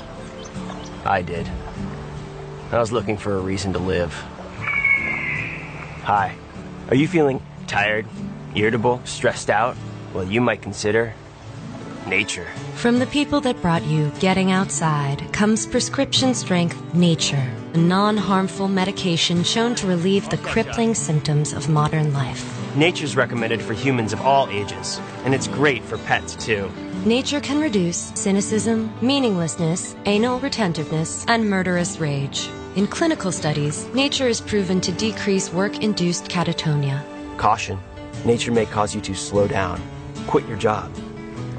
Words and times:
I 1.04 1.20
did. 1.20 1.46
I 2.72 2.78
was 2.78 2.90
looking 2.90 3.16
for 3.16 3.36
a 3.36 3.40
reason 3.40 3.72
to 3.74 3.78
live. 3.78 4.12
Hi. 6.02 6.34
Are 6.88 6.96
you 6.96 7.06
feeling 7.06 7.40
tired, 7.66 8.06
irritable, 8.54 9.00
stressed 9.04 9.50
out? 9.50 9.76
Well, 10.12 10.24
you 10.24 10.40
might 10.40 10.62
consider 10.62 11.14
nature. 12.08 12.46
From 12.74 12.98
the 12.98 13.06
people 13.06 13.40
that 13.42 13.60
brought 13.62 13.84
you 13.84 14.10
Getting 14.18 14.50
Outside 14.50 15.32
comes 15.32 15.66
prescription 15.66 16.34
strength 16.34 16.82
Nature, 16.94 17.50
a 17.74 17.78
non 17.78 18.16
harmful 18.16 18.68
medication 18.68 19.44
shown 19.44 19.74
to 19.76 19.86
relieve 19.86 20.28
the 20.30 20.38
crippling 20.38 20.94
symptoms 20.94 21.52
of 21.52 21.68
modern 21.68 22.12
life. 22.12 22.52
Nature's 22.76 23.16
recommended 23.16 23.62
for 23.62 23.74
humans 23.74 24.12
of 24.12 24.20
all 24.20 24.48
ages, 24.50 25.00
and 25.24 25.34
it's 25.34 25.48
great 25.48 25.82
for 25.82 25.98
pets 25.98 26.34
too. 26.34 26.70
Nature 27.06 27.38
can 27.38 27.60
reduce 27.60 28.10
cynicism, 28.16 28.92
meaninglessness, 29.00 29.94
anal 30.06 30.40
retentiveness, 30.40 31.24
and 31.28 31.48
murderous 31.48 32.00
rage. 32.00 32.48
In 32.74 32.88
clinical 32.88 33.30
studies, 33.30 33.86
nature 33.94 34.26
is 34.26 34.40
proven 34.40 34.80
to 34.80 34.90
decrease 34.90 35.52
work 35.52 35.84
induced 35.84 36.24
catatonia. 36.24 37.04
Caution 37.36 37.78
nature 38.24 38.50
may 38.50 38.66
cause 38.66 38.92
you 38.92 39.00
to 39.02 39.14
slow 39.14 39.46
down, 39.46 39.80
quit 40.26 40.44
your 40.48 40.56
job, 40.56 40.90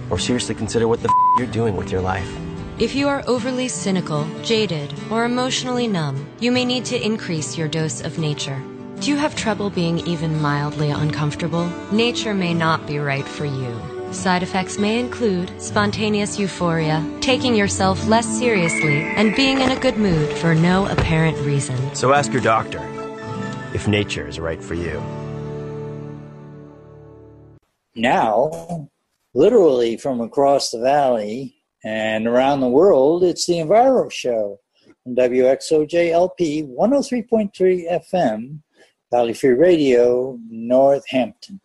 or 0.09 0.20
seriously 0.20 0.54
consider 0.54 0.86
what 0.86 1.02
the 1.02 1.08
f- 1.08 1.16
you're 1.38 1.48
doing 1.48 1.78
with 1.78 1.94
your 1.94 2.02
life. 2.02 2.30
If 2.78 2.94
you 2.94 3.08
are 3.08 3.23
overly 3.26 3.70
cynical, 3.70 4.28
jaded, 4.44 4.94
or 5.09 5.23
emotionally 5.23 5.88
numb, 5.88 6.28
you 6.42 6.52
may 6.52 6.66
need 6.66 6.84
to 6.86 7.02
increase 7.02 7.58
your 7.58 7.70
dose 7.70 8.02
of 8.02 8.20
nature. 8.20 8.61
Do 9.00 9.09
you 9.09 9.16
have 9.16 9.34
trouble 9.34 9.70
being 9.70 10.00
even 10.00 10.42
mildly 10.42 10.89
uncomfortable? 10.89 11.72
Nature 11.94 12.34
may 12.34 12.54
not 12.54 12.86
be 12.86 13.00
right 13.00 13.26
for 13.26 13.45
you. 13.45 13.97
Side 14.11 14.41
effects 14.41 14.77
may 14.77 15.00
include 15.00 15.52
spontaneous 15.61 16.39
euphoria, 16.39 17.05
taking 17.19 17.53
yourself 17.53 18.08
less 18.08 18.25
seriously, 18.25 19.02
and 19.02 19.36
being 19.36 19.59
in 19.59 19.72
a 19.72 19.80
good 19.80 19.97
mood 19.97 20.30
for 20.38 20.55
no 20.55 20.86
apparent 20.88 21.38
reason. 21.45 21.75
So 21.94 22.14
ask 22.14 22.31
your 22.31 22.41
doctor 22.41 22.80
if 23.73 23.88
nature 23.88 24.25
is 24.25 24.39
right 24.39 24.64
for 24.64 24.75
you. 24.75 25.03
Now, 27.95 28.89
literally 29.33 29.97
from 29.97 30.21
across 30.21 30.71
the 30.71 30.80
valley 30.80 31.55
and 31.83 32.27
around 32.27 32.61
the 32.61 32.69
world, 32.69 33.23
it's 33.23 33.45
the 33.45 33.55
Enviro 33.55 34.09
Show 34.09 34.59
on 35.05 35.16
WXOJLP 35.16 36.73
103.3 36.76 38.03
FM, 38.14 38.61
Valley 39.11 39.33
Free 39.33 39.49
Radio, 39.52 40.39
Northampton. 40.49 41.59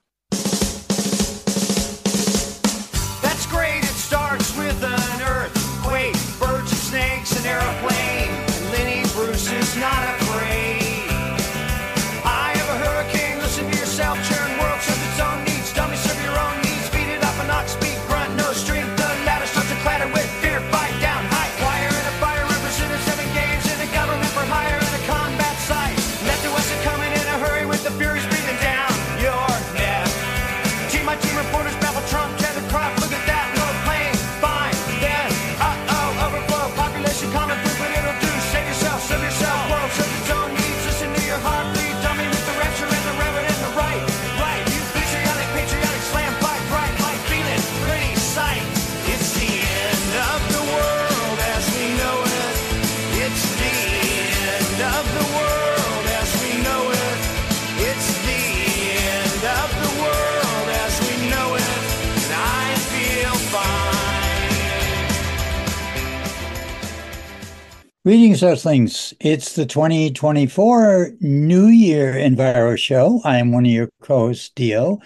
Greetings, 68.04 68.42
Earthlings. 68.42 69.14
It's 69.20 69.54
the 69.54 69.64
2024 69.64 71.12
New 71.20 71.68
Year 71.68 72.14
Enviro 72.14 72.76
Show. 72.76 73.20
I'm 73.22 73.52
one 73.52 73.64
of 73.64 73.70
your 73.70 73.90
co 74.02 74.26
hosts, 74.26 74.48
Dio. 74.56 74.98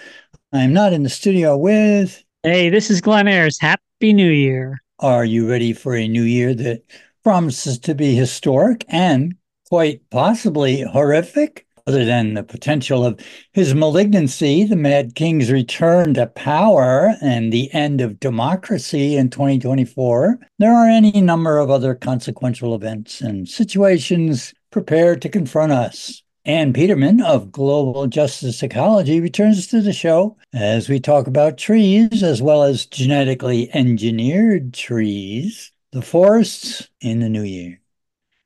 I'm 0.51 0.73
not 0.73 0.95
in 0.95 1.03
the 1.03 1.11
studio 1.11 1.59
with. 1.59 2.25
Hey, 2.43 2.71
this 2.71 2.91
is 2.91 3.03
Glenn 3.03 3.29
Ayers. 3.29 3.59
Happy 3.61 4.15
New 4.15 4.31
Year. 4.31 4.79
Are 4.99 5.27
you 5.27 5.47
ready 5.47 5.75
for 5.75 5.95
a 5.95 6.09
new 6.09 6.23
year 6.23 6.55
that 6.55 6.85
promises 7.23 7.79
to 7.81 7.95
be 7.95 8.15
historic 8.15 8.87
and 8.89 9.37
quite 9.69 10.01
possibly 10.09 10.81
horrific? 10.81 11.66
Other 11.89 12.05
than 12.05 12.35
the 12.35 12.43
potential 12.43 13.07
of 13.07 13.21
his 13.53 13.73
malignancy, 13.73 14.65
the 14.65 14.75
Mad 14.75 15.15
King's 15.15 15.53
return 15.53 16.15
to 16.15 16.27
power, 16.27 17.15
and 17.21 17.53
the 17.53 17.73
end 17.73 18.01
of 18.01 18.19
democracy 18.19 19.17
in 19.17 19.31
2024, 19.31 20.41
there 20.59 20.75
are 20.75 20.89
any 20.89 21.21
number 21.21 21.59
of 21.59 21.71
other 21.71 21.95
consequential 21.95 22.75
events 22.75 23.21
and 23.21 23.49
situations 23.49 24.53
prepared 24.73 25.23
to 25.23 25.29
confront 25.29 25.71
us. 25.71 26.25
Anne 26.45 26.73
Petermann 26.73 27.25
of 27.25 27.53
Global 27.53 28.09
Justice 28.09 28.65
Ecology 28.65 29.21
returns 29.21 29.69
to 29.69 29.81
the 29.81 29.93
show 29.93 30.37
as 30.53 30.89
we 30.89 30.99
talk 30.99 31.29
about 31.29 31.57
trees 31.57 32.23
as 32.23 32.43
well 32.43 32.65
as 32.65 32.87
genetically 32.87 33.73
engineered 33.75 34.75
trees, 34.75 35.71
the 35.93 36.03
forests 36.03 36.89
in 37.01 37.21
the 37.21 37.29
new 37.29 37.43
year. 37.43 37.81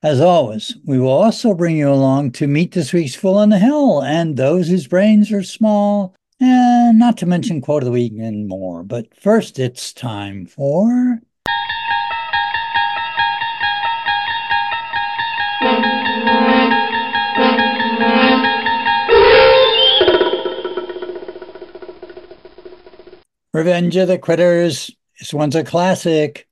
As 0.03 0.19
always, 0.19 0.79
we 0.87 0.99
will 0.99 1.11
also 1.11 1.53
bring 1.53 1.77
you 1.77 1.93
along 1.93 2.33
to 2.33 2.47
meet 2.47 2.73
this 2.73 2.91
week's 2.91 3.15
Fool 3.15 3.37
on 3.37 3.51
the 3.51 3.59
Hill 3.59 4.03
and 4.03 4.35
those 4.35 4.69
whose 4.69 4.87
brains 4.87 5.31
are 5.31 5.43
small, 5.43 6.15
and 6.41 6.99
not 6.99 7.19
to 7.19 7.27
mention 7.27 7.61
quote 7.61 7.83
of 7.83 7.85
the 7.85 7.93
week 7.93 8.15
and 8.19 8.49
more. 8.49 8.83
But 8.83 9.15
first, 9.15 9.59
it's 9.59 9.93
time 9.93 10.47
for. 10.47 11.21
Revenge 23.53 23.97
of 23.97 24.09
the 24.09 24.17
Critters. 24.17 24.91
This 25.19 25.35
one's 25.35 25.57
a 25.57 25.63
classic. 25.63 26.49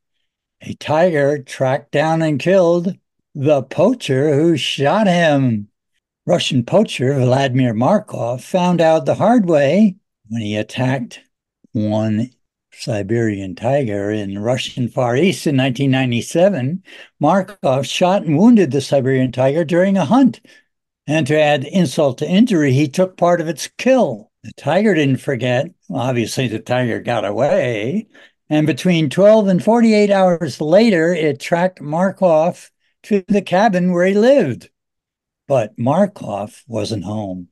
A 0.60 0.74
tiger 0.74 1.38
tracked 1.38 1.92
down 1.92 2.20
and 2.20 2.38
killed 2.38 2.94
the 3.34 3.62
poacher 3.62 4.34
who 4.34 4.56
shot 4.56 5.06
him. 5.06 5.68
Russian 6.26 6.64
poacher 6.64 7.14
Vladimir 7.14 7.72
Markov 7.72 8.44
found 8.44 8.80
out 8.80 9.06
the 9.06 9.14
hard 9.14 9.46
way 9.46 9.96
when 10.28 10.42
he 10.42 10.56
attacked 10.56 11.20
one 11.72 12.30
Siberian 12.72 13.54
tiger 13.54 14.10
in 14.10 14.38
Russian 14.38 14.88
Far 14.88 15.16
East 15.16 15.46
in 15.46 15.56
1997. 15.56 16.82
Markov 17.18 17.86
shot 17.86 18.22
and 18.24 18.38
wounded 18.38 18.70
the 18.70 18.80
Siberian 18.80 19.32
tiger 19.32 19.64
during 19.64 19.96
a 19.96 20.04
hunt. 20.04 20.40
And 21.06 21.26
to 21.26 21.40
add 21.40 21.64
insult 21.64 22.18
to 22.18 22.28
injury, 22.28 22.72
he 22.72 22.88
took 22.88 23.16
part 23.16 23.40
of 23.40 23.48
its 23.48 23.68
kill. 23.78 24.30
The 24.44 24.52
tiger 24.52 24.94
didn't 24.94 25.16
forget, 25.20 25.70
Obviously, 25.90 26.48
the 26.48 26.58
tiger 26.58 27.00
got 27.00 27.24
away. 27.24 28.08
And 28.50 28.66
between 28.66 29.10
12 29.10 29.48
and 29.48 29.62
48 29.62 30.10
hours 30.10 30.60
later, 30.60 31.14
it 31.14 31.40
tracked 31.40 31.80
Markov 31.80 32.70
to 33.04 33.24
the 33.28 33.42
cabin 33.42 33.92
where 33.92 34.06
he 34.06 34.14
lived. 34.14 34.70
But 35.46 35.78
Markov 35.78 36.62
wasn't 36.66 37.04
home. 37.04 37.48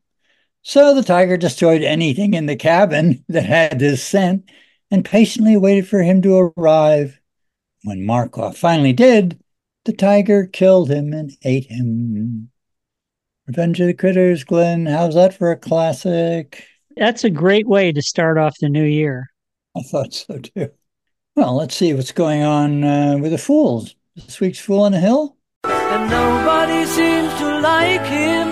So 0.62 0.94
the 0.94 1.02
tiger 1.02 1.36
destroyed 1.36 1.82
anything 1.82 2.34
in 2.34 2.46
the 2.46 2.56
cabin 2.56 3.24
that 3.28 3.46
had 3.46 3.78
this 3.78 4.02
scent 4.02 4.50
and 4.90 5.04
patiently 5.04 5.56
waited 5.56 5.88
for 5.88 6.02
him 6.02 6.22
to 6.22 6.52
arrive. 6.56 7.20
When 7.84 8.04
Markov 8.04 8.56
finally 8.56 8.92
did, 8.92 9.38
the 9.84 9.92
tiger 9.92 10.46
killed 10.46 10.90
him 10.90 11.12
and 11.12 11.32
ate 11.44 11.66
him. 11.66 12.50
Revenge 13.46 13.80
of 13.80 13.86
the 13.86 13.94
Critters, 13.94 14.42
Glenn. 14.42 14.86
How's 14.86 15.14
that 15.14 15.34
for 15.34 15.52
a 15.52 15.56
classic? 15.56 16.66
That's 16.96 17.22
a 17.22 17.30
great 17.30 17.68
way 17.68 17.92
to 17.92 18.02
start 18.02 18.38
off 18.38 18.58
the 18.58 18.68
new 18.68 18.84
year. 18.84 19.30
I 19.76 19.82
thought 19.82 20.12
so 20.12 20.38
too. 20.38 20.70
Well, 21.36 21.54
let's 21.54 21.76
see 21.76 21.92
what's 21.94 22.12
going 22.12 22.42
on 22.42 22.82
uh, 22.82 23.18
with 23.20 23.30
the 23.30 23.38
Fools. 23.38 23.94
This 24.16 24.40
week's 24.40 24.58
Fool 24.58 24.82
on 24.82 24.92
the 24.92 24.98
Hill. 24.98 25.35
And 25.88 26.10
nobody 26.10 26.84
seems 26.86 27.32
to 27.38 27.60
like 27.60 28.06
him, 28.06 28.48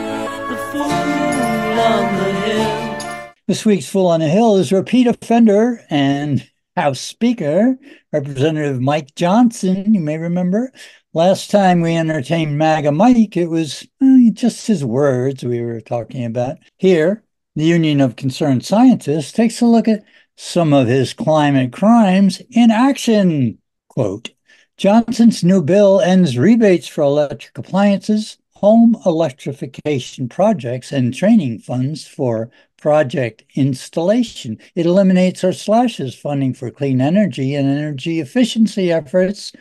the 0.49 0.57
fool 0.71 0.83
on 0.83 2.17
the 2.17 2.33
hill. 2.33 3.31
This 3.47 3.67
week's 3.67 3.89
Fool 3.89 4.07
on 4.07 4.21
the 4.21 4.29
Hill 4.29 4.57
is 4.57 4.73
repeat 4.73 5.07
offender 5.07 5.85
and 5.91 6.49
House 6.77 7.01
Speaker, 7.01 7.77
Representative 8.13 8.81
Mike 8.81 9.15
Johnson. 9.15 9.95
You 9.95 10.01
may 10.01 10.17
remember 10.19 10.73
last 11.13 11.51
time 11.51 11.81
we 11.81 11.95
entertained 11.97 12.57
MAGA 12.57 12.93
Mike, 12.93 13.37
it 13.37 13.49
was 13.49 13.87
just 14.33 14.67
his 14.67 14.85
words 14.85 15.45
we 15.45 15.61
were 15.61 15.81
talking 15.81 16.25
about. 16.25 16.57
Here, 16.79 17.23
the 17.55 17.65
Union 17.65 18.01
of 18.01 18.17
Concerned 18.17 18.65
Scientists 18.65 19.33
takes 19.33 19.61
a 19.61 19.67
look 19.67 19.87
at 19.89 20.05
some 20.37 20.73
of 20.73 20.89
his 20.89 21.13
climate 21.13 21.73
crimes 21.73 22.41
in 22.51 22.71
action. 22.71 23.59
Quote 23.89 24.31
Johnson's 24.77 25.45
new 25.45 25.63
bill 25.63 26.01
ends 26.01 26.37
rebates 26.37 26.89
for 26.89 27.03
electric 27.03 27.57
appliances, 27.57 28.39
home 28.55 28.97
electrification 29.07 30.29
projects, 30.29 30.91
and 30.91 31.15
training 31.15 31.61
funds 31.61 32.09
for 32.09 32.51
project 32.77 33.45
installation. 33.55 34.59
It 34.75 34.85
eliminates 34.87 35.45
or 35.45 35.53
slashes 35.53 36.17
funding 36.17 36.55
for 36.55 36.73
clean 36.73 37.01
energy 37.01 37.55
and 37.55 37.69
energy 37.69 38.19
efficiency 38.19 38.91
efforts 38.91 39.53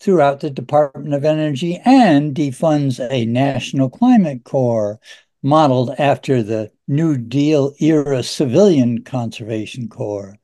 throughout 0.00 0.40
the 0.40 0.50
Department 0.50 1.12
of 1.12 1.26
Energy 1.26 1.78
and 1.84 2.34
defunds 2.34 2.98
a 3.10 3.26
National 3.26 3.90
Climate 3.90 4.42
Corps 4.44 4.98
modeled 5.42 5.90
after 5.98 6.42
the 6.42 6.70
New 6.88 7.18
Deal 7.18 7.74
era 7.78 8.22
Civilian 8.22 9.02
Conservation 9.04 9.88
Corps. 9.88 10.38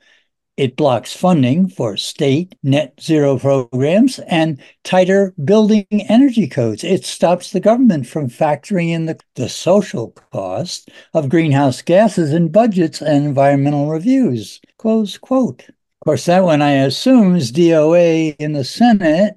It 0.59 0.75
blocks 0.75 1.13
funding 1.13 1.69
for 1.69 1.97
state 1.97 2.57
net 2.65 3.01
zero 3.01 3.39
programs 3.39 4.19
and 4.19 4.61
tighter 4.83 5.33
building 5.45 5.87
energy 5.93 6.49
codes. 6.49 6.83
It 6.83 7.05
stops 7.05 7.53
the 7.53 7.61
government 7.61 8.09
from 8.09 8.29
factoring 8.29 8.89
in 8.89 9.07
the, 9.07 9.21
the 9.37 9.49
social 9.49 10.11
cost 10.33 10.91
of 11.15 11.29
greenhouse 11.29 11.81
gases 11.81 12.33
in 12.33 12.51
budgets 12.51 13.01
and 13.01 13.25
environmental 13.25 13.89
reviews. 13.89 14.61
Close 14.79 15.17
quote. 15.17 15.69
Of 15.69 16.05
course, 16.05 16.25
that 16.25 16.43
one 16.43 16.61
I 16.61 16.73
assume 16.73 17.37
is 17.37 17.53
DOA 17.53 18.35
in 18.41 18.53
the 18.53 18.65
Senate, 18.65 19.35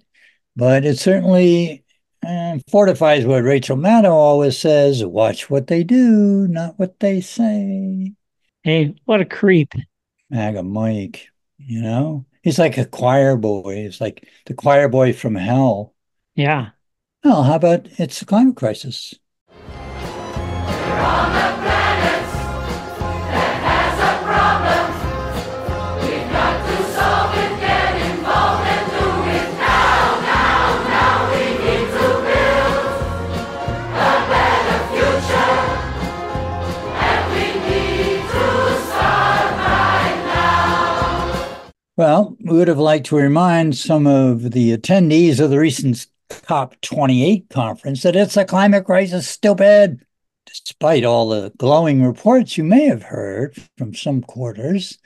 but 0.56 0.85
it 0.85 0.97
certainly 0.97 1.83
uh, 2.25 2.57
fortifies 2.71 3.27
what 3.27 3.44
Rachel 3.44 3.77
Maddow 3.77 4.09
always 4.09 4.57
says 4.57 5.06
watch 5.06 5.51
what 5.51 5.68
they 5.68 5.83
do, 5.83 6.47
not 6.47 6.79
what 6.79 7.00
they 7.00 7.21
say. 7.21 8.12
Hey, 8.63 8.95
what 9.06 9.21
a 9.21 9.25
creep. 9.25 9.75
MAGA 10.31 10.63
Mike, 10.63 11.28
you 11.57 11.81
know? 11.81 12.25
He's 12.42 12.57
like 12.57 12.78
a 12.78 12.86
choir 12.86 13.36
boy. 13.36 13.83
He's 13.83 14.01
like 14.01 14.28
the 14.45 14.54
choir 14.54 14.88
boy 14.88 15.13
from 15.13 15.36
hell. 15.36 15.94
Yeah. 16.36 16.69
Well, 17.24 17.44
how 17.44 17.56
about 17.56 17.88
it's 18.00 18.22
a 18.22 18.25
climate 18.25 18.56
crisis? 18.56 19.13
Would 42.51 42.68
have 42.68 42.80
liked 42.80 43.07
to 43.07 43.15
remind 43.15 43.77
some 43.77 44.06
of 44.06 44.51
the 44.51 44.75
attendees 44.75 45.39
of 45.39 45.50
the 45.50 45.59
recent 45.59 46.07
COP28 46.30 47.50
conference 47.50 48.03
that 48.03 48.15
it's 48.15 48.38
a 48.38 48.45
climate 48.45 48.86
crisis, 48.86 49.27
stupid. 49.27 50.06
Despite 50.45 51.06
all 51.06 51.30
the 51.30 51.51
glowing 51.57 52.03
reports 52.03 52.57
you 52.57 52.63
may 52.63 52.86
have 52.86 53.03
heard 53.03 53.56
from 53.77 53.94
some 53.94 54.21
quarters 54.21 54.98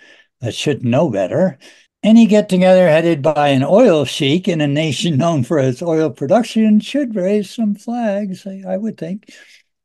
that 0.41 0.55
should 0.55 0.83
know 0.83 1.09
better, 1.09 1.57
any 2.03 2.25
get 2.25 2.49
together 2.49 2.87
headed 2.87 3.21
by 3.21 3.49
an 3.49 3.63
oil 3.63 4.05
sheik 4.05 4.47
in 4.47 4.61
a 4.61 4.67
nation 4.67 5.17
known 5.19 5.43
for 5.43 5.59
its 5.59 5.81
oil 5.81 6.09
production 6.09 6.79
should 6.79 7.15
raise 7.15 7.49
some 7.49 7.75
flags, 7.75 8.45
I, 8.45 8.63
I 8.67 8.77
would 8.77 8.97
think. 8.97 9.31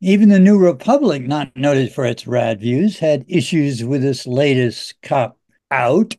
Even 0.00 0.30
the 0.30 0.40
New 0.40 0.58
Republic, 0.58 1.26
not 1.26 1.54
noted 1.56 1.92
for 1.92 2.06
its 2.06 2.26
rad 2.26 2.60
views, 2.60 2.98
had 2.98 3.24
issues 3.28 3.84
with 3.84 4.00
this 4.02 4.26
latest 4.26 4.94
COP 5.02 5.36
out 5.70 6.16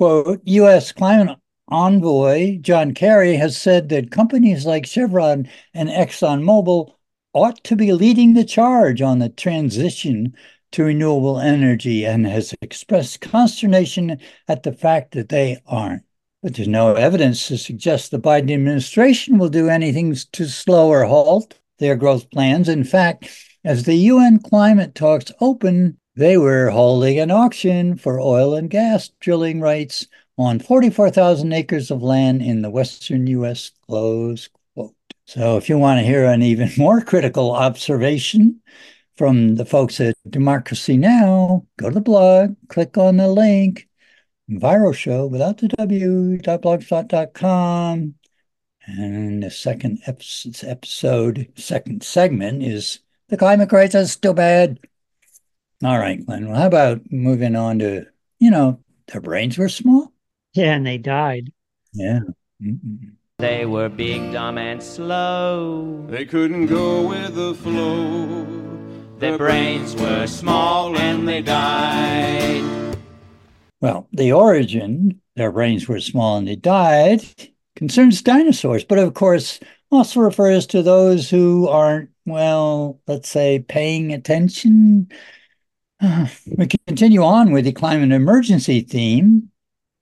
quote, 0.00 0.40
U.S. 0.46 0.92
climate 0.92 1.36
envoy 1.68 2.56
John 2.62 2.94
Kerry 2.94 3.34
has 3.34 3.60
said 3.60 3.90
that 3.90 4.10
companies 4.10 4.64
like 4.64 4.86
Chevron 4.86 5.46
and 5.74 5.90
ExxonMobil 5.90 6.90
ought 7.34 7.62
to 7.64 7.76
be 7.76 7.92
leading 7.92 8.32
the 8.32 8.46
charge 8.46 9.02
on 9.02 9.18
the 9.18 9.28
transition 9.28 10.32
to 10.72 10.84
renewable 10.84 11.38
energy 11.38 12.06
and 12.06 12.26
has 12.26 12.54
expressed 12.62 13.20
consternation 13.20 14.18
at 14.48 14.62
the 14.62 14.72
fact 14.72 15.12
that 15.12 15.28
they 15.28 15.60
aren't. 15.66 16.02
But 16.42 16.54
there's 16.54 16.66
no 16.66 16.94
evidence 16.94 17.46
to 17.48 17.58
suggest 17.58 18.10
the 18.10 18.18
Biden 18.18 18.54
administration 18.54 19.36
will 19.36 19.50
do 19.50 19.68
anything 19.68 20.16
to 20.32 20.46
slow 20.46 20.88
or 20.88 21.04
halt 21.04 21.58
their 21.78 21.94
growth 21.94 22.30
plans. 22.30 22.70
In 22.70 22.84
fact, 22.84 23.28
as 23.66 23.84
the 23.84 23.96
UN 23.96 24.38
climate 24.38 24.94
talks 24.94 25.30
open, 25.42 25.98
they 26.16 26.36
were 26.36 26.70
holding 26.70 27.18
an 27.18 27.30
auction 27.30 27.96
for 27.96 28.20
oil 28.20 28.54
and 28.54 28.68
gas 28.68 29.10
drilling 29.20 29.60
rights 29.60 30.06
on 30.36 30.58
44,000 30.58 31.52
acres 31.52 31.90
of 31.90 32.02
land 32.02 32.42
in 32.42 32.62
the 32.62 32.70
western 32.70 33.26
U.S. 33.26 33.70
Close 33.86 34.48
quote. 34.74 34.94
So, 35.26 35.56
if 35.56 35.68
you 35.68 35.78
want 35.78 36.00
to 36.00 36.06
hear 36.06 36.24
an 36.24 36.42
even 36.42 36.70
more 36.78 37.00
critical 37.00 37.52
observation 37.52 38.60
from 39.16 39.56
the 39.56 39.66
folks 39.66 40.00
at 40.00 40.16
Democracy 40.28 40.96
Now, 40.96 41.66
go 41.76 41.88
to 41.88 41.94
the 41.94 42.00
blog, 42.00 42.56
click 42.68 42.96
on 42.96 43.18
the 43.18 43.28
link, 43.28 43.88
Viral 44.50 44.94
Show 44.94 45.26
without 45.26 45.58
the 45.58 45.68
w.blogspot.com. 45.68 48.14
And 48.86 49.42
the 49.42 49.50
second 49.50 50.00
episode, 50.06 51.52
second 51.56 52.02
segment 52.02 52.62
is 52.62 53.00
The 53.28 53.36
Climate 53.36 53.68
Crisis 53.68 54.12
Still 54.12 54.32
Bad 54.34 54.78
all 55.82 55.98
right, 55.98 56.24
Glenn. 56.24 56.48
Well, 56.48 56.60
how 56.60 56.66
about 56.66 57.00
moving 57.10 57.56
on 57.56 57.78
to, 57.78 58.06
you 58.38 58.50
know, 58.50 58.80
their 59.08 59.20
brains 59.20 59.56
were 59.56 59.68
small? 59.68 60.12
Yeah, 60.52 60.74
and 60.74 60.86
they 60.86 60.98
died. 60.98 61.52
Yeah. 61.92 62.20
Mm-mm. 62.62 63.12
They 63.38 63.64
were 63.64 63.88
big, 63.88 64.32
dumb, 64.32 64.58
and 64.58 64.82
slow. 64.82 66.04
They 66.08 66.26
couldn't 66.26 66.66
go 66.66 67.08
with 67.08 67.34
the 67.34 67.54
flow. 67.54 68.46
Their 69.18 69.38
brains 69.38 69.94
were 69.96 70.26
small 70.26 70.96
and 70.96 71.26
they 71.26 71.40
died. 71.40 72.96
Well, 73.80 74.08
the 74.12 74.32
origin, 74.32 75.20
their 75.36 75.52
brains 75.52 75.88
were 75.88 76.00
small 76.00 76.36
and 76.36 76.46
they 76.46 76.56
died, 76.56 77.22
concerns 77.76 78.20
dinosaurs, 78.20 78.84
but 78.84 78.98
of 78.98 79.14
course 79.14 79.58
also 79.90 80.20
refers 80.20 80.66
to 80.68 80.82
those 80.82 81.30
who 81.30 81.66
aren't, 81.68 82.10
well, 82.26 83.00
let's 83.06 83.28
say, 83.28 83.64
paying 83.66 84.12
attention 84.12 85.10
we 86.56 86.66
continue 86.86 87.22
on 87.22 87.52
with 87.52 87.64
the 87.64 87.72
climate 87.72 88.12
emergency 88.12 88.80
theme 88.80 89.50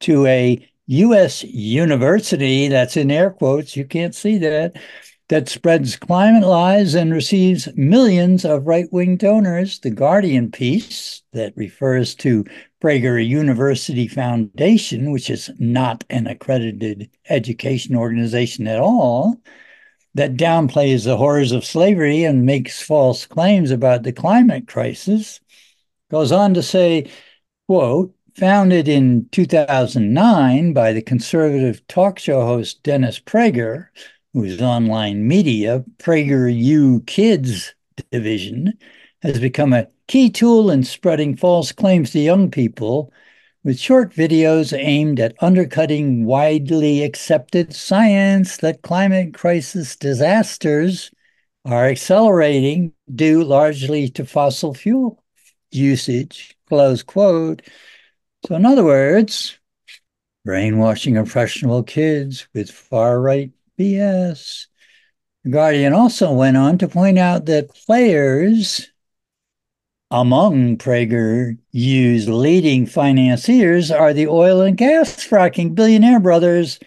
to 0.01 0.27
a 0.27 0.65
U.S. 0.87 1.45
university 1.45 2.69
that's 2.69 2.97
in 2.97 3.11
air 3.11 3.31
quotes, 3.31 3.77
you 3.77 3.85
can't 3.85 4.15
see 4.15 4.39
that, 4.39 4.75
that 5.29 5.49
spreads 5.49 5.97
climate 5.97 6.47
lies 6.47 6.95
and 6.95 7.13
receives 7.13 7.69
millions 7.77 8.45
of 8.45 8.67
right 8.67 8.87
wing 8.93 9.17
donors. 9.17 9.81
The 9.81 9.91
Guardian 9.91 10.51
piece 10.51 11.23
that 11.33 11.53
refers 11.57 12.15
to 12.17 12.45
Prager 12.81 13.25
University 13.27 14.07
Foundation, 14.07 15.11
which 15.11 15.29
is 15.29 15.51
not 15.59 16.05
an 16.11 16.27
accredited 16.27 17.11
education 17.29 17.97
organization 17.97 18.67
at 18.67 18.81
all, 18.81 19.37
that 20.15 20.37
downplays 20.37 21.05
the 21.05 21.17
horrors 21.17 21.53
of 21.53 21.65
slavery 21.65 22.25
and 22.25 22.47
makes 22.47 22.81
false 22.81 23.27
claims 23.27 23.71
about 23.71 24.05
the 24.05 24.13
climate 24.13 24.67
crisis 24.67 25.41
goes 26.11 26.33
on 26.33 26.55
to 26.55 26.63
say, 26.63 27.11
quote, 27.67 28.15
Founded 28.37 28.87
in 28.87 29.29
2009 29.33 30.73
by 30.73 30.93
the 30.93 31.03
conservative 31.03 31.85
talk 31.89 32.21
show 32.21 32.43
host 32.43 32.81
Dennis 32.85 33.19
Prager, 33.19 33.89
whose 34.33 34.63
online 34.63 35.27
media, 35.27 35.85
PragerU 35.99 37.05
Kids 37.05 37.75
division, 38.13 38.75
has 39.23 39.41
become 39.41 39.73
a 39.73 39.89
key 40.07 40.31
tool 40.31 40.71
in 40.71 40.85
spreading 40.85 41.37
false 41.37 41.73
claims 41.73 42.13
to 42.13 42.21
young 42.21 42.49
people 42.49 43.13
with 43.65 43.77
short 43.77 44.15
videos 44.15 44.73
aimed 44.73 45.19
at 45.19 45.35
undercutting 45.43 46.25
widely 46.25 47.03
accepted 47.03 47.75
science 47.75 48.59
that 48.59 48.83
climate 48.83 49.35
crisis 49.35 49.97
disasters 49.97 51.11
are 51.65 51.87
accelerating 51.87 52.93
due 53.13 53.43
largely 53.43 54.09
to 54.09 54.25
fossil 54.25 54.75
fuel 54.75 55.21
usage, 55.71 56.57
close 56.69 57.03
quote. 57.03 57.63
So, 58.47 58.55
in 58.55 58.65
other 58.65 58.85
words, 58.85 59.59
brainwashing 60.45 61.17
impressionable 61.17 61.83
kids 61.83 62.49
with 62.55 62.71
far 62.71 63.21
right 63.21 63.51
BS. 63.79 64.67
The 65.45 65.51
Guardian 65.51 65.93
also 65.93 66.33
went 66.33 66.57
on 66.57 66.79
to 66.79 66.89
point 66.89 67.19
out 67.19 67.47
that 67.47 67.75
players 67.75 68.91
among 70.11 70.79
PragerU's 70.79 72.29
leading 72.29 72.87
financiers 72.87 73.91
are 73.91 74.15
the 74.15 74.27
oil 74.27 74.63
and 74.63 74.77
gas 74.77 75.17
fracking 75.17 75.75
billionaire 75.75 76.21
brothers 76.21 76.79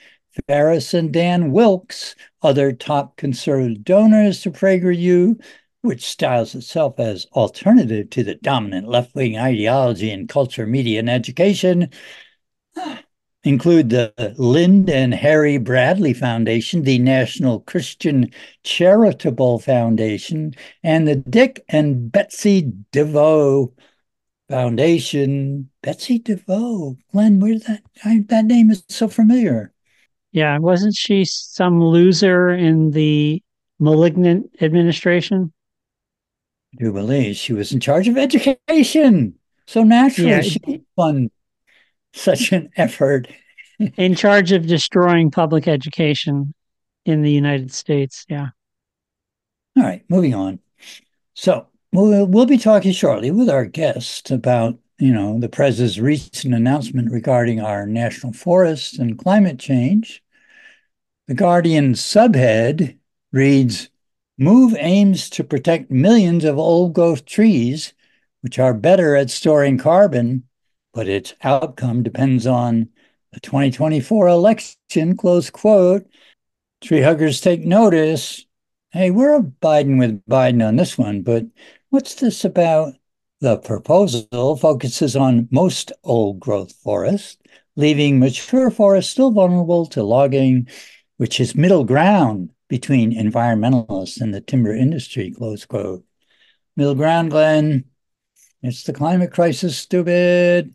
Farris 0.47 0.93
and 0.93 1.11
Dan 1.11 1.51
Wilks, 1.51 2.15
other 2.41 2.71
top 2.71 3.17
conservative 3.17 3.83
donors 3.83 4.41
to 4.41 4.51
PragerU, 4.51 5.41
which 5.81 6.05
styles 6.05 6.53
itself 6.55 6.99
as 6.99 7.25
alternative 7.33 8.09
to 8.11 8.23
the 8.23 8.35
dominant 8.35 8.87
left 8.87 9.15
wing 9.15 9.37
ideology 9.37 10.11
in 10.11 10.27
culture, 10.27 10.67
media, 10.67 10.99
and 10.99 11.09
education, 11.09 11.89
include 13.43 13.89
the 13.89 14.13
Lynde 14.37 14.89
and 14.89 15.13
Harry 15.13 15.57
Bradley 15.57 16.13
Foundation, 16.13 16.83
the 16.83 16.99
National 16.99 17.61
Christian 17.61 18.29
Charitable 18.63 19.59
Foundation, 19.59 20.53
and 20.83 21.07
the 21.07 21.15
Dick 21.15 21.63
and 21.67 22.11
Betsy 22.11 22.71
DeVos 22.91 23.71
Foundation. 24.47 25.71
Betsy 25.81 26.19
DeVos, 26.19 26.97
Glenn, 27.11 27.39
where 27.39 27.53
did 27.53 27.63
that 27.63 27.81
I, 28.05 28.23
that 28.29 28.45
name 28.45 28.69
is 28.69 28.83
so 28.89 29.07
familiar? 29.07 29.73
Yeah, 30.31 30.59
wasn't 30.59 30.95
she 30.95 31.25
some 31.25 31.83
loser 31.83 32.51
in 32.51 32.91
the 32.91 33.41
malignant 33.79 34.51
administration? 34.61 35.51
Believe 36.77 37.35
she 37.35 37.53
was 37.53 37.71
in 37.71 37.79
charge 37.79 38.07
of 38.07 38.17
education. 38.17 39.35
So 39.67 39.83
naturally, 39.83 40.31
Yeah. 40.31 40.41
she 40.41 40.81
fund 40.95 41.31
such 42.13 42.51
an 42.51 42.69
effort. 42.75 43.27
in 43.97 44.15
charge 44.15 44.51
of 44.51 44.67
destroying 44.67 45.31
public 45.31 45.67
education 45.67 46.53
in 47.05 47.21
the 47.21 47.31
United 47.31 47.71
States. 47.71 48.25
Yeah. 48.29 48.49
All 49.77 49.83
right, 49.83 50.03
moving 50.09 50.33
on. 50.35 50.59
So 51.33 51.67
we'll, 51.91 52.25
we'll 52.27 52.45
be 52.45 52.57
talking 52.57 52.91
shortly 52.91 53.31
with 53.31 53.49
our 53.49 53.65
guest 53.65 54.29
about, 54.31 54.77
you 54.99 55.13
know, 55.13 55.39
the 55.39 55.49
president's 55.49 55.97
recent 55.97 56.53
announcement 56.53 57.11
regarding 57.11 57.59
our 57.61 57.85
national 57.85 58.33
forests 58.33 58.99
and 58.99 59.17
climate 59.17 59.59
change. 59.59 60.21
The 61.27 61.33
Guardian 61.33 61.93
subhead 61.93 62.97
reads, 63.31 63.89
Move 64.41 64.75
aims 64.79 65.29
to 65.29 65.43
protect 65.43 65.91
millions 65.91 66.43
of 66.45 66.57
old 66.57 66.93
growth 66.93 67.25
trees, 67.25 67.93
which 68.41 68.57
are 68.57 68.73
better 68.73 69.15
at 69.15 69.29
storing 69.29 69.77
carbon, 69.77 70.43
but 70.95 71.07
its 71.07 71.35
outcome 71.43 72.01
depends 72.01 72.47
on 72.47 72.89
the 73.33 73.39
2024 73.39 74.27
election, 74.27 75.15
close 75.15 75.51
quote. 75.51 76.07
Tree 76.81 77.01
huggers 77.01 77.39
take 77.39 77.63
notice. 77.63 78.43
Hey, 78.89 79.11
we're 79.11 79.35
abiding 79.35 79.99
with 79.99 80.25
Biden 80.25 80.67
on 80.67 80.75
this 80.75 80.97
one, 80.97 81.21
but 81.21 81.45
what's 81.91 82.15
this 82.15 82.43
about? 82.43 82.95
The 83.41 83.57
proposal 83.57 84.55
focuses 84.55 85.15
on 85.15 85.49
most 85.51 85.91
old 86.03 86.39
growth 86.39 86.71
forests, 86.71 87.37
leaving 87.75 88.17
mature 88.17 88.71
forests 88.71 89.11
still 89.11 89.29
vulnerable 89.29 89.85
to 89.85 90.01
logging, 90.01 90.67
which 91.17 91.39
is 91.39 91.53
middle 91.53 91.83
ground 91.83 92.49
between 92.71 93.11
environmentalists 93.11 94.21
and 94.21 94.33
the 94.33 94.39
timber 94.39 94.73
industry, 94.73 95.29
close 95.29 95.65
quote. 95.65 96.05
Middle 96.77 96.95
ground, 96.95 97.29
Glenn. 97.29 97.83
It's 98.63 98.85
the 98.85 98.93
climate 98.93 99.33
crisis, 99.33 99.77
stupid. 99.77 100.73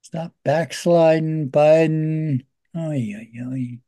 Stop 0.00 0.32
backsliding, 0.44 1.50
Biden. 1.50 2.46
Oy, 2.74 3.12
oy, 3.14 3.28
oy. 3.52 3.78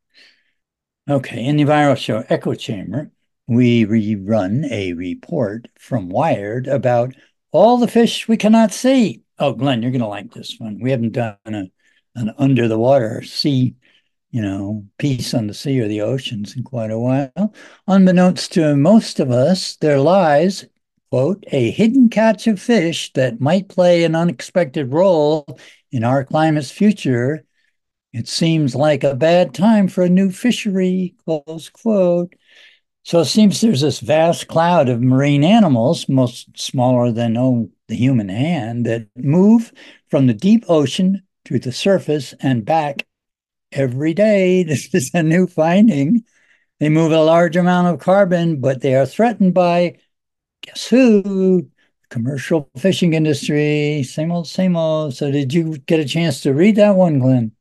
Okay, 1.09 1.43
in 1.43 1.57
the 1.57 1.65
viral 1.65 1.97
show 1.97 2.23
Echo 2.29 2.53
Chamber, 2.53 3.11
we 3.47 3.87
rerun 3.87 4.71
a 4.71 4.93
report 4.93 5.69
from 5.79 6.11
Wired 6.11 6.67
about 6.67 7.15
all 7.51 7.79
the 7.79 7.89
fish 7.89 8.29
we 8.29 8.37
cannot 8.37 8.75
see. 8.75 9.23
Oh, 9.39 9.55
Glenn, 9.55 9.81
you're 9.81 9.91
going 9.91 10.03
to 10.03 10.07
like 10.07 10.35
this 10.35 10.57
one. 10.59 10.81
We 10.83 10.91
haven't 10.91 11.13
done 11.13 11.39
a, 11.47 11.65
an 12.15 12.35
under 12.37 12.69
the 12.69 12.79
water 12.79 13.23
sea, 13.23 13.77
you 14.31 14.43
know, 14.43 14.85
peace 14.99 15.33
on 15.33 15.47
the 15.47 15.55
sea 15.55 15.81
or 15.81 15.89
the 15.89 16.03
oceans 16.03 16.57
in 16.57 16.63
quite 16.63 16.91
a 16.91 16.99
while. 16.99 17.55
Unbeknownst 17.87 18.53
to 18.53 18.77
most 18.77 19.21
of 19.21 19.31
us, 19.31 19.77
there 19.77 19.99
lies, 19.99 20.67
quote, 21.11 21.45
a 21.49 21.71
hidden 21.71 22.09
catch 22.09 22.47
of 22.47 22.61
fish 22.61 23.13
that 23.15 23.41
might 23.41 23.69
play 23.69 24.05
an 24.05 24.15
unexpected 24.15 24.93
role 24.93 25.59
in 25.91 26.05
our 26.05 26.25
climate's 26.25 26.71
future. 26.71 27.45
It 28.13 28.29
seems 28.29 28.75
like 28.75 29.05
a 29.05 29.15
bad 29.15 29.55
time 29.55 29.89
for 29.89 30.03
a 30.03 30.11
new 30.11 30.31
fishery, 30.31 31.15
close 31.25 31.71
quote. 31.71 32.35
So 33.05 33.21
it 33.21 33.27
seems 33.27 33.61
there's 33.63 33.81
this 33.81 34.01
vast 34.01 34.49
cloud 34.49 34.91
of 34.91 35.01
marine 35.01 35.43
animals, 35.43 36.11
most 36.11 36.49
smaller 36.59 37.11
than 37.11 37.39
oh, 37.39 37.71
the 37.87 37.97
human 37.97 38.29
hand, 38.29 38.85
that 38.85 39.07
move 39.17 39.73
from 40.09 40.27
the 40.27 40.35
deep 40.35 40.65
ocean 40.69 41.23
to 41.47 41.59
the 41.59 41.73
surface 41.73 42.35
and 42.41 42.67
back 42.67 43.07
every 43.73 44.15
day. 44.15 44.63
This 44.69 44.95
is 44.95 45.11
a 45.15 45.23
new 45.23 45.47
finding. 45.47 46.25
They 46.81 46.89
move 46.89 47.13
a 47.13 47.23
large 47.23 47.57
amount 47.57 47.89
of 47.89 48.01
carbon, 48.01 48.61
but 48.61 48.81
they 48.81 48.95
are 48.95 49.07
threatened 49.07 49.55
by 49.55 49.99
guess 50.63 50.87
who? 50.87 51.69
Commercial 52.11 52.71
fishing 52.79 53.15
industry. 53.15 54.03
Same 54.03 54.33
old, 54.33 54.49
same 54.49 54.77
old. 54.77 55.15
So 55.15 55.31
did 55.31 55.53
you 55.53 55.79
get 55.79 56.01
a 56.01 56.05
chance 56.05 56.41
to 56.43 56.55
read 56.55 56.77
that 56.77 56.95
one, 56.95 57.19
Glenn? 57.19 57.53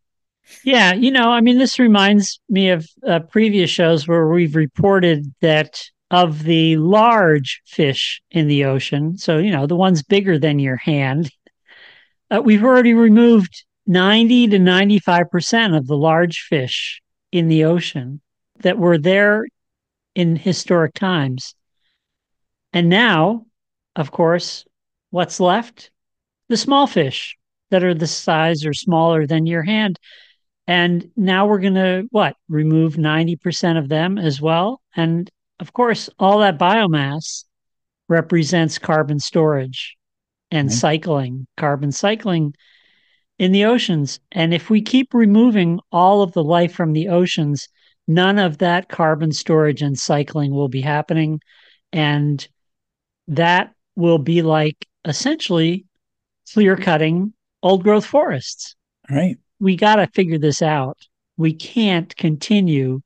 Yeah, 0.63 0.93
you 0.93 1.11
know, 1.11 1.29
I 1.29 1.41
mean, 1.41 1.57
this 1.57 1.79
reminds 1.79 2.39
me 2.49 2.69
of 2.69 2.87
uh, 3.05 3.19
previous 3.19 3.69
shows 3.69 4.07
where 4.07 4.27
we've 4.27 4.55
reported 4.55 5.33
that 5.41 5.77
of 6.09 6.43
the 6.43 6.77
large 6.77 7.61
fish 7.65 8.21
in 8.31 8.47
the 8.47 8.63
ocean, 8.63 9.17
so, 9.17 9.37
you 9.39 9.51
know, 9.51 9.67
the 9.67 9.75
ones 9.75 10.03
bigger 10.03 10.39
than 10.39 10.59
your 10.59 10.77
hand, 10.77 11.29
uh, 12.31 12.41
we've 12.41 12.63
already 12.63 12.93
removed 12.93 13.65
90 13.87 14.47
to 14.49 14.59
95% 14.59 15.77
of 15.77 15.87
the 15.87 15.97
large 15.97 16.41
fish 16.41 17.01
in 17.31 17.47
the 17.47 17.63
ocean 17.63 18.21
that 18.59 18.77
were 18.77 18.97
there 18.97 19.45
in 20.13 20.35
historic 20.35 20.93
times. 20.93 21.55
And 22.73 22.89
now, 22.89 23.45
of 23.95 24.11
course, 24.11 24.65
what's 25.09 25.39
left? 25.39 25.91
The 26.49 26.57
small 26.57 26.87
fish 26.87 27.37
that 27.71 27.83
are 27.83 27.93
the 27.93 28.07
size 28.07 28.65
or 28.65 28.73
smaller 28.73 29.25
than 29.25 29.45
your 29.45 29.63
hand. 29.63 29.99
And 30.67 31.11
now 31.15 31.47
we're 31.47 31.59
going 31.59 31.75
to 31.75 32.07
what? 32.11 32.35
Remove 32.49 32.97
90% 32.97 33.77
of 33.77 33.89
them 33.89 34.17
as 34.17 34.41
well. 34.41 34.81
And 34.95 35.29
of 35.59 35.73
course, 35.73 36.09
all 36.19 36.39
that 36.39 36.59
biomass 36.59 37.45
represents 38.09 38.77
carbon 38.77 39.19
storage 39.19 39.97
and 40.51 40.69
Mhm. 40.69 40.73
cycling, 40.73 41.47
carbon 41.57 41.91
cycling 41.91 42.53
in 43.39 43.51
the 43.51 43.65
oceans. 43.65 44.19
And 44.31 44.53
if 44.53 44.69
we 44.69 44.81
keep 44.81 45.13
removing 45.13 45.79
all 45.91 46.21
of 46.21 46.33
the 46.33 46.43
life 46.43 46.73
from 46.73 46.93
the 46.93 47.09
oceans, 47.09 47.67
none 48.07 48.39
of 48.39 48.57
that 48.59 48.89
carbon 48.89 49.31
storage 49.31 49.81
and 49.81 49.97
cycling 49.97 50.51
will 50.51 50.69
be 50.69 50.81
happening. 50.81 51.39
And 51.93 52.47
that 53.27 53.73
will 53.95 54.19
be 54.19 54.41
like 54.41 54.87
essentially 55.05 55.85
clear 56.53 56.75
cutting 56.75 57.33
old 57.63 57.83
growth 57.83 58.05
forests 58.05 58.75
Right. 59.09 59.37
we 59.59 59.75
got 59.75 59.97
to 59.97 60.07
figure 60.07 60.37
this 60.37 60.61
out. 60.61 60.97
We 61.37 61.53
can't 61.53 62.15
continue 62.15 63.01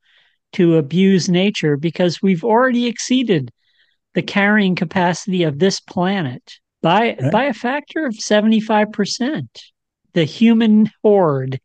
to 0.54 0.78
abuse 0.78 1.30
nature 1.30 1.78
because 1.78 2.22
we've 2.22 2.44
already 2.44 2.88
exceeded 2.88 3.52
the 4.14 4.22
carrying 4.22 4.76
capacity 4.76 5.44
of 5.44 5.60
this 5.60 5.80
planet 5.80 6.60
by 6.82 7.16
Right. 7.20 7.32
by 7.32 7.44
a 7.46 7.54
factor 7.54 8.06
of 8.06 8.16
75%. 8.16 9.48
The 10.14 10.24
human 10.26 10.90
horde 11.04 11.60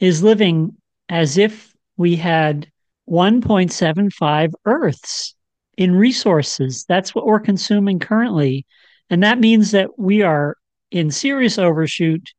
is 0.00 0.22
living 0.22 0.76
as 1.08 1.38
if 1.38 1.74
we 1.96 2.16
had 2.16 2.70
1.75 3.08 4.52
Earths 4.64 5.34
in 5.76 5.94
resources. 5.94 6.84
That's 6.88 7.14
what 7.14 7.26
we're 7.26 7.40
consuming 7.40 7.98
currently. 7.98 8.66
And 9.10 9.22
that 9.22 9.38
means 9.38 9.72
that 9.72 9.98
we 9.98 10.22
are 10.22 10.56
in 10.90 11.10
serious 11.10 11.58
overshoot 11.58 12.30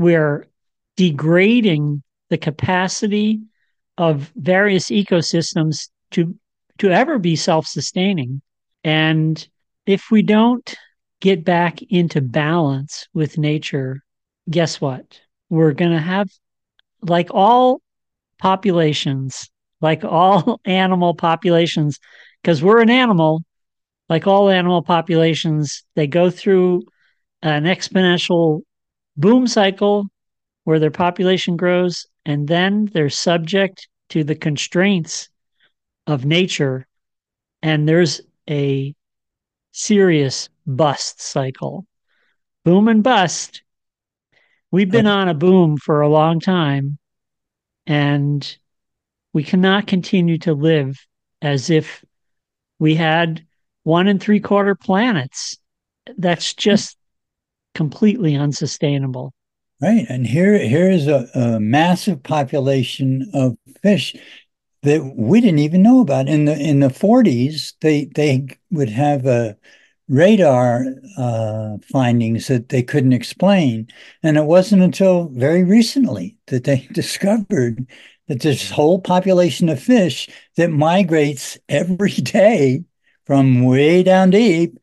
we're 0.00 0.46
degrading 0.96 2.02
the 2.30 2.38
capacity 2.38 3.40
of 3.98 4.32
various 4.34 4.88
ecosystems 4.88 5.90
to 6.10 6.34
to 6.78 6.90
ever 6.90 7.18
be 7.18 7.36
self-sustaining 7.36 8.40
and 8.82 9.46
if 9.84 10.10
we 10.10 10.22
don't 10.22 10.74
get 11.20 11.44
back 11.44 11.82
into 11.82 12.22
balance 12.22 13.06
with 13.12 13.36
nature 13.36 14.02
guess 14.48 14.80
what? 14.80 15.20
We're 15.48 15.72
going 15.72 15.92
to 15.92 16.00
have 16.00 16.28
like 17.02 17.28
all 17.32 17.80
populations 18.38 19.50
like 19.80 20.04
all 20.04 20.60
animal 20.64 21.14
populations 21.14 21.98
because 22.42 22.62
we're 22.62 22.80
an 22.80 22.90
animal 22.90 23.42
like 24.08 24.26
all 24.26 24.48
animal 24.48 24.82
populations 24.82 25.84
they 25.94 26.06
go 26.06 26.30
through 26.30 26.82
an 27.42 27.64
exponential 27.64 28.62
boom 29.16 29.46
cycle 29.46 30.06
where 30.64 30.78
their 30.78 30.90
population 30.90 31.56
grows 31.56 32.06
and 32.24 32.48
then 32.48 32.86
they're 32.86 33.10
subject 33.10 33.88
to 34.08 34.24
the 34.24 34.34
constraints 34.34 35.28
of 36.06 36.24
nature 36.24 36.86
and 37.62 37.88
there's 37.88 38.20
a 38.48 38.94
serious 39.72 40.48
bust 40.66 41.20
cycle. 41.20 41.86
Boom 42.64 42.88
and 42.88 43.02
bust 43.02 43.62
we've 44.70 44.90
been 44.90 45.06
on 45.06 45.28
a 45.28 45.34
boom 45.34 45.76
for 45.76 46.00
a 46.00 46.08
long 46.08 46.40
time 46.40 46.98
and 47.86 48.56
we 49.32 49.42
cannot 49.42 49.86
continue 49.86 50.38
to 50.38 50.54
live 50.54 50.98
as 51.42 51.70
if 51.70 52.04
we 52.78 52.94
had 52.94 53.44
one 53.82 54.08
and 54.08 54.20
three 54.22 54.40
quarter 54.40 54.74
planets. 54.74 55.58
That's 56.16 56.52
hmm. 56.52 56.58
just 56.58 56.96
completely 57.74 58.36
unsustainable. 58.36 59.32
Right, 59.80 60.04
and 60.10 60.26
here 60.26 60.58
here 60.58 60.90
is 60.90 61.06
a, 61.06 61.26
a 61.34 61.58
massive 61.58 62.22
population 62.22 63.30
of 63.32 63.56
fish 63.82 64.14
that 64.82 65.14
we 65.16 65.40
didn't 65.40 65.60
even 65.60 65.82
know 65.82 66.00
about. 66.00 66.28
In 66.28 66.44
the 66.44 66.58
in 66.58 66.80
the 66.80 66.88
40s, 66.88 67.72
they 67.80 68.04
they 68.14 68.46
would 68.70 68.90
have 68.90 69.24
a 69.24 69.56
radar 70.10 70.84
uh, 71.16 71.78
findings 71.90 72.48
that 72.48 72.68
they 72.68 72.82
couldn't 72.82 73.12
explain, 73.14 73.88
and 74.22 74.36
it 74.36 74.44
wasn't 74.44 74.82
until 74.82 75.28
very 75.28 75.64
recently 75.64 76.36
that 76.48 76.64
they 76.64 76.88
discovered 76.92 77.86
that 78.28 78.40
this 78.40 78.70
whole 78.70 79.00
population 79.00 79.68
of 79.68 79.80
fish 79.80 80.28
that 80.56 80.70
migrates 80.70 81.58
every 81.68 82.10
day 82.12 82.84
from 83.24 83.64
way 83.64 84.02
down 84.02 84.30
deep 84.30 84.78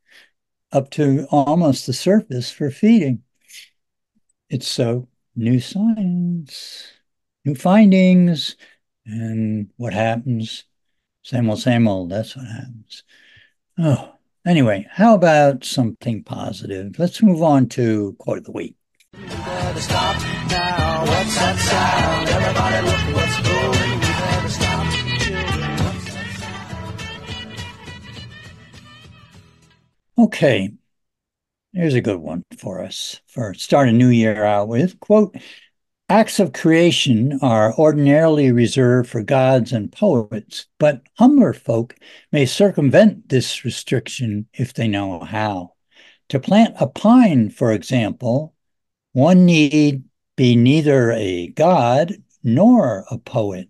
up 0.71 0.89
to 0.91 1.27
almost 1.31 1.85
the 1.87 1.93
surface 1.93 2.51
for 2.51 2.71
feeding. 2.71 3.23
It's 4.49 4.67
so 4.67 5.07
new 5.35 5.59
science, 5.59 6.93
new 7.45 7.55
findings, 7.55 8.55
and 9.05 9.71
what 9.77 9.93
happens? 9.93 10.65
Same 11.23 11.49
old, 11.49 11.59
same 11.59 11.87
old. 11.87 12.09
That's 12.11 12.35
what 12.35 12.47
happens. 12.47 13.03
Oh, 13.77 14.16
anyway, 14.47 14.87
how 14.89 15.13
about 15.13 15.63
something 15.63 16.23
positive? 16.23 16.97
Let's 16.97 17.21
move 17.21 17.43
on 17.43 17.67
to 17.69 18.15
quote 18.17 18.39
of 18.39 18.45
the 18.45 18.51
week. 18.51 18.75
Okay, 30.19 30.71
here's 31.73 31.93
a 31.93 32.01
good 32.01 32.17
one 32.17 32.43
for 32.57 32.83
us 32.83 33.21
for 33.27 33.53
start 33.53 33.87
a 33.87 33.91
new 33.91 34.09
year 34.09 34.43
out 34.43 34.67
with. 34.67 34.99
Quote, 34.99 35.35
acts 36.09 36.39
of 36.39 36.53
creation 36.53 37.39
are 37.41 37.73
ordinarily 37.77 38.51
reserved 38.51 39.09
for 39.09 39.21
gods 39.21 39.73
and 39.73 39.91
poets, 39.91 40.67
but 40.79 41.01
humbler 41.17 41.53
folk 41.53 41.95
may 42.31 42.45
circumvent 42.45 43.29
this 43.29 43.65
restriction 43.65 44.47
if 44.53 44.73
they 44.73 44.87
know 44.87 45.19
how. 45.19 45.73
To 46.29 46.39
plant 46.39 46.75
a 46.79 46.87
pine, 46.87 47.49
for 47.49 47.71
example, 47.71 48.53
one 49.13 49.45
need 49.45 50.03
be 50.35 50.55
neither 50.55 51.11
a 51.11 51.47
god 51.47 52.15
nor 52.43 53.05
a 53.09 53.17
poet. 53.17 53.69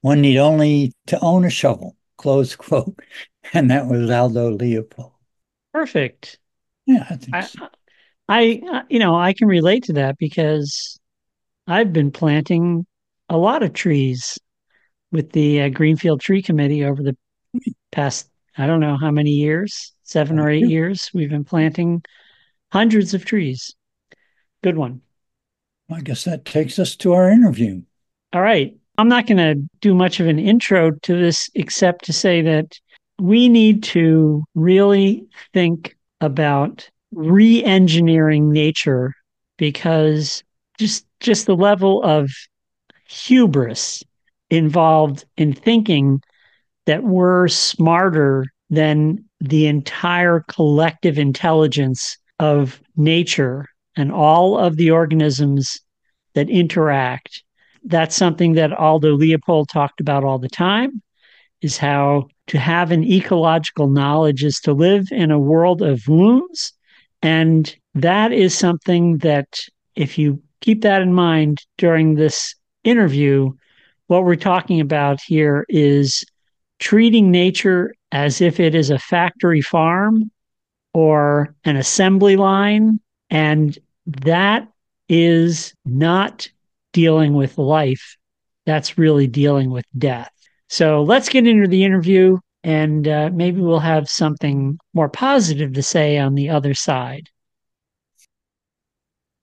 One 0.00 0.20
need 0.20 0.38
only 0.38 0.92
to 1.08 1.18
own 1.20 1.44
a 1.44 1.50
shovel, 1.50 1.96
close 2.16 2.56
quote. 2.56 2.98
And 3.52 3.70
that 3.70 3.86
was 3.86 4.10
Aldo 4.10 4.52
Leopold. 4.52 5.12
perfect 5.72 6.38
Yeah, 6.86 7.06
I 7.10 7.16
think 7.16 7.36
I, 7.36 7.40
so. 7.42 7.68
I, 8.28 8.84
you 8.88 8.98
know, 8.98 9.14
I 9.14 9.32
can 9.32 9.48
relate 9.48 9.84
to 9.84 9.94
that 9.94 10.16
because 10.18 10.98
I've 11.66 11.92
been 11.92 12.10
planting 12.10 12.86
a 13.28 13.36
lot 13.36 13.62
of 13.62 13.72
trees 13.72 14.38
with 15.10 15.32
the 15.32 15.62
uh, 15.62 15.68
Greenfield 15.68 16.20
Tree 16.20 16.42
Committee 16.42 16.84
over 16.84 17.02
the 17.02 17.16
past, 17.90 18.28
I 18.56 18.66
don't 18.66 18.80
know 18.80 18.96
how 18.96 19.10
many 19.10 19.30
years, 19.30 19.92
seven 20.02 20.38
or 20.38 20.48
eight 20.48 20.68
years. 20.68 21.10
We've 21.12 21.30
been 21.30 21.44
planting 21.44 22.02
hundreds 22.72 23.14
of 23.14 23.24
trees. 23.24 23.74
Good 24.62 24.76
one. 24.76 25.00
I 25.90 26.00
guess 26.00 26.24
that 26.24 26.44
takes 26.44 26.78
us 26.78 26.96
to 26.96 27.12
our 27.12 27.30
interview. 27.30 27.82
All 28.32 28.42
right. 28.42 28.76
I'm 28.98 29.08
not 29.08 29.26
going 29.26 29.38
to 29.38 29.68
do 29.80 29.94
much 29.94 30.20
of 30.20 30.26
an 30.26 30.38
intro 30.38 30.90
to 30.90 31.18
this 31.18 31.50
except 31.54 32.04
to 32.06 32.12
say 32.12 32.42
that 32.42 32.78
we 33.18 33.48
need 33.48 33.82
to 33.84 34.44
really 34.54 35.26
think 35.52 35.96
about 36.20 36.88
re-engineering 37.12 38.50
nature 38.50 39.14
because 39.58 40.42
just 40.78 41.06
just 41.20 41.46
the 41.46 41.56
level 41.56 42.02
of 42.02 42.30
hubris 43.08 44.02
involved 44.50 45.24
in 45.36 45.52
thinking 45.52 46.20
that 46.86 47.02
we're 47.02 47.48
smarter 47.48 48.44
than 48.70 49.24
the 49.40 49.66
entire 49.66 50.44
collective 50.48 51.18
intelligence 51.18 52.18
of 52.38 52.80
nature 52.96 53.66
and 53.96 54.12
all 54.12 54.58
of 54.58 54.76
the 54.76 54.90
organisms 54.90 55.80
that 56.34 56.50
interact. 56.50 57.42
That's 57.84 58.16
something 58.16 58.54
that 58.54 58.72
Aldo 58.72 59.14
Leopold 59.14 59.68
talked 59.68 60.00
about 60.00 60.24
all 60.24 60.38
the 60.38 60.48
time 60.48 61.02
is 61.62 61.78
how 61.78 62.28
to 62.48 62.58
have 62.58 62.92
an 62.92 63.04
ecological 63.04 63.88
knowledge 63.88 64.44
is 64.44 64.60
to 64.60 64.72
live 64.72 65.08
in 65.10 65.30
a 65.30 65.38
world 65.38 65.82
of 65.82 66.06
wounds 66.06 66.72
and 67.22 67.74
that 67.94 68.30
is 68.32 68.54
something 68.54 69.18
that 69.18 69.58
if 69.94 70.18
you 70.18 70.42
keep 70.60 70.82
that 70.82 71.02
in 71.02 71.12
mind 71.12 71.58
during 71.78 72.14
this 72.14 72.54
interview 72.84 73.50
what 74.06 74.24
we're 74.24 74.36
talking 74.36 74.80
about 74.80 75.20
here 75.20 75.64
is 75.68 76.24
treating 76.78 77.30
nature 77.30 77.94
as 78.12 78.40
if 78.40 78.60
it 78.60 78.74
is 78.74 78.90
a 78.90 78.98
factory 78.98 79.60
farm 79.60 80.30
or 80.94 81.54
an 81.64 81.76
assembly 81.76 82.36
line 82.36 83.00
and 83.30 83.78
that 84.06 84.68
is 85.08 85.74
not 85.84 86.48
dealing 86.92 87.34
with 87.34 87.58
life. 87.58 88.16
That's 88.64 88.98
really 88.98 89.26
dealing 89.26 89.70
with 89.70 89.84
death. 89.98 90.30
So 90.68 91.02
let's 91.02 91.28
get 91.28 91.46
into 91.46 91.68
the 91.68 91.84
interview 91.84 92.38
and 92.64 93.06
uh, 93.06 93.30
maybe 93.32 93.60
we'll 93.60 93.78
have 93.78 94.08
something 94.08 94.78
more 94.94 95.08
positive 95.08 95.72
to 95.74 95.82
say 95.82 96.18
on 96.18 96.34
the 96.34 96.50
other 96.50 96.74
side. 96.74 97.28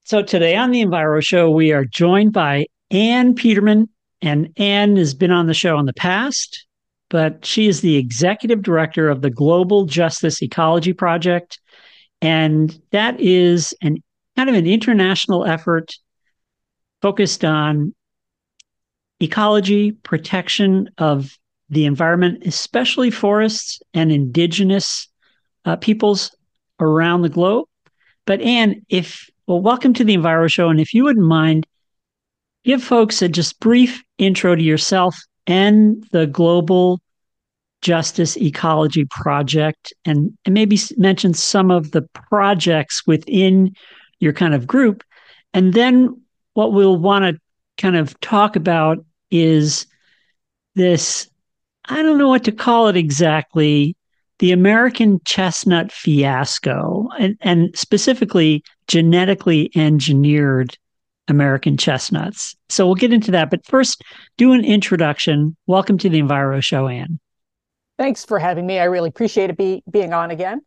So 0.05 0.21
today 0.21 0.57
on 0.57 0.71
the 0.71 0.83
Enviro 0.83 1.23
Show, 1.23 1.49
we 1.49 1.71
are 1.71 1.85
joined 1.85 2.33
by 2.33 2.65
Anne 2.91 3.35
Petermann. 3.35 3.87
And 4.21 4.53
Anne 4.57 4.97
has 4.97 5.13
been 5.13 5.31
on 5.31 5.47
the 5.47 5.53
show 5.53 5.79
in 5.79 5.85
the 5.85 5.93
past, 5.93 6.65
but 7.09 7.45
she 7.45 7.67
is 7.67 7.81
the 7.81 7.95
executive 7.95 8.61
director 8.61 9.09
of 9.09 9.21
the 9.21 9.29
Global 9.29 9.85
Justice 9.85 10.41
Ecology 10.41 10.93
Project. 10.93 11.59
And 12.21 12.77
that 12.91 13.19
is 13.19 13.73
an 13.81 13.97
kind 14.35 14.49
of 14.49 14.55
an 14.55 14.67
international 14.67 15.45
effort 15.45 15.93
focused 17.01 17.45
on 17.45 17.93
ecology, 19.19 19.91
protection 19.91 20.89
of 20.97 21.37
the 21.69 21.85
environment, 21.85 22.43
especially 22.45 23.11
forests 23.11 23.81
and 23.93 24.11
indigenous 24.11 25.07
uh, 25.65 25.75
peoples 25.75 26.35
around 26.79 27.21
the 27.21 27.29
globe. 27.29 27.67
But 28.25 28.41
Anne, 28.41 28.85
if 28.89 29.29
well, 29.47 29.62
welcome 29.62 29.93
to 29.93 30.06
the 30.06 30.15
Enviro 30.15 30.49
Show, 30.49 30.69
and 30.69 30.79
if 30.79 30.93
you 30.93 31.03
wouldn't 31.03 31.25
mind, 31.25 31.67
give 32.63 32.82
folks 32.82 33.21
a 33.21 33.27
just 33.27 33.60
brief 33.60 34.01
intro 34.17 34.56
to 34.56 34.63
yourself 34.63 35.19
and 35.47 36.06
the 36.12 36.27
Global 36.27 37.01
Justice 37.82 38.38
Ecology 38.38 39.03
Project, 39.06 39.93
and, 40.06 40.32
and 40.45 40.53
maybe 40.53 40.79
mention 40.95 41.34
some 41.34 41.71
of 41.71 41.91
the 41.91 42.03
projects 42.13 43.06
within 43.06 43.75
your 44.19 44.32
kind 44.32 44.53
of 44.53 44.65
group, 44.65 45.03
and 45.53 45.73
then 45.73 46.21
what 46.53 46.71
we'll 46.71 46.97
want 46.97 47.25
to 47.25 47.41
kind 47.77 47.97
of 47.97 48.17
talk 48.21 48.56
about 48.56 49.03
is 49.29 49.88
this 50.75 51.29
I 51.86 52.01
don't 52.01 52.17
know 52.17 52.29
what 52.29 52.45
to 52.45 52.53
call 52.53 52.88
it 52.88 52.95
exactly 52.95 53.97
the 54.39 54.53
American 54.53 55.19
chestnut 55.25 55.91
fiasco, 55.91 57.10
and, 57.19 57.38
and 57.41 57.77
specifically 57.77 58.63
genetically 58.93 59.71
engineered 59.75 60.77
American 61.27 61.77
chestnuts. 61.77 62.56
So 62.69 62.86
we'll 62.86 62.93
get 62.93 63.12
into 63.12 63.32
that. 63.32 63.49
But 63.49 63.65
first, 63.65 64.03
do 64.38 64.53
an 64.53 64.63
introduction. 64.63 65.58
Welcome 65.65 65.97
to 65.97 66.10
the 66.10 66.21
Enviro 66.21 66.62
Show, 66.63 66.88
Anne. 66.88 67.19
Thanks 67.97 68.23
for 68.23 68.38
having 68.38 68.67
me. 68.67 68.77
I 68.77 68.84
really 68.84 69.10
appreciate 69.10 69.49
it 69.49 69.58
be, 69.58 69.82
being 69.89 70.13
on 70.13 70.29
again. 70.29 70.62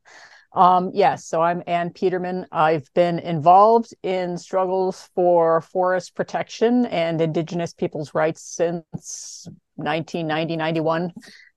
Um, 0.52 0.90
yes, 0.92 1.24
so 1.24 1.40
I'm 1.40 1.62
Anne 1.68 1.90
Petermann. 1.90 2.46
I've 2.50 2.92
been 2.94 3.20
involved 3.20 3.94
in 4.02 4.38
struggles 4.38 5.08
for 5.14 5.60
forest 5.60 6.16
protection 6.16 6.86
and 6.86 7.20
Indigenous 7.20 7.74
people's 7.74 8.12
rights 8.12 8.42
since 8.42 9.46
1990, 9.76 10.56
91, 10.56 11.12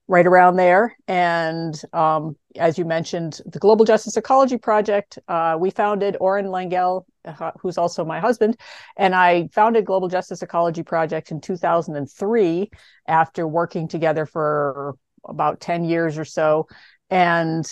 right 0.09 0.25
around 0.25 0.55
there. 0.55 0.97
And 1.07 1.79
um, 1.93 2.35
as 2.55 2.79
you 2.79 2.83
mentioned, 2.83 3.41
the 3.45 3.59
Global 3.59 3.85
Justice 3.85 4.17
Ecology 4.17 4.57
Project, 4.57 5.19
uh, 5.27 5.55
we 5.57 5.69
founded 5.69 6.17
Orin 6.19 6.47
Langelle, 6.47 7.05
uh, 7.25 7.51
who's 7.61 7.77
also 7.77 8.03
my 8.03 8.19
husband, 8.19 8.59
and 8.97 9.13
I 9.13 9.49
founded 9.53 9.85
Global 9.85 10.07
Justice 10.07 10.41
Ecology 10.41 10.81
Project 10.81 11.29
in 11.29 11.39
2003 11.39 12.71
after 13.07 13.47
working 13.47 13.87
together 13.87 14.25
for 14.25 14.95
about 15.25 15.59
10 15.59 15.83
years 15.83 16.17
or 16.17 16.25
so. 16.25 16.67
And 17.11 17.65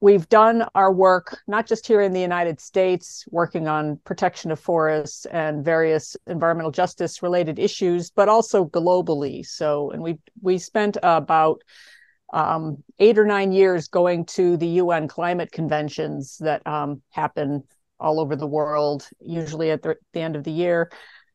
we've 0.00 0.28
done 0.28 0.66
our 0.74 0.92
work 0.92 1.40
not 1.46 1.66
just 1.66 1.86
here 1.86 2.00
in 2.00 2.12
the 2.12 2.20
United 2.20 2.60
States, 2.60 3.24
working 3.30 3.68
on 3.68 3.98
protection 4.04 4.50
of 4.50 4.58
forests 4.58 5.26
and 5.26 5.64
various 5.64 6.16
environmental 6.26 6.70
justice 6.70 7.22
related 7.22 7.58
issues, 7.58 8.10
but 8.10 8.28
also 8.28 8.64
globally. 8.64 9.44
So, 9.44 9.90
and 9.90 10.02
we 10.02 10.18
we 10.42 10.58
spent 10.58 10.96
about 11.02 11.62
um, 12.32 12.82
eight 12.98 13.18
or 13.18 13.26
nine 13.26 13.52
years 13.52 13.88
going 13.88 14.24
to 14.24 14.56
the 14.56 14.66
UN 14.66 15.08
climate 15.08 15.52
conventions 15.52 16.38
that 16.38 16.66
um, 16.66 17.02
happen 17.10 17.64
all 17.98 18.20
over 18.20 18.36
the 18.36 18.46
world, 18.46 19.08
usually 19.20 19.70
at 19.70 19.82
the, 19.82 19.96
the, 20.12 20.20
end 20.20 20.36
of 20.36 20.44
the 20.44 20.52
year, 20.52 20.90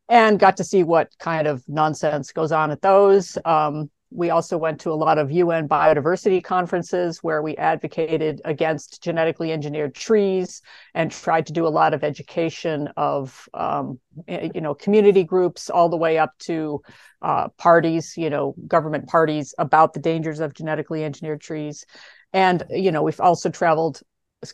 and 0.10 0.40
got 0.40 0.58
to 0.58 0.64
see 0.64 0.84
what 0.84 1.10
kind 1.20 1.48
of 1.48 1.64
nonsense 1.68 2.32
goes 2.32 2.52
on 2.52 2.72
at 2.72 2.82
those. 2.82 3.38
Um, 3.46 3.92
we 4.16 4.30
also 4.30 4.58
went 4.58 4.80
to 4.82 4.92
a 4.92 4.96
lot 4.96 5.18
of 5.18 5.32
UN 5.32 5.68
biodiversity 5.68 6.44
conferences 6.44 7.20
where 7.22 7.42
we 7.42 7.56
advocated 7.58 8.42
against 8.46 9.04
genetically 9.04 9.52
engineered 9.52 9.94
trees 9.94 10.62
and 10.94 11.12
tried 11.12 11.46
to 11.48 11.54
do 11.54 11.68
a 11.68 11.70
lot 11.70 11.94
of 11.94 12.04
education 12.04 12.90
of 12.96 13.48
um, 13.54 14.00
eh, 14.28 14.50
you 14.56 14.62
know 14.62 14.74
community 14.74 15.24
groups 15.24 15.70
all 15.70 15.90
the 15.90 15.98
way 15.98 16.18
up 16.18 16.32
to 16.40 16.82
uh, 17.22 17.50
parties, 17.58 18.14
you 18.16 18.30
know, 18.30 18.56
government 18.68 19.08
parties 19.08 19.54
about 19.58 19.94
the 19.94 20.00
dangers 20.00 20.40
of 20.40 20.54
genetically 20.54 21.04
engineered 21.04 21.42
trees. 21.42 21.86
And 22.34 22.64
you 22.70 22.92
know, 22.92 23.04
we've 23.04 23.20
also 23.20 23.50
traveled 23.50 24.02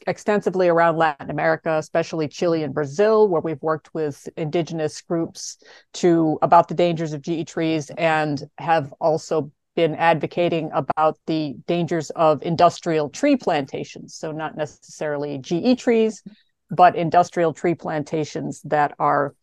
extensively 0.07 0.67
around 0.67 0.97
Latin 0.97 1.29
America, 1.29 1.77
especially 1.77 2.27
Chile 2.27 2.63
and 2.63 2.73
Brazil, 2.73 3.27
where 3.27 3.41
we've 3.41 3.61
worked 3.61 3.93
with 3.93 4.27
indigenous 4.37 5.01
groups 5.01 5.57
to 5.93 6.37
about 6.41 6.67
the 6.67 6.73
dangers 6.73 7.13
of 7.13 7.21
GE 7.21 7.47
trees 7.47 7.91
and 7.97 8.43
have 8.57 8.93
also 8.99 9.51
been 9.75 9.95
advocating 9.95 10.69
about 10.73 11.17
the 11.27 11.55
dangers 11.67 12.09
of 12.11 12.43
industrial 12.43 13.09
tree 13.09 13.37
plantations. 13.37 14.15
So 14.15 14.31
not 14.31 14.57
necessarily 14.57 15.37
GE 15.37 15.79
trees, 15.79 16.23
but 16.69 16.95
industrial 16.95 17.53
tree 17.53 17.75
plantations 17.75 18.61
that 18.63 18.93
are 18.99 19.35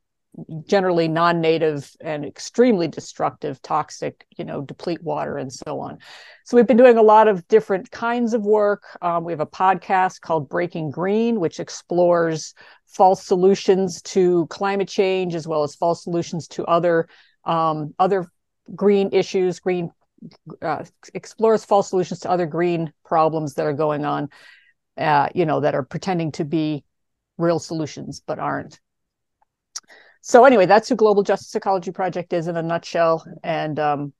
generally 0.66 1.08
non-native 1.08 1.96
and 2.00 2.24
extremely 2.24 2.88
destructive 2.88 3.60
toxic 3.62 4.26
you 4.36 4.44
know 4.44 4.60
deplete 4.60 5.02
water 5.02 5.36
and 5.36 5.52
so 5.52 5.80
on. 5.80 5.98
So 6.44 6.56
we've 6.56 6.66
been 6.66 6.76
doing 6.76 6.96
a 6.96 7.02
lot 7.02 7.28
of 7.28 7.46
different 7.48 7.90
kinds 7.90 8.34
of 8.34 8.42
work. 8.42 8.84
Um, 9.02 9.24
we 9.24 9.32
have 9.32 9.40
a 9.40 9.46
podcast 9.46 10.20
called 10.20 10.48
breaking 10.48 10.90
green 10.90 11.40
which 11.40 11.60
explores 11.60 12.54
false 12.86 13.24
solutions 13.24 14.00
to 14.02 14.46
climate 14.46 14.88
change 14.88 15.34
as 15.34 15.46
well 15.46 15.62
as 15.62 15.74
false 15.74 16.02
solutions 16.02 16.48
to 16.48 16.64
other 16.66 17.08
um, 17.44 17.94
other 17.98 18.26
green 18.74 19.10
issues 19.12 19.60
green 19.60 19.90
uh, 20.62 20.84
explores 21.14 21.64
false 21.64 21.90
solutions 21.90 22.20
to 22.20 22.30
other 22.30 22.46
green 22.46 22.92
problems 23.04 23.54
that 23.54 23.66
are 23.66 23.72
going 23.72 24.04
on 24.04 24.28
uh, 24.96 25.28
you 25.34 25.46
know 25.46 25.60
that 25.60 25.74
are 25.74 25.82
pretending 25.82 26.32
to 26.32 26.44
be 26.44 26.84
real 27.36 27.58
solutions 27.58 28.20
but 28.26 28.38
aren't 28.38 28.80
so 30.20 30.44
anyway, 30.44 30.66
that's 30.66 30.88
who 30.88 30.96
Global 30.96 31.22
Justice 31.22 31.54
Ecology 31.54 31.90
Project 31.90 32.32
is 32.32 32.48
in 32.48 32.56
a 32.56 32.62
nutshell. 32.62 33.24
And 33.42 33.78
um, 33.78 34.12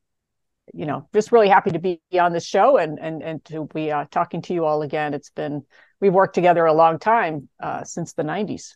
you 0.75 0.87
know, 0.87 1.09
just 1.15 1.33
really 1.33 1.49
happy 1.49 1.71
to 1.71 1.79
be 1.79 2.01
on 2.19 2.33
this 2.33 2.45
show 2.45 2.77
and 2.77 2.99
and 2.99 3.23
and 3.23 3.45
to 3.47 3.69
be 3.75 3.91
uh, 3.91 4.07
talking 4.11 4.43
to 4.43 4.55
you 4.55 4.65
all 4.65 4.83
again. 4.83 5.15
It's 5.15 5.31
been 5.31 5.63
we've 6.01 6.15
worked 6.15 6.35
together 6.35 6.65
a 6.67 6.73
long 6.73 6.99
time 6.99 7.49
uh, 7.63 7.85
since 7.85 8.13
the 8.13 8.23
'90s. 8.23 8.75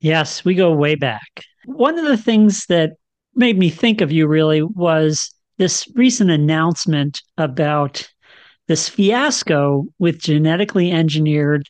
Yes, 0.00 0.44
we 0.44 0.54
go 0.54 0.72
way 0.72 0.94
back. 0.94 1.44
One 1.66 1.98
of 1.98 2.04
the 2.04 2.18
things 2.18 2.66
that 2.66 2.92
made 3.34 3.58
me 3.58 3.70
think 3.70 4.00
of 4.00 4.12
you 4.12 4.26
really 4.26 4.62
was 4.62 5.30
this 5.58 5.88
recent 5.94 6.30
announcement 6.30 7.20
about 7.38 8.08
this 8.66 8.88
fiasco 8.88 9.86
with 9.98 10.18
genetically 10.18 10.90
engineered 10.90 11.68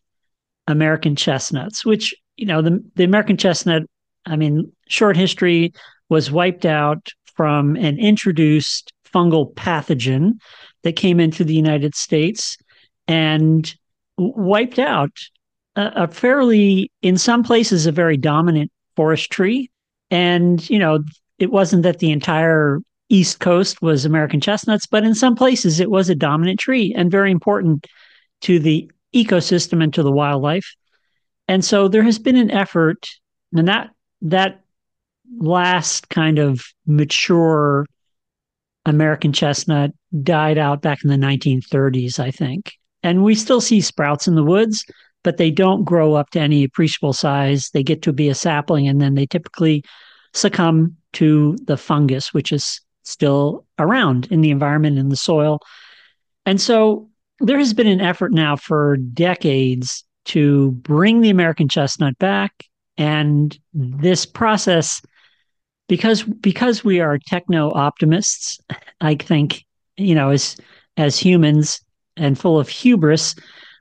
American 0.67 1.17
chestnuts, 1.17 1.85
which 1.85 2.15
you 2.37 2.47
know 2.47 2.63
the 2.63 2.83
the 2.97 3.05
American 3.05 3.37
chestnut 3.37 3.83
I 4.27 4.37
mean, 4.37 4.73
short 4.89 5.17
history 5.17 5.73
was 6.09 6.31
wiped 6.31 6.67
out 6.67 7.09
from 7.25 7.77
an 7.77 7.99
introduced 7.99 8.93
fungal 9.13 9.55
pathogen 9.55 10.39
that 10.83 10.97
came 10.97 11.21
into 11.21 11.45
the 11.45 11.55
United 11.55 11.95
States 11.95 12.57
and 13.07 13.75
wiped 14.17 14.79
out 14.79 15.13
a, 15.77 16.05
a 16.05 16.09
fairly, 16.09 16.91
in 17.03 17.19
some 17.19 17.43
places, 17.43 17.87
a 17.87 17.93
very 17.93 18.17
dominant 18.17 18.71
forest 18.97 19.31
tree. 19.31 19.71
And, 20.11 20.69
you 20.71 20.79
know, 20.79 21.03
it 21.39 21.51
wasn't 21.51 21.83
that 21.83 21.99
the 21.99 22.13
entire 22.13 22.81
East 23.09 23.41
Coast 23.41 23.83
was 23.83 24.05
American 24.05 24.41
chestnuts, 24.41 24.87
but 24.87 25.05
in 25.05 25.15
some 25.15 25.35
places 25.35 25.81
it 25.81 25.91
was 25.91 26.09
a 26.09 26.15
dominant 26.15 26.59
tree 26.61 26.95
and 26.97 27.11
very 27.11 27.31
important 27.31 27.87
to 28.43 28.59
the 28.59 28.91
ecosystem 29.15 29.83
and 29.83 29.93
to 29.95 30.03
the 30.03 30.13
wildlife. 30.13 30.75
And 31.47 31.65
so 31.65 31.89
there 31.89 32.03
has 32.03 32.19
been 32.19 32.37
an 32.37 32.51
effort, 32.51 33.09
and 33.53 33.69
that 33.69 33.91
that 34.25 34.63
last 35.39 36.09
kind 36.09 36.39
of 36.39 36.65
mature 36.87 37.87
American 38.87 39.33
chestnut 39.33 39.93
died 40.23 40.59
out 40.59 40.83
back 40.83 41.05
in 41.05 41.11
the 41.11 41.17
1930s, 41.17 42.19
I 42.19 42.31
think. 42.31 42.73
And 43.03 43.23
we 43.23 43.35
still 43.35 43.61
see 43.61 43.81
sprouts 43.81 44.27
in 44.27 44.35
the 44.35 44.45
woods, 44.45 44.85
but 45.23 45.37
they 45.37 45.51
don't 45.51 45.85
grow 45.85 46.15
up 46.15 46.31
to 46.31 46.41
any 46.41 46.65
appreciable 46.65 47.13
size. 47.13 47.71
They 47.71 47.83
get 47.83 48.03
to 48.03 48.13
be 48.13 48.29
a 48.29 48.35
sapling 48.35 48.89
and 48.89 49.01
then 49.01 49.15
they 49.15 49.27
typically 49.27 49.85
succumb 50.33 50.97
to 51.15 51.57
the 51.65 51.77
fungus, 51.77 52.35
which 52.35 52.51
is 52.53 52.81
still 53.03 53.67
around 53.79 54.27
in 54.31 54.41
the 54.41 54.51
environment, 54.51 54.99
in 54.99 55.09
the 55.09 55.17
soil. 55.17 55.61
And 56.47 56.61
so 56.61 57.09
there 57.41 57.59
has 57.59 57.75
been 57.75 57.87
an 57.87 58.01
effort 58.01 58.33
now 58.33 58.57
for 58.57 58.97
decades 58.97 60.05
to 60.27 60.73
bring 60.73 61.21
the 61.21 61.31
American 61.31 61.69
chestnut 61.69 62.19
back 62.19 62.65
and 62.97 63.57
mm-hmm. 63.77 64.01
this 64.01 64.27
process, 64.27 65.01
because 65.89 66.23
because 66.23 66.85
we 66.85 67.01
are 67.01 67.19
techno 67.19 67.71
optimists, 67.73 68.59
I 69.01 69.15
think, 69.17 69.65
you 69.97 70.15
know, 70.15 70.31
as 70.31 70.57
as 70.97 71.19
humans 71.19 71.81
and 72.17 72.39
full 72.39 72.59
of 72.59 72.69
hubris, 72.69 73.35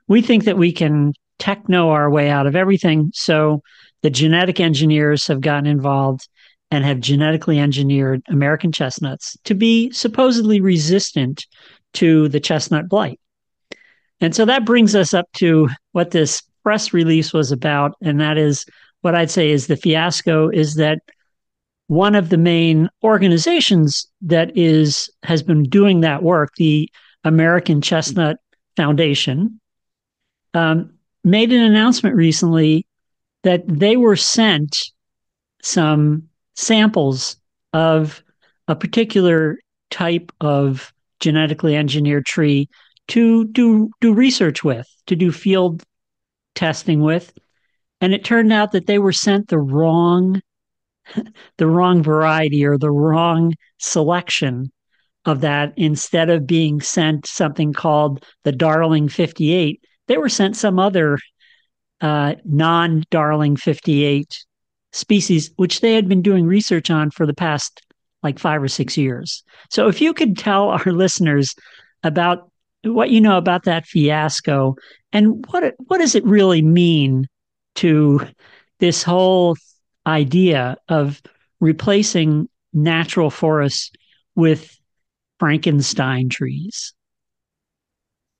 we 0.08 0.20
think 0.20 0.44
that 0.44 0.58
we 0.58 0.72
can 0.72 1.12
techno 1.38 1.90
our 1.90 2.10
way 2.10 2.30
out 2.30 2.46
of 2.46 2.56
everything. 2.56 3.10
So 3.14 3.62
the 4.02 4.10
genetic 4.10 4.60
engineers 4.60 5.26
have 5.26 5.40
gotten 5.40 5.66
involved 5.66 6.28
and 6.70 6.84
have 6.84 7.00
genetically 7.00 7.58
engineered 7.58 8.22
American 8.28 8.72
chestnuts 8.72 9.36
to 9.44 9.54
be 9.54 9.90
supposedly 9.92 10.60
resistant 10.60 11.46
to 11.94 12.28
the 12.28 12.40
chestnut 12.40 12.88
blight. 12.88 13.20
And 14.20 14.34
so 14.34 14.44
that 14.44 14.64
brings 14.64 14.94
us 14.94 15.14
up 15.14 15.26
to 15.34 15.68
what 15.92 16.10
this 16.10 16.42
press 16.62 16.92
release 16.92 17.32
was 17.32 17.52
about, 17.52 17.94
and 18.02 18.20
that 18.20 18.38
is 18.38 18.64
what 19.04 19.14
I'd 19.14 19.30
say 19.30 19.50
is 19.50 19.66
the 19.66 19.76
fiasco 19.76 20.48
is 20.48 20.76
that 20.76 21.00
one 21.88 22.14
of 22.14 22.30
the 22.30 22.38
main 22.38 22.88
organizations 23.02 24.06
that 24.22 24.56
is 24.56 25.10
has 25.24 25.42
been 25.42 25.64
doing 25.64 26.00
that 26.00 26.22
work, 26.22 26.54
the 26.56 26.90
American 27.22 27.82
Chestnut 27.82 28.38
Foundation, 28.78 29.60
um, 30.54 30.94
made 31.22 31.52
an 31.52 31.60
announcement 31.60 32.16
recently 32.16 32.86
that 33.42 33.62
they 33.68 33.98
were 33.98 34.16
sent 34.16 34.74
some 35.62 36.22
samples 36.54 37.36
of 37.74 38.22
a 38.68 38.74
particular 38.74 39.58
type 39.90 40.32
of 40.40 40.94
genetically 41.20 41.76
engineered 41.76 42.24
tree 42.24 42.70
to 43.08 43.44
do 43.48 43.90
do 44.00 44.14
research 44.14 44.64
with, 44.64 44.88
to 45.08 45.14
do 45.14 45.30
field 45.30 45.82
testing 46.54 47.02
with, 47.02 47.34
and 48.04 48.14
it 48.14 48.24
turned 48.24 48.52
out 48.52 48.72
that 48.72 48.86
they 48.86 48.98
were 48.98 49.12
sent 49.12 49.48
the 49.48 49.58
wrong 49.58 50.40
the 51.58 51.66
wrong 51.66 52.02
variety 52.02 52.64
or 52.64 52.78
the 52.78 52.90
wrong 52.90 53.54
selection 53.78 54.70
of 55.24 55.40
that 55.40 55.72
instead 55.76 56.28
of 56.30 56.46
being 56.46 56.80
sent 56.80 57.26
something 57.26 57.72
called 57.72 58.24
the 58.44 58.52
darling 58.52 59.08
58 59.08 59.80
they 60.06 60.18
were 60.18 60.28
sent 60.28 60.56
some 60.56 60.78
other 60.78 61.18
uh, 62.00 62.34
non-darling 62.44 63.56
58 63.56 64.44
species, 64.92 65.50
which 65.56 65.80
they 65.80 65.94
had 65.94 66.08
been 66.08 66.22
doing 66.22 66.46
research 66.46 66.90
on 66.90 67.10
for 67.10 67.26
the 67.26 67.34
past 67.34 67.80
like 68.22 68.38
five 68.38 68.62
or 68.62 68.68
six 68.68 68.96
years. 68.96 69.42
So 69.70 69.88
if 69.88 70.00
you 70.00 70.14
could 70.14 70.36
tell 70.36 70.68
our 70.68 70.84
listeners 70.86 71.54
about 72.02 72.50
what 72.84 73.10
you 73.10 73.20
know 73.20 73.38
about 73.38 73.64
that 73.64 73.86
fiasco 73.86 74.76
and 75.12 75.44
what 75.48 75.74
what 75.86 75.98
does 75.98 76.14
it 76.14 76.24
really 76.24 76.60
mean 76.60 77.26
to 77.76 78.20
this 78.78 79.02
whole 79.02 79.56
idea 80.06 80.76
of 80.88 81.22
replacing 81.60 82.48
natural 82.72 83.30
forests 83.30 83.90
with 84.34 84.78
Frankenstein 85.38 86.28
trees? 86.28 86.92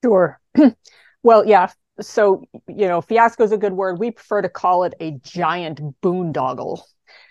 Sure. 0.05 0.41
well, 1.23 1.47
yeah. 1.47 1.71
So, 2.01 2.45
you 2.69 2.89
know, 2.89 3.01
fiasco 3.01 3.45
is 3.45 3.53
a 3.53 3.57
good 3.57 3.73
word. 3.73 3.99
We 3.99 4.11
prefer 4.11 4.43
to 4.43 4.49
call 4.49 4.85
it 4.85 4.95
a 5.01 5.13
giant 5.23 5.81
boondoggle. 6.03 6.81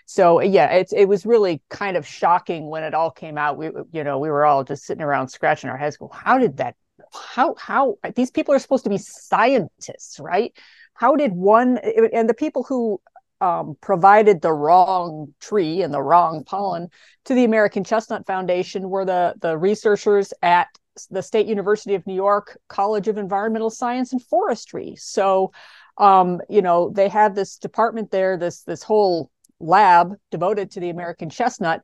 So, 0.06 0.40
yeah, 0.40 0.72
it's 0.72 0.92
it 0.92 1.06
was 1.06 1.24
really 1.24 1.62
kind 1.70 1.96
of 1.96 2.06
shocking 2.06 2.68
when 2.68 2.82
it 2.82 2.94
all 2.94 3.10
came 3.10 3.38
out. 3.38 3.56
We, 3.56 3.70
you 3.92 4.04
know, 4.04 4.18
we 4.18 4.30
were 4.30 4.44
all 4.44 4.64
just 4.64 4.84
sitting 4.84 5.02
around 5.02 5.28
scratching 5.28 5.70
our 5.70 5.76
heads. 5.76 5.96
Go, 5.96 6.10
how 6.12 6.38
did 6.38 6.58
that? 6.58 6.76
How 7.12 7.54
how 7.58 7.96
these 8.14 8.30
people 8.30 8.54
are 8.54 8.58
supposed 8.58 8.84
to 8.84 8.90
be 8.90 8.98
scientists, 8.98 10.18
right? 10.18 10.52
How 10.94 11.16
did 11.16 11.32
one 11.32 11.78
and 11.78 12.28
the 12.28 12.34
people 12.34 12.62
who 12.62 13.00
um, 13.40 13.76
provided 13.80 14.40
the 14.40 14.52
wrong 14.52 15.34
tree 15.40 15.82
and 15.82 15.92
the 15.92 16.02
wrong 16.02 16.44
pollen 16.44 16.88
to 17.24 17.34
the 17.34 17.44
American 17.44 17.84
Chestnut 17.84 18.26
Foundation 18.26 18.88
were 18.88 19.04
the 19.04 19.34
the 19.40 19.58
researchers 19.58 20.32
at 20.42 20.68
the 21.10 21.22
State 21.22 21.46
University 21.46 21.94
of 21.94 22.06
New 22.06 22.14
York 22.14 22.58
College 22.68 23.08
of 23.08 23.18
Environmental 23.18 23.70
Science 23.70 24.12
and 24.12 24.22
Forestry. 24.22 24.94
So, 24.96 25.52
um, 25.98 26.40
you 26.48 26.62
know, 26.62 26.90
they 26.90 27.08
have 27.08 27.34
this 27.34 27.56
department 27.56 28.10
there, 28.10 28.36
this 28.36 28.62
this 28.62 28.82
whole 28.82 29.30
lab 29.60 30.14
devoted 30.30 30.70
to 30.72 30.80
the 30.80 30.90
American 30.90 31.30
chestnut, 31.30 31.82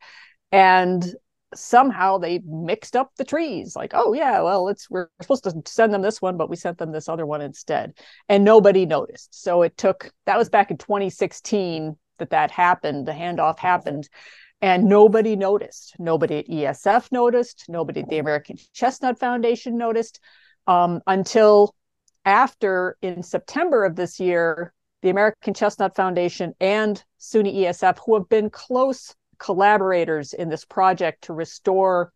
and 0.53 1.05
somehow 1.55 2.19
they 2.19 2.41
mixed 2.45 2.97
up 2.97 3.13
the 3.17 3.25
trees. 3.25 3.75
Like, 3.77 3.93
oh 3.95 4.13
yeah, 4.13 4.43
well, 4.43 4.69
it's 4.69 4.89
we're 4.91 5.09
supposed 5.21 5.45
to 5.45 5.55
send 5.67 5.93
them 5.93 6.03
this 6.03 6.23
one, 6.23 6.37
but 6.37 6.51
we 6.51 6.57
sent 6.57 6.79
them 6.79 6.93
this 6.93 7.09
other 7.09 7.27
one 7.27 7.41
instead, 7.41 7.95
and 8.29 8.45
nobody 8.45 8.87
noticed. 8.87 9.43
So 9.43 9.63
it 9.63 9.77
took 9.77 10.11
that 10.27 10.39
was 10.39 10.49
back 10.49 10.71
in 10.71 10.79
2016 10.79 11.97
that 12.19 12.31
that 12.31 12.51
happened. 12.51 13.07
The 13.07 13.13
handoff 13.13 13.59
happened 13.59 14.09
and 14.63 14.85
nobody 14.85 15.37
noticed. 15.37 15.95
Nobody 15.99 16.39
at 16.39 16.49
ESF 16.49 17.11
noticed. 17.11 17.65
Nobody 17.69 18.01
at 18.01 18.09
the 18.09 18.19
American 18.19 18.57
Chestnut 18.73 19.19
Foundation 19.19 19.77
noticed 19.77 20.21
um, 20.67 21.01
until 21.07 21.75
after 22.25 22.97
in 23.01 23.23
September 23.23 23.85
of 23.85 23.97
this 23.97 24.21
year, 24.21 24.73
the 25.03 25.09
American 25.09 25.55
Chestnut 25.55 25.97
Foundation 25.97 26.53
and 26.61 27.03
SUNY 27.19 27.63
ESF, 27.63 27.99
who 28.05 28.15
have 28.15 28.29
been 28.29 28.51
close 28.51 29.15
collaborators 29.41 30.33
in 30.33 30.49
this 30.49 30.65
project 30.65 31.25
to 31.25 31.33
restore 31.33 32.13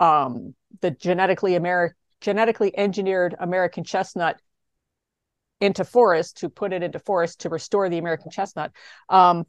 um, 0.00 0.54
the 0.82 0.90
genetically 0.90 1.52
Ameri- 1.52 1.92
genetically 2.20 2.76
engineered 2.76 3.34
American 3.38 3.84
chestnut 3.84 4.38
into 5.60 5.84
forest, 5.84 6.38
to 6.38 6.50
put 6.50 6.74
it 6.74 6.82
into 6.82 6.98
forest 6.98 7.40
to 7.40 7.48
restore 7.48 7.88
the 7.88 7.98
American 7.98 8.30
chestnut. 8.30 8.72
Um, 9.08 9.46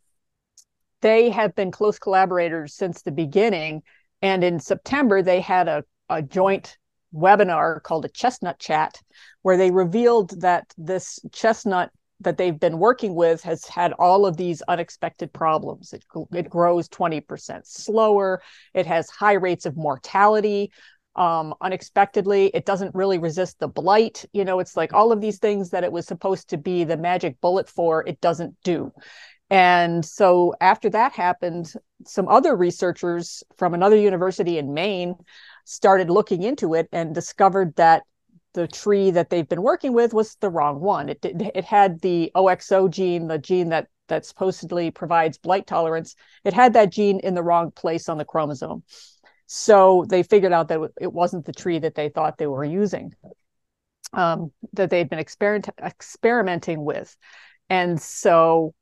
they 1.01 1.29
have 1.29 1.53
been 1.53 1.71
close 1.71 1.99
collaborators 1.99 2.75
since 2.75 3.01
the 3.01 3.11
beginning. 3.11 3.83
And 4.21 4.43
in 4.43 4.59
September, 4.59 5.21
they 5.21 5.41
had 5.41 5.67
a, 5.67 5.83
a 6.09 6.21
joint 6.21 6.77
webinar 7.13 7.81
called 7.83 8.05
a 8.05 8.09
chestnut 8.09 8.59
chat, 8.59 9.01
where 9.41 9.57
they 9.57 9.71
revealed 9.71 10.41
that 10.41 10.73
this 10.77 11.19
chestnut 11.31 11.91
that 12.21 12.37
they've 12.37 12.59
been 12.59 12.79
working 12.79 13.13
with 13.13 13.43
has 13.43 13.65
had 13.65 13.93
all 13.93 14.25
of 14.25 14.37
these 14.37 14.61
unexpected 14.67 15.31
problems. 15.31 15.93
It, 15.93 16.03
it 16.33 16.49
grows 16.49 16.89
20% 16.89 17.65
slower, 17.65 18.41
it 18.73 18.85
has 18.85 19.09
high 19.09 19.33
rates 19.33 19.65
of 19.65 19.77
mortality. 19.77 20.71
Um, 21.15 21.55
unexpectedly, 21.61 22.51
it 22.53 22.65
doesn't 22.65 22.93
really 22.93 23.17
resist 23.17 23.57
the 23.57 23.67
blight. 23.67 24.23
You 24.33 24.45
know, 24.45 24.59
it's 24.59 24.77
like 24.77 24.93
all 24.93 25.11
of 25.11 25.19
these 25.19 25.39
things 25.39 25.71
that 25.71 25.83
it 25.83 25.91
was 25.91 26.05
supposed 26.05 26.49
to 26.49 26.57
be 26.57 26.83
the 26.83 26.95
magic 26.95 27.41
bullet 27.41 27.67
for, 27.67 28.07
it 28.07 28.21
doesn't 28.21 28.55
do. 28.63 28.91
And 29.49 30.03
so 30.05 30.53
after 30.59 30.89
that 30.89 31.13
happened, 31.13 31.73
some 32.05 32.27
other 32.27 32.55
researchers 32.55 33.43
from 33.57 33.73
another 33.73 33.95
university 33.95 34.57
in 34.57 34.73
Maine 34.73 35.15
started 35.65 36.09
looking 36.09 36.43
into 36.43 36.73
it 36.73 36.87
and 36.91 37.15
discovered 37.15 37.75
that 37.77 38.03
the 38.53 38.67
tree 38.67 39.11
that 39.11 39.29
they've 39.29 39.47
been 39.47 39.61
working 39.61 39.93
with 39.93 40.13
was 40.13 40.35
the 40.35 40.49
wrong 40.49 40.79
one. 40.79 41.09
It 41.09 41.19
it 41.23 41.65
had 41.65 42.01
the 42.01 42.31
OXO 42.35 42.87
gene, 42.87 43.27
the 43.27 43.37
gene 43.37 43.69
that 43.69 43.87
that 44.07 44.25
supposedly 44.25 44.91
provides 44.91 45.37
blight 45.37 45.67
tolerance. 45.67 46.15
It 46.43 46.53
had 46.53 46.73
that 46.73 46.91
gene 46.91 47.19
in 47.19 47.33
the 47.33 47.43
wrong 47.43 47.71
place 47.71 48.09
on 48.09 48.17
the 48.17 48.25
chromosome. 48.25 48.83
So 49.45 50.05
they 50.09 50.23
figured 50.23 50.51
out 50.51 50.67
that 50.69 50.91
it 50.99 51.11
wasn't 51.11 51.45
the 51.45 51.53
tree 51.53 51.79
that 51.79 51.95
they 51.95 52.09
thought 52.09 52.37
they 52.37 52.47
were 52.47 52.65
using, 52.65 53.13
um, 54.13 54.51
that 54.73 54.89
they'd 54.89 55.09
been 55.09 55.19
experiment, 55.19 55.69
experimenting 55.81 56.83
with. 56.83 57.15
And 57.69 58.01
so 58.01 58.73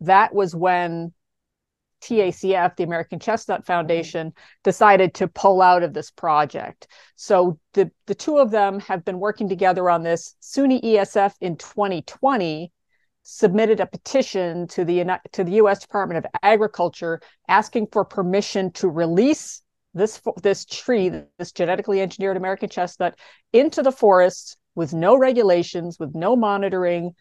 that 0.00 0.34
was 0.34 0.54
when 0.54 1.12
TACF, 2.04 2.76
the 2.76 2.84
American 2.84 3.18
Chestnut 3.18 3.60
mm-hmm. 3.60 3.72
Foundation, 3.72 4.32
decided 4.62 5.14
to 5.14 5.28
pull 5.28 5.62
out 5.62 5.82
of 5.82 5.94
this 5.94 6.10
project. 6.10 6.88
So 7.16 7.58
the, 7.72 7.90
the 8.06 8.14
two 8.14 8.38
of 8.38 8.50
them 8.50 8.80
have 8.80 9.04
been 9.04 9.18
working 9.18 9.48
together 9.48 9.88
on 9.90 10.02
this. 10.02 10.36
SUNY 10.40 10.82
ESF 10.82 11.34
in 11.40 11.56
2020 11.56 12.72
submitted 13.22 13.80
a 13.80 13.86
petition 13.86 14.66
to 14.68 14.84
the 14.84 15.02
to 15.32 15.44
the 15.44 15.52
U.S. 15.52 15.80
Department 15.80 16.24
of 16.24 16.30
Agriculture 16.42 17.20
asking 17.48 17.88
for 17.90 18.04
permission 18.04 18.70
to 18.72 18.88
release 18.88 19.62
this 19.94 20.20
this 20.42 20.64
tree, 20.66 21.10
this 21.38 21.52
genetically 21.52 22.02
engineered 22.02 22.36
American 22.36 22.68
chestnut, 22.68 23.18
into 23.52 23.82
the 23.82 23.92
forests 23.92 24.56
with 24.74 24.92
no 24.92 25.16
regulations, 25.16 25.98
with 25.98 26.14
no 26.14 26.36
monitoring, 26.36 27.14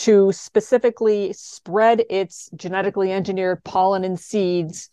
to 0.00 0.32
specifically 0.32 1.30
spread 1.34 2.02
its 2.08 2.48
genetically 2.56 3.12
engineered 3.12 3.62
pollen 3.64 4.02
and 4.02 4.18
seeds 4.18 4.88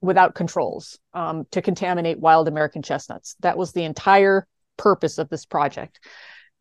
without 0.00 0.34
controls 0.34 0.98
um, 1.14 1.46
to 1.52 1.62
contaminate 1.62 2.18
wild 2.18 2.48
American 2.48 2.82
chestnuts. 2.82 3.36
That 3.38 3.56
was 3.56 3.70
the 3.70 3.84
entire 3.84 4.48
purpose 4.76 5.18
of 5.18 5.28
this 5.28 5.46
project. 5.46 6.00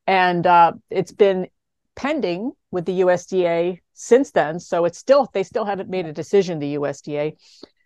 And 0.05 0.45
uh, 0.45 0.73
it's 0.91 1.11
been 1.11 1.47
pending 1.95 2.51
with 2.69 2.85
the 2.85 2.99
USDA 2.99 3.79
since 3.93 4.29
then. 4.29 4.59
So 4.59 4.85
it's 4.85 4.99
still, 4.99 5.27
they 5.33 5.41
still 5.41 5.65
haven't 5.65 5.89
made 5.89 6.05
a 6.05 6.13
decision, 6.13 6.59
the 6.59 6.75
USDA. 6.75 7.33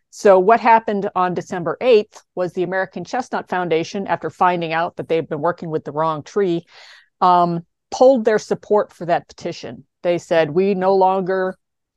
So 0.10 0.40
what 0.40 0.60
happened 0.60 1.10
on 1.16 1.34
December 1.34 1.78
8th 1.80 2.22
was 2.36 2.52
the 2.52 2.64
American 2.64 3.06
Chestnut 3.06 3.48
Foundation, 3.48 4.08
after 4.08 4.30
finding 4.30 4.74
out 4.74 4.98
that 4.98 5.08
they've 5.08 5.28
been 5.28 5.42
working 5.42 5.70
with 5.70 5.86
the 5.86 5.94
wrong 5.94 6.22
tree, 6.22 6.66
um, 7.22 7.66
pulled 7.96 8.26
their 8.26 8.40
support 8.40 8.92
for 8.92 9.06
that 9.06 9.26
petition. 9.30 9.86
They 10.04 10.18
said, 10.18 10.50
we 10.50 10.76
no 10.76 10.94
longer 10.94 11.56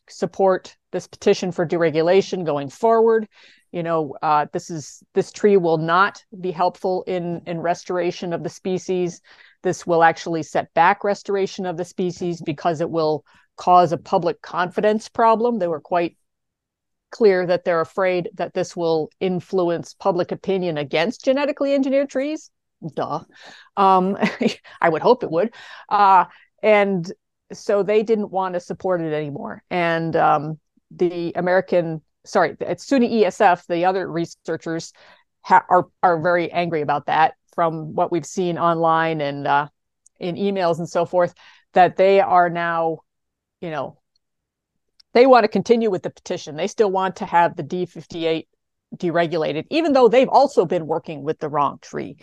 support 0.08 0.76
this 0.92 1.08
petition 1.08 1.50
for 1.50 1.66
deregulation 1.66 2.46
going 2.46 2.70
forward. 2.70 3.26
You 3.72 3.82
know, 3.82 4.14
uh, 4.22 4.46
this 4.52 4.70
is 4.70 5.02
this 5.14 5.32
tree 5.32 5.56
will 5.56 5.76
not 5.76 6.22
be 6.40 6.52
helpful 6.52 7.02
in 7.08 7.42
in 7.46 7.60
restoration 7.60 8.32
of 8.32 8.44
the 8.44 8.48
species. 8.48 9.20
This 9.62 9.86
will 9.86 10.04
actually 10.04 10.44
set 10.44 10.72
back 10.72 11.02
restoration 11.02 11.66
of 11.66 11.76
the 11.76 11.84
species 11.84 12.40
because 12.40 12.80
it 12.80 12.90
will 12.90 13.24
cause 13.56 13.90
a 13.92 13.98
public 13.98 14.40
confidence 14.40 15.08
problem. 15.08 15.58
They 15.58 15.68
were 15.68 15.80
quite 15.80 16.16
clear 17.10 17.44
that 17.44 17.64
they're 17.64 17.80
afraid 17.80 18.30
that 18.34 18.54
this 18.54 18.76
will 18.76 19.10
influence 19.18 19.94
public 19.94 20.30
opinion 20.30 20.78
against 20.78 21.24
genetically 21.24 21.74
engineered 21.74 22.08
trees 22.08 22.50
duh. 22.94 23.20
Um, 23.76 24.16
I 24.80 24.88
would 24.88 25.02
hope 25.02 25.22
it 25.22 25.30
would. 25.30 25.52
Uh, 25.88 26.26
and 26.62 27.10
so 27.52 27.82
they 27.82 28.02
didn't 28.02 28.30
want 28.30 28.54
to 28.54 28.60
support 28.60 29.00
it 29.00 29.12
anymore. 29.12 29.62
And 29.70 30.14
um, 30.16 30.58
the 30.90 31.32
American, 31.34 32.02
sorry, 32.24 32.56
at 32.60 32.78
SUNY 32.78 33.22
ESF, 33.22 33.66
the 33.66 33.84
other 33.84 34.10
researchers 34.10 34.92
ha- 35.42 35.64
are 35.68 35.86
are 36.02 36.20
very 36.20 36.50
angry 36.52 36.82
about 36.82 37.06
that 37.06 37.34
from 37.54 37.94
what 37.94 38.12
we've 38.12 38.26
seen 38.26 38.58
online 38.58 39.20
and 39.20 39.46
uh, 39.46 39.68
in 40.20 40.36
emails 40.36 40.78
and 40.78 40.88
so 40.88 41.04
forth. 41.04 41.34
That 41.74 41.96
they 41.96 42.20
are 42.20 42.48
now, 42.48 43.00
you 43.60 43.70
know, 43.70 43.98
they 45.12 45.26
want 45.26 45.44
to 45.44 45.48
continue 45.48 45.90
with 45.90 46.02
the 46.02 46.10
petition. 46.10 46.56
They 46.56 46.66
still 46.66 46.90
want 46.90 47.16
to 47.16 47.26
have 47.26 47.56
the 47.56 47.62
D58 47.62 48.46
deregulated, 48.96 49.66
even 49.70 49.92
though 49.92 50.08
they've 50.08 50.28
also 50.28 50.64
been 50.64 50.86
working 50.86 51.22
with 51.22 51.38
the 51.38 51.48
wrong 51.48 51.78
tree. 51.80 52.16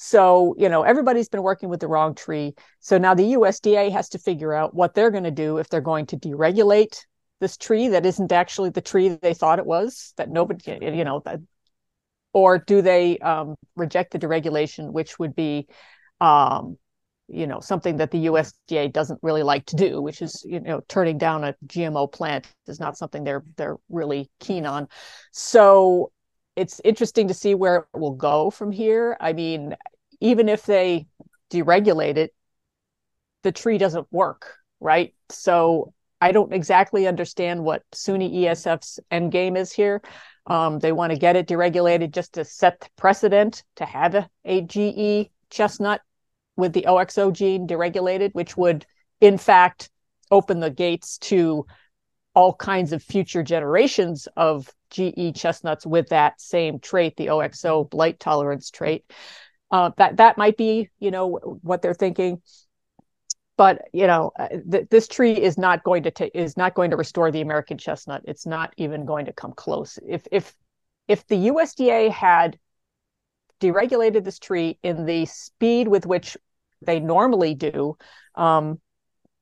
So, 0.00 0.54
you 0.56 0.68
know, 0.68 0.82
everybody's 0.82 1.28
been 1.28 1.42
working 1.42 1.68
with 1.68 1.80
the 1.80 1.88
wrong 1.88 2.14
tree. 2.14 2.54
So 2.78 2.98
now 2.98 3.14
the 3.14 3.32
USDA 3.32 3.90
has 3.90 4.08
to 4.10 4.18
figure 4.18 4.54
out 4.54 4.72
what 4.72 4.94
they're 4.94 5.10
going 5.10 5.24
to 5.24 5.32
do 5.32 5.58
if 5.58 5.68
they're 5.68 5.80
going 5.80 6.06
to 6.06 6.16
deregulate 6.16 7.04
this 7.40 7.56
tree 7.56 7.88
that 7.88 8.06
isn't 8.06 8.30
actually 8.30 8.70
the 8.70 8.80
tree 8.80 9.08
they 9.08 9.34
thought 9.34 9.58
it 9.58 9.66
was, 9.66 10.14
that 10.16 10.30
nobody, 10.30 10.78
you 10.80 11.04
know, 11.04 11.20
that, 11.24 11.40
or 12.32 12.58
do 12.58 12.80
they 12.80 13.18
um, 13.18 13.56
reject 13.74 14.12
the 14.12 14.20
deregulation, 14.20 14.92
which 14.92 15.18
would 15.18 15.34
be 15.34 15.66
um, 16.20 16.78
you 17.26 17.46
know 17.46 17.60
something 17.60 17.96
that 17.96 18.10
the 18.10 18.26
USDA 18.26 18.92
doesn't 18.92 19.18
really 19.22 19.42
like 19.42 19.66
to 19.66 19.76
do, 19.76 20.00
which 20.00 20.22
is 20.22 20.44
you 20.48 20.60
know 20.60 20.80
turning 20.88 21.18
down 21.18 21.44
a 21.44 21.54
GMO 21.66 22.10
plant 22.10 22.46
is 22.66 22.80
not 22.80 22.96
something 22.96 23.24
they're 23.24 23.44
they're 23.56 23.76
really 23.88 24.30
keen 24.40 24.64
on. 24.64 24.88
So 25.32 26.12
it's 26.58 26.80
interesting 26.84 27.28
to 27.28 27.34
see 27.34 27.54
where 27.54 27.86
it 27.94 27.98
will 27.98 28.14
go 28.14 28.50
from 28.50 28.72
here. 28.72 29.16
I 29.20 29.32
mean, 29.32 29.76
even 30.20 30.48
if 30.48 30.66
they 30.66 31.06
deregulate 31.52 32.16
it, 32.16 32.34
the 33.44 33.52
tree 33.52 33.78
doesn't 33.78 34.08
work, 34.10 34.56
right? 34.80 35.14
So 35.30 35.94
I 36.20 36.32
don't 36.32 36.52
exactly 36.52 37.06
understand 37.06 37.62
what 37.62 37.84
SUNY 37.92 38.42
ESF's 38.42 38.98
end 39.10 39.30
game 39.30 39.56
is 39.56 39.70
here. 39.70 40.02
Um, 40.46 40.80
they 40.80 40.90
want 40.90 41.12
to 41.12 41.18
get 41.18 41.36
it 41.36 41.46
deregulated 41.46 42.10
just 42.10 42.34
to 42.34 42.44
set 42.44 42.80
the 42.80 42.88
precedent 42.96 43.62
to 43.76 43.84
have 43.84 44.16
a, 44.16 44.28
a 44.44 44.62
GE 44.62 45.30
chestnut 45.50 46.00
with 46.56 46.72
the 46.72 46.86
OXO 46.86 47.30
gene 47.30 47.68
deregulated, 47.68 48.32
which 48.32 48.56
would, 48.56 48.84
in 49.20 49.38
fact, 49.38 49.90
open 50.30 50.58
the 50.58 50.70
gates 50.70 51.18
to 51.18 51.66
all 52.38 52.54
kinds 52.54 52.92
of 52.92 53.02
future 53.02 53.42
generations 53.42 54.28
of 54.36 54.72
GE 54.90 55.34
chestnuts 55.34 55.84
with 55.84 56.10
that 56.10 56.40
same 56.40 56.78
trait, 56.78 57.16
the 57.16 57.30
OXO 57.30 57.82
blight 57.82 58.20
tolerance 58.20 58.70
trait. 58.70 59.04
Uh, 59.72 59.90
that 59.96 60.18
that 60.18 60.38
might 60.38 60.56
be, 60.56 60.88
you 61.00 61.10
know, 61.10 61.40
what 61.62 61.82
they're 61.82 61.94
thinking. 61.94 62.40
But 63.56 63.88
you 63.92 64.06
know, 64.06 64.30
uh, 64.38 64.50
th- 64.70 64.86
this 64.88 65.08
tree 65.08 65.32
is 65.32 65.58
not 65.58 65.82
going 65.82 66.04
to 66.04 66.12
take 66.12 66.30
is 66.32 66.56
not 66.56 66.74
going 66.74 66.92
to 66.92 66.96
restore 66.96 67.32
the 67.32 67.40
American 67.40 67.76
chestnut. 67.76 68.22
It's 68.24 68.46
not 68.46 68.72
even 68.76 69.04
going 69.04 69.26
to 69.26 69.32
come 69.32 69.52
close. 69.52 69.98
If 70.08 70.28
if 70.30 70.54
if 71.08 71.26
the 71.26 71.48
USDA 71.48 72.12
had 72.12 72.56
deregulated 73.60 74.22
this 74.22 74.38
tree 74.38 74.78
in 74.84 75.06
the 75.06 75.26
speed 75.26 75.88
with 75.88 76.06
which 76.06 76.36
they 76.82 77.00
normally 77.00 77.56
do, 77.56 77.98
um, 78.36 78.80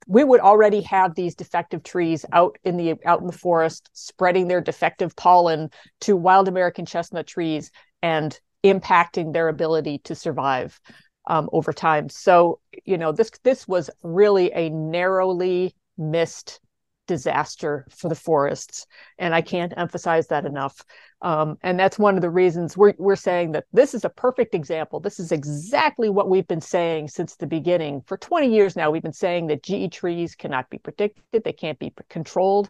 we 0.06 0.24
would 0.24 0.40
already 0.40 0.80
have 0.82 1.14
these 1.14 1.34
defective 1.34 1.82
trees 1.82 2.24
out 2.32 2.58
in 2.64 2.76
the 2.76 2.94
out 3.04 3.20
in 3.20 3.26
the 3.26 3.32
forest 3.32 3.90
spreading 3.92 4.48
their 4.48 4.60
defective 4.60 5.14
pollen 5.16 5.70
to 6.00 6.16
wild 6.16 6.48
American 6.48 6.86
chestnut 6.86 7.26
trees 7.26 7.70
and 8.02 8.38
impacting 8.64 9.32
their 9.32 9.48
ability 9.48 9.98
to 9.98 10.14
survive 10.14 10.80
um, 11.28 11.48
over 11.52 11.72
time. 11.72 12.08
So 12.08 12.60
you 12.84 12.98
know 12.98 13.12
this 13.12 13.30
this 13.42 13.66
was 13.66 13.90
really 14.02 14.52
a 14.52 14.70
narrowly 14.70 15.74
missed 15.98 16.60
disaster 17.06 17.86
for 17.90 18.08
the 18.08 18.14
forests, 18.14 18.86
and 19.18 19.34
I 19.34 19.40
can't 19.40 19.72
emphasize 19.76 20.26
that 20.28 20.46
enough. 20.46 20.82
Um, 21.22 21.56
and 21.62 21.78
that's 21.78 21.98
one 21.98 22.16
of 22.16 22.22
the 22.22 22.30
reasons 22.30 22.76
we're, 22.76 22.94
we're 22.98 23.16
saying 23.16 23.52
that 23.52 23.64
this 23.72 23.94
is 23.94 24.04
a 24.04 24.10
perfect 24.10 24.54
example. 24.54 25.00
This 25.00 25.18
is 25.18 25.32
exactly 25.32 26.08
what 26.08 26.28
we've 26.28 26.46
been 26.46 26.60
saying 26.60 27.08
since 27.08 27.36
the 27.36 27.46
beginning. 27.46 28.02
For 28.06 28.16
20 28.16 28.52
years 28.52 28.76
now, 28.76 28.90
we've 28.90 29.02
been 29.02 29.12
saying 29.12 29.46
that 29.46 29.62
GE 29.62 29.92
trees 29.92 30.34
cannot 30.34 30.68
be 30.70 30.78
predicted, 30.78 31.44
they 31.44 31.52
can't 31.52 31.78
be 31.78 31.92
controlled. 32.08 32.68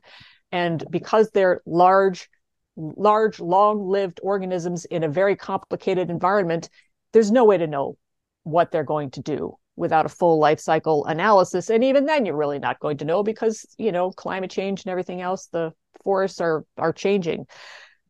And 0.53 0.85
because 0.90 1.31
they're 1.31 1.61
large, 1.66 2.29
large, 2.77 3.40
long 3.40 3.88
lived 3.88 4.20
organisms 4.22 4.85
in 4.85 5.03
a 5.03 5.09
very 5.09 5.35
complicated 5.35 6.09
environment, 6.09 6.70
there's 7.12 7.33
no 7.33 7.44
way 7.44 7.59
to 7.59 7.66
know 7.66 7.96
what 8.44 8.70
they're 8.70 8.85
going 8.85 9.11
to 9.11 9.20
do 9.22 9.57
without 9.77 10.07
a 10.07 10.11
full 10.11 10.39
life 10.39 10.61
cycle 10.61 11.05
analysis. 11.07 11.71
And 11.71 11.85
even 11.85 12.07
then, 12.07 12.27
you're 12.27 12.37
really 12.37 12.59
not 12.59 12.81
going 12.81 12.99
to 12.99 13.05
know 13.05 13.23
because, 13.23 13.65
you 13.79 13.93
know, 13.93 14.11
climate 14.11 14.51
change 14.51 14.85
and 14.85 14.91
everything 14.91 15.21
else, 15.21 15.47
the 15.47 15.73
forests 16.03 16.41
are, 16.41 16.65
are 16.79 16.93
changing 16.93 17.47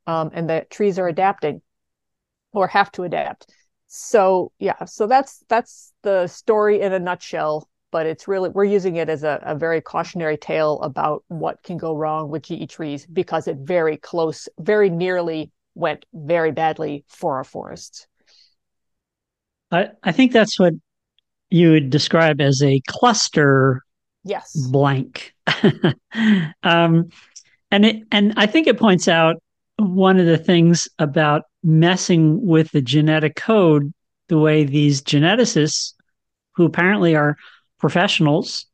um, 0.06 0.30
and 0.32 0.48
the 0.48 0.66
trees 0.70 0.98
are 0.98 1.08
adapting 1.08 1.60
or 2.52 2.68
have 2.68 2.90
to 2.92 3.02
adapt. 3.02 3.52
So 3.88 4.52
yeah, 4.58 4.84
so 4.84 5.06
that's 5.06 5.44
that's 5.48 5.92
the 6.02 6.26
story 6.26 6.80
in 6.80 6.92
a 6.92 6.98
nutshell. 6.98 7.68
But 7.92 8.06
it's 8.06 8.28
really 8.28 8.50
we're 8.50 8.64
using 8.64 8.96
it 8.96 9.08
as 9.08 9.22
a, 9.22 9.40
a 9.42 9.54
very 9.54 9.80
cautionary 9.80 10.36
tale 10.36 10.80
about 10.82 11.24
what 11.28 11.62
can 11.62 11.78
go 11.78 11.94
wrong 11.94 12.30
with 12.30 12.42
GE 12.42 12.68
trees 12.68 13.06
because 13.06 13.46
it 13.48 13.58
very 13.58 13.96
close, 13.96 14.48
very 14.58 14.90
nearly 14.90 15.50
went 15.74 16.04
very 16.12 16.50
badly 16.50 17.04
for 17.08 17.36
our 17.36 17.44
forests. 17.44 18.06
I, 19.70 19.88
I 20.02 20.12
think 20.12 20.32
that's 20.32 20.58
what 20.58 20.74
you 21.50 21.70
would 21.70 21.90
describe 21.90 22.40
as 22.40 22.62
a 22.62 22.80
cluster 22.88 23.82
yes. 24.24 24.54
blank. 24.70 25.34
Um, 26.62 27.10
and 27.70 27.84
it 27.84 28.02
and 28.10 28.32
i 28.36 28.46
think 28.46 28.66
it 28.66 28.78
points 28.78 29.06
out 29.06 29.36
one 29.76 30.18
of 30.18 30.26
the 30.26 30.38
things 30.38 30.88
about 30.98 31.42
messing 31.62 32.44
with 32.44 32.70
the 32.70 32.80
genetic 32.80 33.36
code 33.36 33.92
the 34.28 34.38
way 34.38 34.64
these 34.64 35.02
geneticists 35.02 35.92
who 36.54 36.64
apparently 36.64 37.14
are 37.14 37.36
professionals 37.78 38.66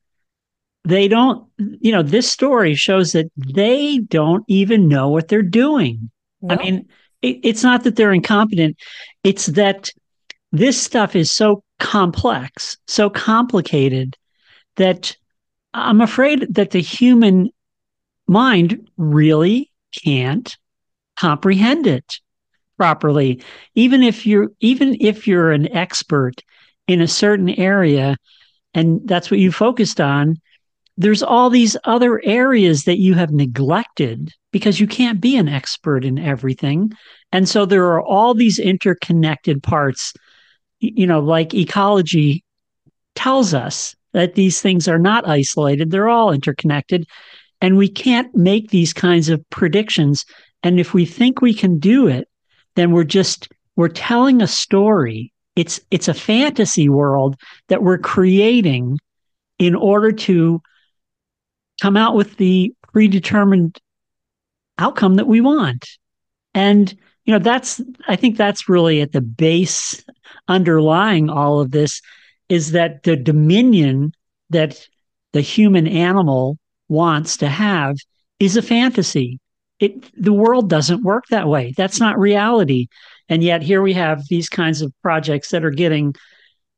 they 0.85 1.07
don't 1.07 1.47
you 1.57 1.91
know 1.91 2.01
this 2.01 2.31
story 2.31 2.75
shows 2.75 3.11
that 3.11 3.29
they 3.35 3.99
don't 3.99 4.45
even 4.47 4.87
know 4.87 5.09
what 5.09 5.27
they're 5.27 5.41
doing. 5.41 6.09
No. 6.41 6.55
i 6.55 6.57
mean 6.57 6.87
it, 7.23 7.39
it's 7.43 7.63
not 7.63 7.83
that 7.85 7.95
they're 7.95 8.13
incompetent. 8.13 8.77
It's 9.23 9.47
that 9.47 9.89
this 10.51 10.79
stuff 10.79 11.15
is 11.15 11.31
so 11.31 11.63
complex 11.83 12.77
so 12.87 13.09
complicated 13.09 14.15
that 14.77 15.15
i'm 15.73 16.01
afraid 16.01 16.47
that 16.49 16.71
the 16.71 16.81
human 16.81 17.49
mind 18.27 18.89
really 18.97 19.69
can't 20.03 20.57
comprehend 21.15 21.87
it 21.87 22.19
properly. 22.77 23.41
Even 23.75 24.03
if 24.03 24.25
you're 24.25 24.49
even 24.59 24.97
if 24.99 25.27
you're 25.27 25.51
an 25.51 25.71
expert 25.73 26.43
in 26.87 27.01
a 27.01 27.07
certain 27.07 27.49
area 27.49 28.17
and 28.73 29.01
that's 29.05 29.29
what 29.29 29.39
you 29.39 29.51
focused 29.51 30.01
on 30.01 30.37
there's 30.95 31.23
all 31.23 31.49
these 31.49 31.75
other 31.85 32.21
areas 32.23 32.83
that 32.83 32.99
you 32.99 33.15
have 33.15 33.31
neglected 33.31 34.31
because 34.51 34.79
you 34.79 34.85
can't 34.85 35.19
be 35.19 35.35
an 35.35 35.49
expert 35.49 36.05
in 36.05 36.19
everything. 36.19 36.91
And 37.31 37.49
so 37.49 37.65
there 37.65 37.85
are 37.85 38.01
all 38.03 38.35
these 38.35 38.59
interconnected 38.59 39.63
parts 39.63 40.13
you 40.95 41.07
know 41.07 41.19
like 41.19 41.53
ecology 41.53 42.43
tells 43.15 43.53
us 43.53 43.95
that 44.13 44.35
these 44.35 44.61
things 44.61 44.87
are 44.87 44.99
not 44.99 45.27
isolated 45.27 45.91
they're 45.91 46.09
all 46.09 46.31
interconnected 46.31 47.07
and 47.61 47.77
we 47.77 47.87
can't 47.87 48.35
make 48.35 48.69
these 48.69 48.93
kinds 48.93 49.29
of 49.29 49.41
predictions 49.49 50.25
and 50.63 50.79
if 50.79 50.93
we 50.93 51.05
think 51.05 51.41
we 51.41 51.53
can 51.53 51.77
do 51.77 52.07
it, 52.07 52.27
then 52.75 52.91
we're 52.91 53.03
just 53.03 53.49
we're 53.75 53.89
telling 53.89 54.41
a 54.41 54.47
story. 54.47 55.31
It's 55.55 55.79
it's 55.91 56.07
a 56.07 56.13
fantasy 56.13 56.89
world 56.89 57.35
that 57.67 57.83
we're 57.83 57.97
creating 57.97 58.97
in 59.59 59.75
order 59.75 60.11
to 60.11 60.61
come 61.81 61.97
out 61.97 62.15
with 62.15 62.37
the 62.37 62.73
predetermined 62.93 63.77
outcome 64.79 65.15
that 65.15 65.27
we 65.27 65.41
want. 65.41 65.85
And 66.53 66.95
you 67.25 67.33
know 67.33 67.39
that's 67.39 67.81
I 68.07 68.15
think 68.15 68.37
that's 68.37 68.69
really 68.69 69.01
at 69.01 69.11
the 69.11 69.21
base 69.21 70.03
underlying 70.47 71.29
all 71.29 71.59
of 71.59 71.71
this 71.71 72.01
is 72.49 72.71
that 72.71 73.03
the 73.03 73.15
dominion 73.15 74.11
that 74.49 74.87
the 75.31 75.41
human 75.41 75.87
animal 75.87 76.57
wants 76.89 77.37
to 77.37 77.47
have 77.47 77.95
is 78.39 78.57
a 78.57 78.61
fantasy 78.61 79.39
it 79.83 80.09
the 80.21 80.33
world 80.33 80.69
doesn't 80.69 81.03
work 81.03 81.25
that 81.29 81.49
way. 81.49 81.73
That's 81.75 81.99
not 81.99 82.17
reality. 82.17 82.87
And 83.27 83.43
yet 83.43 83.61
here 83.61 83.81
we 83.81 83.93
have 83.93 84.23
these 84.29 84.47
kinds 84.47 84.81
of 84.81 84.93
projects 85.01 85.49
that 85.49 85.65
are 85.65 85.71
getting, 85.71 86.15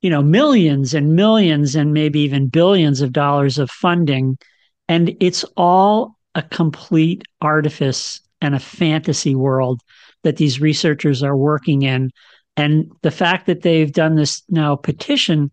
you 0.01 0.09
know, 0.09 0.23
millions 0.23 0.95
and 0.95 1.15
millions 1.15 1.75
and 1.75 1.93
maybe 1.93 2.21
even 2.21 2.47
billions 2.47 3.01
of 3.01 3.11
dollars 3.11 3.59
of 3.59 3.69
funding. 3.69 4.39
And 4.87 5.15
it's 5.19 5.43
all 5.55 6.17
a 6.33 6.41
complete 6.41 7.23
artifice 7.41 8.21
and 8.41 8.55
a 8.55 8.59
fantasy 8.59 9.35
world 9.35 9.81
that 10.25 10.37
these 10.37 10.59
researchers 10.59 11.21
are 11.21 11.37
working 11.37 11.83
in. 11.83 12.09
And 12.57 12.91
the 13.03 13.11
fact 13.11 13.45
that 13.45 13.61
they've 13.61 13.91
done 13.91 14.15
this 14.15 14.41
now 14.49 14.75
petition 14.75 15.51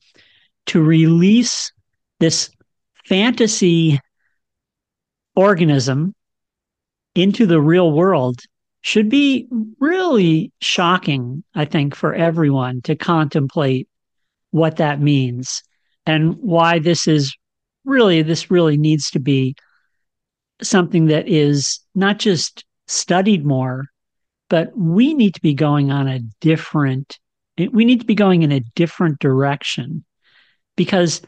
to 0.66 0.82
release 0.82 1.70
this 2.20 2.50
fantasy 3.04 4.00
organism 5.36 6.14
into 7.14 7.44
the 7.44 7.60
real 7.60 7.92
world 7.92 8.40
should 8.80 9.10
be 9.10 9.46
really 9.78 10.50
shocking, 10.62 11.44
I 11.54 11.66
think, 11.66 11.94
for 11.94 12.14
everyone 12.14 12.80
to 12.82 12.96
contemplate 12.96 13.88
what 14.52 14.76
that 14.76 15.00
means 15.00 15.62
and 16.06 16.34
why 16.36 16.78
this 16.78 17.06
is 17.06 17.36
really, 17.84 18.22
this 18.22 18.50
really 18.50 18.78
needs 18.78 19.10
to 19.10 19.20
be 19.20 19.54
something 20.62 21.06
that 21.06 21.28
is 21.28 21.80
not 21.94 22.18
just 22.18 22.64
studied 22.86 23.44
more, 23.44 23.86
but 24.52 24.76
we 24.76 25.14
need 25.14 25.32
to 25.32 25.40
be 25.40 25.54
going 25.54 25.90
on 25.90 26.06
a 26.06 26.18
different, 26.42 27.18
we 27.56 27.86
need 27.86 28.00
to 28.00 28.06
be 28.06 28.14
going 28.14 28.42
in 28.42 28.52
a 28.52 28.60
different 28.60 29.18
direction 29.18 30.04
because, 30.76 31.22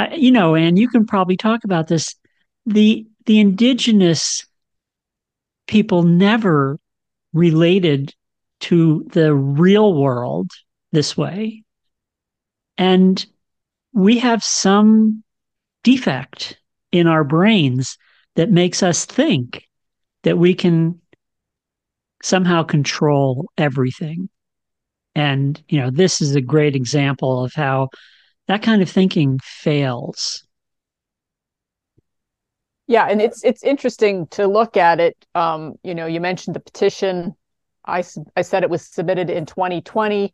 uh, 0.00 0.08
you 0.12 0.32
know, 0.32 0.56
and 0.56 0.76
you 0.76 0.88
can 0.88 1.06
probably 1.06 1.36
talk 1.36 1.62
about 1.62 1.86
this. 1.86 2.16
The, 2.66 3.06
the 3.26 3.38
indigenous 3.38 4.44
people 5.68 6.02
never 6.02 6.80
related 7.32 8.12
to 8.62 9.06
the 9.12 9.32
real 9.32 9.94
world 9.94 10.50
this 10.90 11.16
way. 11.16 11.62
And 12.76 13.24
we 13.92 14.18
have 14.18 14.42
some 14.42 15.22
defect 15.84 16.58
in 16.90 17.06
our 17.06 17.22
brains 17.22 17.98
that 18.34 18.50
makes 18.50 18.82
us 18.82 19.04
think 19.04 19.68
that 20.24 20.38
we 20.38 20.54
can 20.54 21.00
somehow 22.24 22.62
control 22.62 23.50
everything. 23.58 24.28
And, 25.14 25.62
you 25.68 25.80
know, 25.80 25.90
this 25.90 26.20
is 26.20 26.34
a 26.34 26.40
great 26.40 26.74
example 26.74 27.44
of 27.44 27.52
how 27.54 27.90
that 28.48 28.62
kind 28.62 28.82
of 28.82 28.90
thinking 28.90 29.38
fails. 29.42 30.44
Yeah, 32.86 33.06
and 33.08 33.22
it's 33.22 33.42
it's 33.44 33.62
interesting 33.62 34.26
to 34.28 34.46
look 34.46 34.76
at 34.76 35.00
it. 35.00 35.16
Um, 35.34 35.76
you 35.82 35.94
know, 35.94 36.06
you 36.06 36.20
mentioned 36.20 36.54
the 36.54 36.60
petition. 36.60 37.34
I 37.86 38.04
I 38.36 38.42
said 38.42 38.62
it 38.62 38.68
was 38.68 38.86
submitted 38.86 39.30
in 39.30 39.46
2020. 39.46 40.32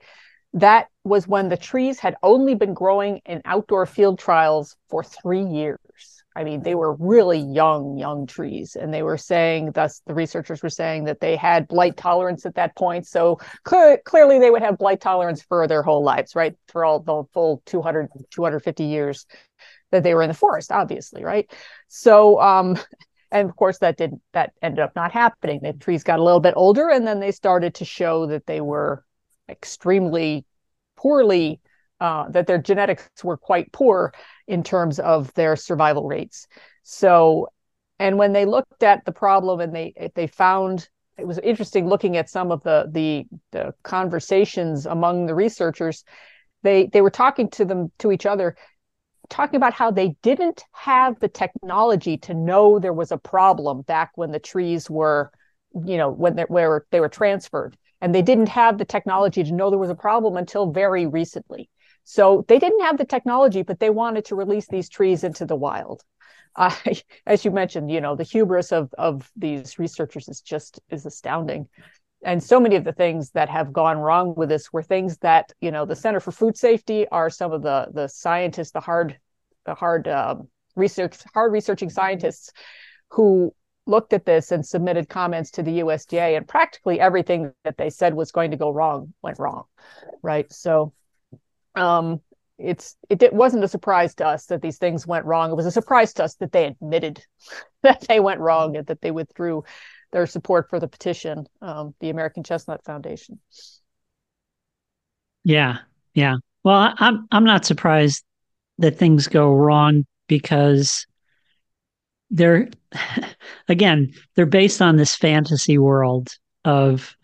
That 0.54 0.88
was 1.04 1.28
when 1.28 1.48
the 1.48 1.56
trees 1.56 2.00
had 2.00 2.16
only 2.24 2.56
been 2.56 2.74
growing 2.74 3.20
in 3.24 3.40
outdoor 3.44 3.86
field 3.86 4.18
trials 4.18 4.76
for 4.88 5.04
three 5.04 5.44
years. 5.44 6.19
I 6.40 6.44
mean, 6.44 6.62
they 6.62 6.74
were 6.74 6.94
really 6.94 7.38
young, 7.38 7.98
young 7.98 8.26
trees, 8.26 8.74
and 8.74 8.94
they 8.94 9.02
were 9.02 9.18
saying, 9.18 9.72
thus 9.72 10.00
the 10.06 10.14
researchers 10.14 10.62
were 10.62 10.70
saying 10.70 11.04
that 11.04 11.20
they 11.20 11.36
had 11.36 11.68
blight 11.68 11.98
tolerance 11.98 12.46
at 12.46 12.54
that 12.54 12.74
point. 12.74 13.06
So 13.06 13.38
cl- 13.68 13.98
clearly, 14.06 14.38
they 14.38 14.50
would 14.50 14.62
have 14.62 14.78
blight 14.78 15.02
tolerance 15.02 15.42
for 15.42 15.68
their 15.68 15.82
whole 15.82 16.02
lives, 16.02 16.34
right? 16.34 16.56
For 16.68 16.82
all 16.82 17.00
the 17.00 17.24
full 17.34 17.60
200, 17.66 18.08
250 18.30 18.84
years 18.84 19.26
that 19.90 20.02
they 20.02 20.14
were 20.14 20.22
in 20.22 20.28
the 20.28 20.34
forest, 20.34 20.72
obviously, 20.72 21.22
right? 21.24 21.52
So, 21.88 22.40
um, 22.40 22.78
and 23.30 23.46
of 23.46 23.54
course, 23.54 23.76
that 23.80 23.98
didn't 23.98 24.22
that 24.32 24.54
ended 24.62 24.80
up 24.80 24.96
not 24.96 25.12
happening. 25.12 25.60
The 25.62 25.74
trees 25.74 26.04
got 26.04 26.20
a 26.20 26.24
little 26.24 26.40
bit 26.40 26.54
older, 26.56 26.88
and 26.88 27.06
then 27.06 27.20
they 27.20 27.32
started 27.32 27.74
to 27.74 27.84
show 27.84 28.24
that 28.28 28.46
they 28.46 28.62
were 28.62 29.04
extremely 29.46 30.46
poorly 30.96 31.60
uh, 32.00 32.28
that 32.30 32.46
their 32.46 32.58
genetics 32.58 33.08
were 33.22 33.36
quite 33.36 33.72
poor 33.72 34.12
in 34.46 34.62
terms 34.62 34.98
of 34.98 35.32
their 35.34 35.56
survival 35.56 36.06
rates. 36.06 36.46
So, 36.82 37.48
and 37.98 38.18
when 38.18 38.32
they 38.32 38.46
looked 38.46 38.82
at 38.82 39.04
the 39.04 39.12
problem 39.12 39.60
and 39.60 39.74
they 39.74 39.92
they 40.14 40.26
found 40.26 40.88
it 41.20 41.26
was 41.26 41.38
interesting 41.38 41.86
looking 41.86 42.16
at 42.16 42.30
some 42.30 42.50
of 42.50 42.62
the 42.62 42.88
the, 42.90 43.26
the 43.52 43.74
conversations 43.82 44.86
among 44.86 45.26
the 45.26 45.34
researchers. 45.34 46.04
They 46.62 46.86
they 46.86 47.02
were 47.02 47.10
talking 47.10 47.50
to 47.50 47.64
them 47.64 47.92
to 47.98 48.10
each 48.10 48.26
other, 48.26 48.56
talking 49.28 49.56
about 49.56 49.74
how 49.74 49.90
they 49.90 50.16
didn't 50.22 50.64
have 50.72 51.18
the 51.20 51.28
technology 51.28 52.16
to 52.18 52.34
know 52.34 52.78
there 52.78 52.92
was 52.92 53.12
a 53.12 53.18
problem 53.18 53.82
back 53.82 54.12
when 54.14 54.30
the 54.30 54.38
trees 54.38 54.90
were, 54.90 55.30
you 55.86 55.96
know, 55.96 56.10
when 56.10 56.36
they 56.36 56.44
where 56.44 56.86
they 56.90 57.00
were 57.00 57.08
transferred, 57.08 57.76
and 58.00 58.14
they 58.14 58.22
didn't 58.22 58.48
have 58.48 58.78
the 58.78 58.84
technology 58.84 59.44
to 59.44 59.52
know 59.52 59.70
there 59.70 59.78
was 59.78 59.90
a 59.90 59.94
problem 59.94 60.36
until 60.36 60.70
very 60.70 61.06
recently. 61.06 61.70
So 62.10 62.44
they 62.48 62.58
didn't 62.58 62.80
have 62.80 62.98
the 62.98 63.04
technology, 63.04 63.62
but 63.62 63.78
they 63.78 63.88
wanted 63.88 64.24
to 64.24 64.34
release 64.34 64.66
these 64.66 64.88
trees 64.88 65.22
into 65.22 65.46
the 65.46 65.54
wild. 65.54 66.02
As 66.56 67.44
you 67.44 67.52
mentioned, 67.52 67.88
you 67.88 68.00
know, 68.00 68.16
the 68.16 68.24
hubris 68.24 68.72
of 68.72 68.92
of 68.98 69.30
these 69.36 69.78
researchers 69.78 70.28
is 70.28 70.40
just 70.40 70.80
is 70.90 71.06
astounding. 71.06 71.68
And 72.24 72.42
so 72.42 72.58
many 72.58 72.74
of 72.74 72.82
the 72.82 72.92
things 72.92 73.30
that 73.30 73.48
have 73.48 73.72
gone 73.72 73.96
wrong 73.96 74.34
with 74.36 74.48
this 74.48 74.72
were 74.72 74.82
things 74.82 75.18
that, 75.18 75.52
you 75.60 75.70
know, 75.70 75.86
the 75.86 75.94
Center 75.94 76.18
for 76.18 76.32
Food 76.32 76.56
Safety 76.56 77.06
are 77.10 77.30
some 77.30 77.52
of 77.52 77.62
the 77.62 77.86
the 77.92 78.08
scientists, 78.08 78.72
the 78.72 78.80
hard, 78.80 79.16
the 79.64 79.76
hard 79.76 80.08
um, 80.08 80.48
research, 80.74 81.16
hard 81.32 81.52
researching 81.52 81.90
scientists 81.90 82.50
who 83.10 83.54
looked 83.86 84.12
at 84.12 84.26
this 84.26 84.50
and 84.50 84.66
submitted 84.66 85.08
comments 85.08 85.52
to 85.52 85.62
the 85.62 85.78
USDA, 85.78 86.36
and 86.36 86.48
practically 86.48 86.98
everything 86.98 87.52
that 87.62 87.76
they 87.76 87.88
said 87.88 88.14
was 88.14 88.32
going 88.32 88.50
to 88.50 88.56
go 88.56 88.70
wrong 88.70 89.14
went 89.22 89.38
wrong, 89.38 89.62
right? 90.22 90.52
So 90.52 90.92
um, 91.74 92.20
it's 92.58 92.96
it, 93.08 93.22
it 93.22 93.32
wasn't 93.32 93.64
a 93.64 93.68
surprise 93.68 94.14
to 94.16 94.26
us 94.26 94.46
that 94.46 94.62
these 94.62 94.78
things 94.78 95.06
went 95.06 95.24
wrong. 95.24 95.50
It 95.50 95.56
was 95.56 95.66
a 95.66 95.70
surprise 95.70 96.12
to 96.14 96.24
us 96.24 96.34
that 96.36 96.52
they 96.52 96.66
admitted 96.66 97.24
that 97.82 98.02
they 98.02 98.20
went 98.20 98.40
wrong 98.40 98.76
and 98.76 98.86
that 98.86 99.00
they 99.00 99.10
withdrew 99.10 99.64
their 100.12 100.26
support 100.26 100.68
for 100.68 100.80
the 100.80 100.88
petition, 100.88 101.46
um, 101.62 101.94
the 102.00 102.10
American 102.10 102.42
Chestnut 102.42 102.84
Foundation. 102.84 103.38
Yeah, 105.44 105.78
yeah. 106.14 106.36
Well, 106.64 106.92
I'm 106.98 107.26
I'm 107.30 107.44
not 107.44 107.64
surprised 107.64 108.24
that 108.78 108.98
things 108.98 109.28
go 109.28 109.52
wrong 109.52 110.04
because 110.26 111.06
they're 112.30 112.68
again 113.68 114.12
they're 114.34 114.46
based 114.46 114.82
on 114.82 114.96
this 114.96 115.16
fantasy 115.16 115.78
world 115.78 116.28
of 116.64 117.16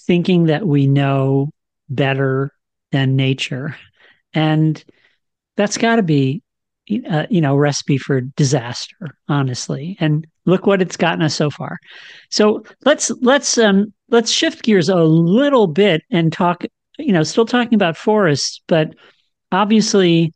thinking 0.00 0.46
that 0.46 0.66
we 0.66 0.86
know 0.86 1.50
better 1.88 2.52
than 2.96 3.14
nature. 3.14 3.76
And 4.32 4.82
that's 5.56 5.76
got 5.76 5.96
to 5.96 6.02
be 6.02 6.42
uh, 7.10 7.26
you 7.28 7.40
know 7.40 7.56
recipe 7.56 7.98
for 7.98 8.20
disaster 8.20 9.18
honestly. 9.28 9.96
And 10.00 10.26
look 10.46 10.66
what 10.66 10.80
it's 10.80 10.96
gotten 10.96 11.22
us 11.22 11.34
so 11.34 11.50
far. 11.50 11.78
So 12.30 12.64
let's 12.84 13.10
let's 13.20 13.58
um 13.58 13.92
let's 14.08 14.30
shift 14.30 14.62
gears 14.62 14.88
a 14.88 14.96
little 14.96 15.66
bit 15.66 16.02
and 16.10 16.32
talk 16.32 16.64
you 16.98 17.12
know 17.12 17.22
still 17.22 17.44
talking 17.44 17.74
about 17.74 17.96
forests 17.96 18.62
but 18.68 18.94
obviously 19.52 20.32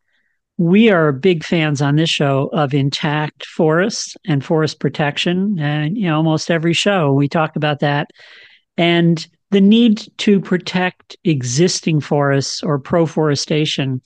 we 0.59 0.91
are 0.91 1.11
big 1.13 1.43
fans 1.43 1.81
on 1.81 1.97
this 1.97 2.11
show 2.11 2.51
of 2.53 2.75
intact 2.75 3.47
forests 3.47 4.15
and 4.27 4.45
forest 4.45 4.79
protection 4.79 5.59
and 5.59 5.97
you 5.97 6.07
know 6.07 6.17
almost 6.17 6.51
every 6.51 6.75
show 6.75 7.13
we 7.13 7.29
talk 7.29 7.57
about 7.57 7.81
that. 7.81 8.09
And 8.77 9.27
the 9.51 9.61
need 9.61 10.07
to 10.19 10.41
protect 10.41 11.17
existing 11.25 12.01
forests 12.01 12.63
or 12.63 12.79
proforestation. 12.79 14.01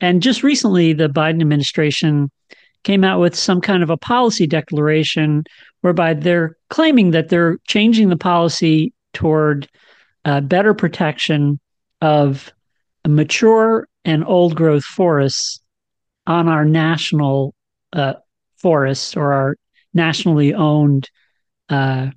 And 0.00 0.22
just 0.22 0.42
recently, 0.42 0.92
the 0.92 1.08
Biden 1.08 1.40
administration 1.40 2.30
came 2.84 3.04
out 3.04 3.20
with 3.20 3.34
some 3.34 3.60
kind 3.60 3.82
of 3.82 3.90
a 3.90 3.96
policy 3.96 4.46
declaration 4.46 5.44
whereby 5.80 6.14
they're 6.14 6.56
claiming 6.68 7.12
that 7.12 7.28
they're 7.28 7.58
changing 7.68 8.08
the 8.08 8.16
policy 8.16 8.92
toward 9.12 9.68
uh, 10.24 10.40
better 10.40 10.74
protection 10.74 11.58
of 12.00 12.52
mature 13.06 13.88
and 14.04 14.24
old 14.24 14.56
growth 14.56 14.84
forests 14.84 15.60
on 16.26 16.48
our 16.48 16.64
national 16.64 17.54
uh, 17.92 18.14
forests 18.56 19.16
or 19.16 19.32
our 19.32 19.56
nationally 19.94 20.54
owned 20.54 21.10
uh, 21.68 22.08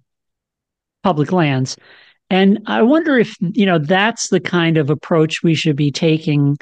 public 1.03 1.31
lands. 1.31 1.77
And 2.29 2.59
I 2.65 2.81
wonder 2.81 3.17
if, 3.17 3.35
you 3.39 3.65
know, 3.65 3.77
that's 3.77 4.29
the 4.29 4.39
kind 4.39 4.77
of 4.77 4.89
approach 4.89 5.43
we 5.43 5.55
should 5.55 5.75
be 5.75 5.91
taking 5.91 6.57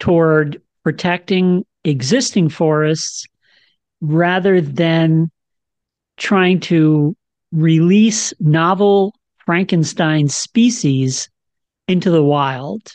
toward 0.00 0.60
protecting 0.82 1.64
existing 1.84 2.48
forests 2.48 3.26
rather 4.00 4.60
than 4.60 5.30
trying 6.16 6.60
to 6.60 7.16
release 7.52 8.32
novel 8.40 9.14
Frankenstein 9.44 10.28
species 10.28 11.28
into 11.88 12.10
the 12.10 12.24
wild. 12.24 12.92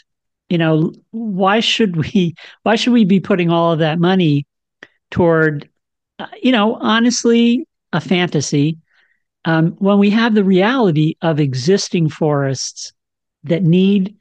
You 0.50 0.58
know, 0.58 0.94
why 1.12 1.60
should 1.60 1.98
we 1.98 2.36
why 2.64 2.76
should 2.76 2.94
we 2.94 3.06
be 3.06 3.20
putting 3.20 3.50
all 3.50 3.74
of 3.74 3.80
that 3.80 4.00
money 4.00 4.46
toward 5.12 5.70
uh, 6.20 6.28
you 6.42 6.52
know, 6.52 6.76
honestly, 6.76 7.68
a 7.94 8.02
fantasy 8.02 8.78
um, 9.48 9.72
when 9.80 9.98
we 9.98 10.10
have 10.10 10.36
the 10.36 10.44
reality 10.44 11.16
of 11.22 11.40
existing 11.40 12.10
forests 12.10 12.92
that 13.46 13.64
need 13.64 14.14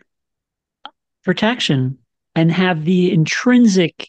protection 1.25 1.99
and 2.37 2.53
have 2.53 2.85
the 2.85 3.11
intrinsic 3.11 4.09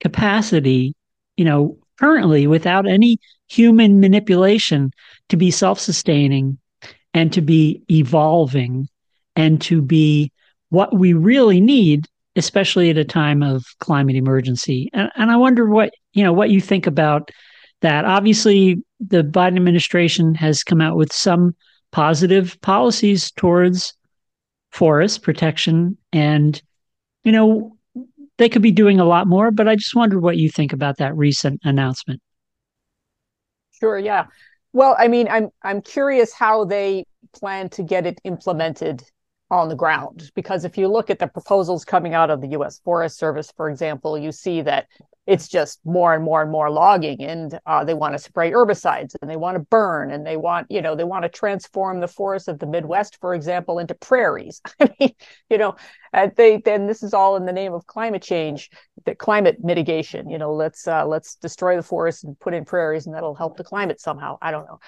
capacity, 0.00 0.94
you 1.36 1.44
know, 1.44 1.76
currently 2.00 2.46
without 2.46 2.88
any 2.88 3.18
human 3.46 4.00
manipulation 4.00 4.90
to 5.28 5.36
be 5.36 5.50
self 5.50 5.78
sustaining 5.78 6.58
and 7.12 7.30
to 7.34 7.42
be 7.42 7.82
evolving 7.90 8.88
and 9.36 9.60
to 9.60 9.82
be 9.82 10.32
what 10.70 10.96
we 10.96 11.12
really 11.12 11.60
need, 11.60 12.06
especially 12.36 12.88
at 12.88 12.96
a 12.96 13.04
time 13.04 13.42
of 13.42 13.66
climate 13.80 14.16
emergency. 14.16 14.88
And, 14.94 15.10
and 15.14 15.30
I 15.30 15.36
wonder 15.36 15.66
what, 15.66 15.92
you 16.14 16.24
know, 16.24 16.32
what 16.32 16.48
you 16.48 16.62
think 16.62 16.86
about 16.86 17.30
that. 17.82 18.06
Obviously, 18.06 18.82
the 19.08 19.22
Biden 19.22 19.56
administration 19.56 20.34
has 20.34 20.62
come 20.62 20.80
out 20.80 20.96
with 20.96 21.12
some 21.12 21.54
positive 21.92 22.60
policies 22.60 23.30
towards 23.30 23.94
forest 24.72 25.22
protection 25.22 25.96
and 26.12 26.60
you 27.22 27.30
know 27.30 27.76
they 28.38 28.48
could 28.48 28.62
be 28.62 28.72
doing 28.72 28.98
a 28.98 29.04
lot 29.04 29.28
more 29.28 29.52
but 29.52 29.68
i 29.68 29.76
just 29.76 29.94
wondered 29.94 30.20
what 30.20 30.36
you 30.36 30.50
think 30.50 30.72
about 30.72 30.96
that 30.96 31.16
recent 31.16 31.60
announcement 31.62 32.20
sure 33.78 33.96
yeah 33.96 34.26
well 34.72 34.96
i 34.98 35.06
mean 35.06 35.28
i'm 35.28 35.48
i'm 35.62 35.80
curious 35.80 36.34
how 36.34 36.64
they 36.64 37.04
plan 37.32 37.68
to 37.68 37.84
get 37.84 38.04
it 38.04 38.20
implemented 38.24 39.04
on 39.50 39.68
the 39.68 39.76
ground. 39.76 40.30
Because 40.34 40.64
if 40.64 40.76
you 40.76 40.88
look 40.88 41.10
at 41.10 41.18
the 41.18 41.26
proposals 41.26 41.84
coming 41.84 42.14
out 42.14 42.30
of 42.30 42.40
the 42.40 42.48
US 42.48 42.78
Forest 42.80 43.18
Service, 43.18 43.52
for 43.56 43.68
example, 43.68 44.18
you 44.18 44.32
see 44.32 44.62
that 44.62 44.86
it's 45.26 45.48
just 45.48 45.80
more 45.84 46.14
and 46.14 46.22
more 46.22 46.42
and 46.42 46.50
more 46.50 46.70
logging 46.70 47.22
and 47.22 47.58
uh, 47.66 47.82
they 47.82 47.94
want 47.94 48.14
to 48.14 48.18
spray 48.18 48.50
herbicides 48.50 49.14
and 49.20 49.30
they 49.30 49.36
want 49.36 49.56
to 49.56 49.60
burn 49.70 50.10
and 50.10 50.26
they 50.26 50.36
want 50.36 50.66
you 50.70 50.82
know 50.82 50.94
they 50.94 51.04
want 51.04 51.22
to 51.22 51.28
transform 51.28 52.00
the 52.00 52.08
forests 52.08 52.48
of 52.48 52.58
the 52.58 52.66
midwest 52.66 53.18
for 53.20 53.34
example 53.34 53.78
into 53.78 53.94
prairies. 53.94 54.60
I 54.80 54.90
mean 55.00 55.14
you 55.48 55.58
know 55.58 55.76
they 56.36 56.58
then 56.58 56.86
this 56.86 57.02
is 57.02 57.14
all 57.14 57.36
in 57.36 57.46
the 57.46 57.52
name 57.52 57.72
of 57.72 57.86
climate 57.86 58.22
change 58.22 58.70
the 59.04 59.14
climate 59.14 59.58
mitigation 59.62 60.28
you 60.28 60.38
know 60.38 60.52
let's 60.52 60.86
uh, 60.86 61.06
let's 61.06 61.36
destroy 61.36 61.76
the 61.76 61.82
forests 61.82 62.24
and 62.24 62.38
put 62.38 62.54
in 62.54 62.64
prairies 62.64 63.06
and 63.06 63.14
that'll 63.14 63.34
help 63.34 63.56
the 63.56 63.64
climate 63.64 64.00
somehow. 64.00 64.38
I 64.42 64.50
don't 64.50 64.66
know. 64.66 64.80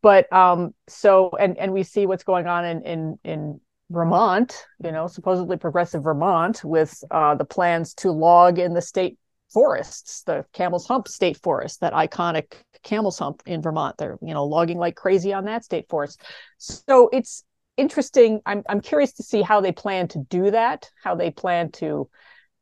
But 0.00 0.32
um 0.32 0.74
so 0.88 1.30
and 1.38 1.58
and 1.58 1.72
we 1.72 1.82
see 1.82 2.06
what's 2.06 2.24
going 2.24 2.46
on 2.46 2.64
in 2.64 2.82
in 2.82 3.18
in 3.24 3.60
Vermont, 3.90 4.64
you 4.82 4.90
know, 4.90 5.06
supposedly 5.06 5.58
progressive 5.58 6.02
Vermont, 6.02 6.64
with 6.64 7.04
uh, 7.10 7.34
the 7.34 7.44
plans 7.44 7.92
to 7.94 8.10
log 8.10 8.58
in 8.58 8.72
the 8.72 8.80
state 8.80 9.18
forests, 9.52 10.22
the 10.22 10.44
Camel's 10.52 10.86
Hump 10.86 11.08
State 11.08 11.38
Forest, 11.42 11.80
that 11.80 11.92
iconic 11.92 12.54
Camel's 12.82 13.18
Hump 13.18 13.42
in 13.46 13.62
Vermont. 13.62 13.96
They're 13.98 14.18
you 14.22 14.34
know 14.34 14.44
logging 14.44 14.78
like 14.78 14.96
crazy 14.96 15.32
on 15.32 15.44
that 15.44 15.64
state 15.64 15.88
forest. 15.88 16.20
So 16.58 17.08
it's 17.12 17.44
interesting. 17.76 18.40
I'm 18.46 18.62
I'm 18.68 18.80
curious 18.80 19.12
to 19.14 19.22
see 19.22 19.42
how 19.42 19.60
they 19.60 19.72
plan 19.72 20.08
to 20.08 20.18
do 20.28 20.50
that, 20.50 20.90
how 21.02 21.14
they 21.14 21.30
plan 21.30 21.70
to 21.72 22.08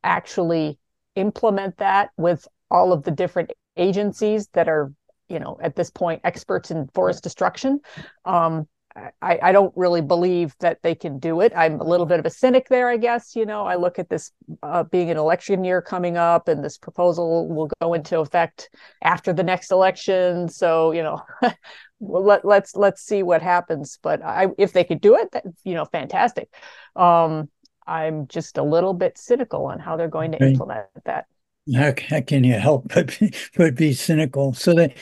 actually 0.03 0.77
implement 1.15 1.77
that 1.77 2.09
with 2.17 2.47
all 2.69 2.93
of 2.93 3.03
the 3.03 3.11
different 3.11 3.51
agencies 3.77 4.47
that 4.53 4.67
are 4.67 4.91
you 5.27 5.39
know 5.39 5.57
at 5.61 5.75
this 5.75 5.89
point 5.89 6.21
experts 6.23 6.71
in 6.71 6.87
forest 6.93 7.23
destruction. 7.23 7.79
Um, 8.25 8.67
I, 8.95 9.39
I 9.41 9.51
don't 9.51 9.73
really 9.75 10.01
believe 10.01 10.55
that 10.59 10.79
they 10.83 10.95
can 10.95 11.19
do 11.19 11.41
it. 11.41 11.53
I'm 11.55 11.79
a 11.79 11.83
little 11.83 12.05
bit 12.05 12.19
of 12.19 12.25
a 12.25 12.29
cynic 12.29 12.67
there, 12.69 12.89
I 12.89 12.97
guess. 12.97 13.35
You 13.35 13.45
know, 13.45 13.65
I 13.65 13.75
look 13.75 13.99
at 13.99 14.09
this 14.09 14.31
uh, 14.63 14.83
being 14.83 15.09
an 15.09 15.17
election 15.17 15.63
year 15.63 15.81
coming 15.81 16.17
up, 16.17 16.47
and 16.47 16.63
this 16.63 16.77
proposal 16.77 17.47
will 17.47 17.69
go 17.81 17.93
into 17.93 18.19
effect 18.19 18.69
after 19.01 19.31
the 19.31 19.43
next 19.43 19.71
election. 19.71 20.49
So, 20.49 20.91
you 20.91 21.03
know, 21.03 21.21
well, 21.99 22.23
let, 22.23 22.43
let's 22.43 22.75
let's 22.75 23.01
see 23.01 23.23
what 23.23 23.41
happens. 23.41 23.97
But 24.01 24.23
I, 24.23 24.47
if 24.57 24.73
they 24.73 24.83
could 24.83 25.01
do 25.01 25.15
it, 25.15 25.31
that, 25.31 25.45
you 25.63 25.73
know, 25.73 25.85
fantastic. 25.85 26.53
Um, 26.95 27.49
I'm 27.87 28.27
just 28.27 28.57
a 28.57 28.63
little 28.63 28.93
bit 28.93 29.17
cynical 29.17 29.65
on 29.65 29.79
how 29.79 29.97
they're 29.97 30.07
going 30.07 30.33
to 30.33 30.43
implement 30.43 30.87
that. 31.05 31.25
How, 31.73 31.93
how 32.09 32.21
can 32.21 32.43
you 32.43 32.55
help 32.55 32.91
but 32.93 33.17
be, 33.19 33.33
but 33.55 33.75
be 33.75 33.93
cynical? 33.93 34.53
So 34.53 34.73
they 34.73 34.95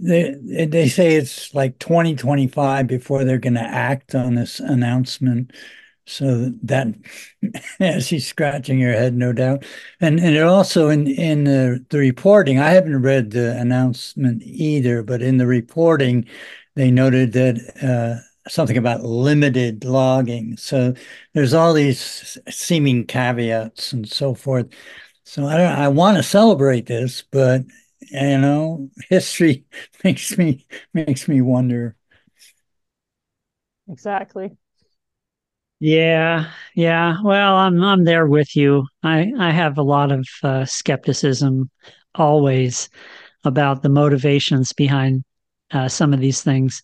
they 0.00 0.66
they 0.66 0.88
say 0.88 1.16
it's 1.16 1.54
like 1.54 1.78
2025 1.78 2.86
before 2.86 3.24
they're 3.24 3.38
going 3.38 3.54
to 3.54 3.60
act 3.60 4.14
on 4.14 4.34
this 4.34 4.58
announcement. 4.60 5.52
So 6.06 6.50
that 6.62 6.88
as 7.80 8.08
he's 8.08 8.26
scratching 8.26 8.80
her 8.80 8.92
head 8.92 9.14
no 9.14 9.32
doubt. 9.32 9.64
And 10.00 10.18
and 10.18 10.36
also 10.38 10.88
in 10.88 11.06
in 11.06 11.44
the, 11.44 11.84
the 11.90 11.98
reporting 11.98 12.58
i 12.58 12.70
haven't 12.70 13.02
read 13.02 13.30
the 13.30 13.56
announcement 13.58 14.42
either 14.44 15.02
but 15.02 15.22
in 15.22 15.36
the 15.38 15.46
reporting 15.46 16.26
they 16.74 16.90
noted 16.90 17.32
that 17.34 17.58
uh, 17.82 18.22
something 18.48 18.76
about 18.78 19.04
limited 19.04 19.84
logging. 19.84 20.56
So 20.56 20.94
there's 21.34 21.54
all 21.54 21.74
these 21.74 22.38
seeming 22.48 23.06
caveats 23.06 23.92
and 23.92 24.08
so 24.08 24.34
forth. 24.34 24.68
So 25.24 25.46
i 25.46 25.62
i 25.62 25.88
want 25.88 26.16
to 26.16 26.22
celebrate 26.22 26.86
this 26.86 27.22
but 27.30 27.62
you 28.10 28.38
know 28.38 28.88
history 29.08 29.64
makes 30.04 30.36
me 30.38 30.66
makes 30.94 31.28
me 31.28 31.40
wonder. 31.40 31.96
Exactly. 33.88 34.56
Yeah 35.80 36.50
yeah. 36.76 37.16
Well 37.24 37.56
i'm 37.56 37.82
i'm 37.82 38.04
there 38.04 38.26
with 38.26 38.54
you. 38.56 38.86
I 39.02 39.32
i 39.38 39.50
have 39.50 39.78
a 39.78 39.82
lot 39.82 40.12
of 40.12 40.26
uh, 40.42 40.64
skepticism 40.64 41.70
always 42.14 42.88
about 43.44 43.82
the 43.82 43.88
motivations 43.88 44.72
behind 44.72 45.24
uh, 45.72 45.88
some 45.88 46.12
of 46.14 46.20
these 46.20 46.42
things. 46.42 46.82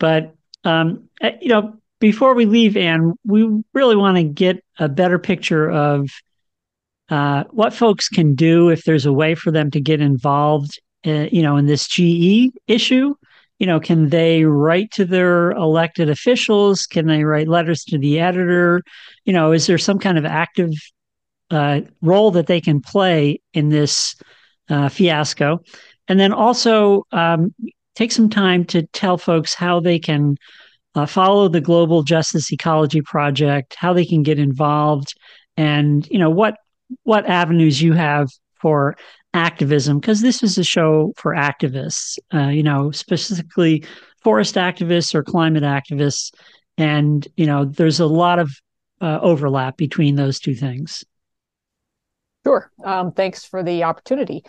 But 0.00 0.34
um 0.64 1.08
eh, 1.22 1.38
you 1.42 1.48
know 1.48 1.74
before 2.00 2.34
we 2.34 2.46
leave 2.46 2.76
anne 2.76 3.14
we 3.26 3.48
really 3.74 3.96
want 3.96 4.16
to 4.18 4.24
get 4.24 4.64
a 4.78 4.88
better 4.88 5.18
picture 5.18 5.70
of 5.70 6.08
uh, 7.10 7.44
what 7.50 7.72
folks 7.72 8.08
can 8.08 8.34
do 8.34 8.68
if 8.68 8.84
there's 8.84 9.06
a 9.06 9.12
way 9.12 9.34
for 9.34 9.50
them 9.50 9.70
to 9.70 9.80
get 9.80 10.00
involved, 10.00 10.78
uh, 11.06 11.26
you 11.32 11.42
know, 11.42 11.56
in 11.56 11.66
this 11.66 11.86
GE 11.88 12.52
issue. 12.66 13.14
You 13.58 13.66
know, 13.66 13.80
can 13.80 14.10
they 14.10 14.44
write 14.44 14.90
to 14.92 15.04
their 15.04 15.50
elected 15.52 16.08
officials? 16.08 16.86
Can 16.86 17.06
they 17.06 17.24
write 17.24 17.48
letters 17.48 17.82
to 17.84 17.98
the 17.98 18.20
editor? 18.20 18.82
You 19.24 19.32
know, 19.32 19.52
is 19.52 19.66
there 19.66 19.78
some 19.78 19.98
kind 19.98 20.16
of 20.16 20.24
active 20.24 20.70
uh, 21.50 21.80
role 22.02 22.30
that 22.32 22.46
they 22.46 22.60
can 22.60 22.80
play 22.80 23.40
in 23.54 23.68
this 23.70 24.14
uh, 24.68 24.88
fiasco? 24.88 25.60
And 26.06 26.20
then 26.20 26.32
also 26.32 27.04
um, 27.10 27.52
take 27.96 28.12
some 28.12 28.30
time 28.30 28.64
to 28.66 28.86
tell 28.88 29.18
folks 29.18 29.54
how 29.54 29.80
they 29.80 29.98
can 29.98 30.36
uh, 30.94 31.06
follow 31.06 31.48
the 31.48 31.60
Global 31.60 32.02
Justice 32.02 32.52
Ecology 32.52 33.02
Project, 33.02 33.74
how 33.76 33.92
they 33.92 34.04
can 34.04 34.22
get 34.22 34.38
involved, 34.38 35.14
and 35.56 36.06
you 36.10 36.18
know 36.18 36.30
what 36.30 36.56
what 37.04 37.26
avenues 37.26 37.82
you 37.82 37.92
have 37.92 38.28
for 38.60 38.96
activism 39.34 39.98
because 39.98 40.20
this 40.20 40.42
is 40.42 40.56
a 40.56 40.64
show 40.64 41.12
for 41.16 41.34
activists 41.34 42.18
uh, 42.32 42.48
you 42.48 42.62
know 42.62 42.90
specifically 42.90 43.84
forest 44.22 44.56
activists 44.56 45.14
or 45.14 45.22
climate 45.22 45.62
activists. 45.62 46.32
And 46.76 47.26
you 47.36 47.46
know 47.46 47.64
there's 47.64 48.00
a 48.00 48.06
lot 48.06 48.38
of 48.38 48.50
uh, 49.00 49.18
overlap 49.22 49.76
between 49.76 50.16
those 50.16 50.38
two 50.38 50.54
things. 50.54 51.04
Sure. 52.46 52.70
Um, 52.84 53.12
thanks 53.12 53.44
for 53.44 53.62
the 53.62 53.84
opportunity. 53.84 54.42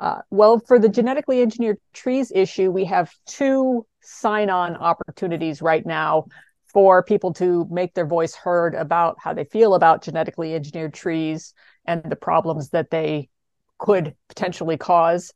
Uh, 0.00 0.20
well 0.30 0.58
for 0.58 0.78
the 0.78 0.88
genetically 0.88 1.40
engineered 1.40 1.78
trees 1.92 2.32
issue 2.34 2.68
we 2.68 2.84
have 2.84 3.12
two 3.26 3.86
sign-on 4.02 4.74
opportunities 4.76 5.62
right 5.62 5.86
now 5.86 6.24
for 6.66 7.04
people 7.04 7.32
to 7.32 7.64
make 7.70 7.94
their 7.94 8.04
voice 8.06 8.34
heard 8.34 8.74
about 8.74 9.16
how 9.20 9.32
they 9.32 9.44
feel 9.44 9.74
about 9.74 10.02
genetically 10.02 10.52
engineered 10.52 10.92
trees 10.92 11.54
and 11.84 12.02
the 12.04 12.16
problems 12.16 12.70
that 12.70 12.90
they 12.90 13.28
could 13.78 14.14
potentially 14.28 14.76
cause. 14.76 15.32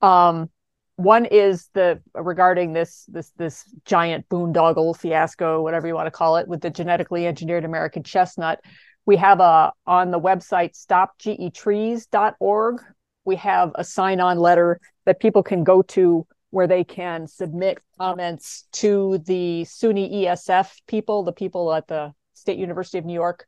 Um, 0.00 0.50
one 0.96 1.26
is 1.26 1.68
the 1.74 2.00
regarding 2.14 2.72
this 2.72 3.04
this 3.08 3.30
this 3.36 3.64
giant 3.84 4.26
boondoggle 4.30 4.96
fiasco, 4.96 5.62
whatever 5.62 5.86
you 5.86 5.94
want 5.94 6.06
to 6.06 6.10
call 6.10 6.36
it, 6.36 6.48
with 6.48 6.62
the 6.62 6.70
genetically 6.70 7.26
engineered 7.26 7.66
American 7.66 8.02
chestnut. 8.02 8.60
We 9.04 9.16
have 9.16 9.40
a 9.40 9.74
on 9.86 10.10
the 10.10 10.18
website 10.18 10.74
stopgetrees.org. 10.74 12.80
We 13.24 13.36
have 13.36 13.72
a 13.74 13.84
sign-on 13.84 14.38
letter 14.38 14.80
that 15.04 15.20
people 15.20 15.42
can 15.42 15.64
go 15.64 15.82
to 15.82 16.26
where 16.50 16.66
they 16.66 16.84
can 16.84 17.26
submit 17.26 17.78
comments 17.98 18.64
to 18.72 19.18
the 19.26 19.66
SUNY 19.68 20.24
ESF 20.24 20.80
people, 20.86 21.24
the 21.24 21.32
people 21.32 21.74
at 21.74 21.88
the 21.88 22.14
State 22.32 22.58
University 22.58 22.96
of 22.98 23.04
New 23.04 23.12
York 23.12 23.46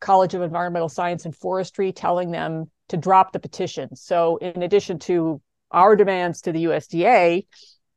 College 0.00 0.34
of 0.34 0.42
Environmental 0.42 0.88
Science 0.88 1.24
and 1.24 1.34
Forestry 1.34 1.92
telling 1.92 2.30
them 2.30 2.70
to 2.88 2.96
drop 2.96 3.32
the 3.32 3.40
petition. 3.40 3.94
So, 3.96 4.36
in 4.38 4.62
addition 4.62 4.98
to 5.00 5.40
our 5.70 5.96
demands 5.96 6.40
to 6.42 6.52
the 6.52 6.64
USDA 6.64 7.46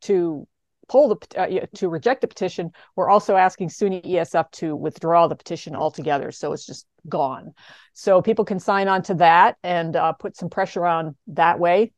to 0.01 0.47
pull 0.89 1.15
the 1.15 1.39
uh, 1.39 1.65
to 1.75 1.87
reject 1.87 2.21
the 2.21 2.27
petition, 2.27 2.71
we're 2.95 3.09
also 3.09 3.35
asking 3.35 3.69
SUNY 3.69 4.03
ESF 4.03 4.51
to 4.51 4.75
withdraw 4.75 5.27
the 5.27 5.35
petition 5.35 5.75
altogether. 5.75 6.31
So 6.31 6.51
it's 6.51 6.65
just 6.65 6.85
gone. 7.07 7.53
So 7.93 8.21
people 8.21 8.43
can 8.43 8.59
sign 8.59 8.87
on 8.87 9.03
to 9.03 9.13
that 9.15 9.57
and 9.63 9.95
uh, 9.95 10.13
put 10.13 10.35
some 10.35 10.49
pressure 10.49 10.85
on 10.85 11.15
that 11.27 11.59
way. 11.59 11.93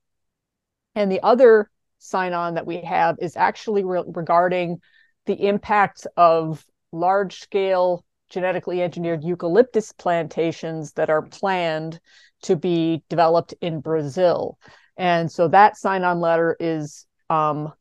And 0.93 1.11
the 1.11 1.23
other 1.23 1.71
sign 1.99 2.33
on 2.33 2.55
that 2.55 2.67
we 2.67 2.81
have 2.81 3.15
is 3.21 3.37
actually 3.37 3.83
re- 3.83 4.03
regarding 4.05 4.81
the 5.25 5.47
impacts 5.47 6.05
of 6.17 6.65
large 6.91 7.39
scale 7.39 8.03
genetically 8.31 8.81
engineered 8.81 9.23
eucalyptus 9.23 9.91
plantations 9.91 10.93
that 10.93 11.09
are 11.09 11.21
planned 11.21 11.99
to 12.41 12.55
be 12.55 13.03
developed 13.09 13.53
in 13.61 13.81
Brazil. 13.81 14.57
And 14.97 15.31
so 15.31 15.47
that 15.49 15.77
sign 15.77 16.03
on 16.03 16.19
letter 16.19 16.55
is 16.59 17.05
um, 17.29 17.73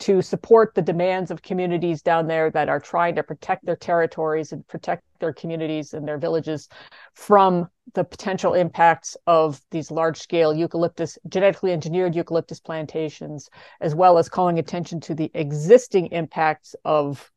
to 0.00 0.22
support 0.22 0.74
the 0.74 0.82
demands 0.82 1.30
of 1.30 1.42
communities 1.42 2.02
down 2.02 2.26
there 2.26 2.50
that 2.50 2.68
are 2.68 2.80
trying 2.80 3.16
to 3.16 3.22
protect 3.22 3.66
their 3.66 3.76
territories 3.76 4.52
and 4.52 4.66
protect 4.66 5.02
their 5.18 5.32
communities 5.32 5.92
and 5.92 6.06
their 6.06 6.18
villages 6.18 6.68
from 7.14 7.68
the 7.94 8.04
potential 8.04 8.54
impacts 8.54 9.16
of 9.26 9.60
these 9.70 9.90
large 9.90 10.18
scale 10.18 10.54
eucalyptus, 10.54 11.18
genetically 11.28 11.72
engineered 11.72 12.14
eucalyptus 12.14 12.60
plantations, 12.60 13.50
as 13.80 13.94
well 13.94 14.18
as 14.18 14.28
calling 14.28 14.58
attention 14.58 15.00
to 15.00 15.14
the 15.14 15.30
existing 15.34 16.06
impacts 16.08 16.76
of 16.84 17.30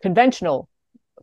conventional 0.00 0.68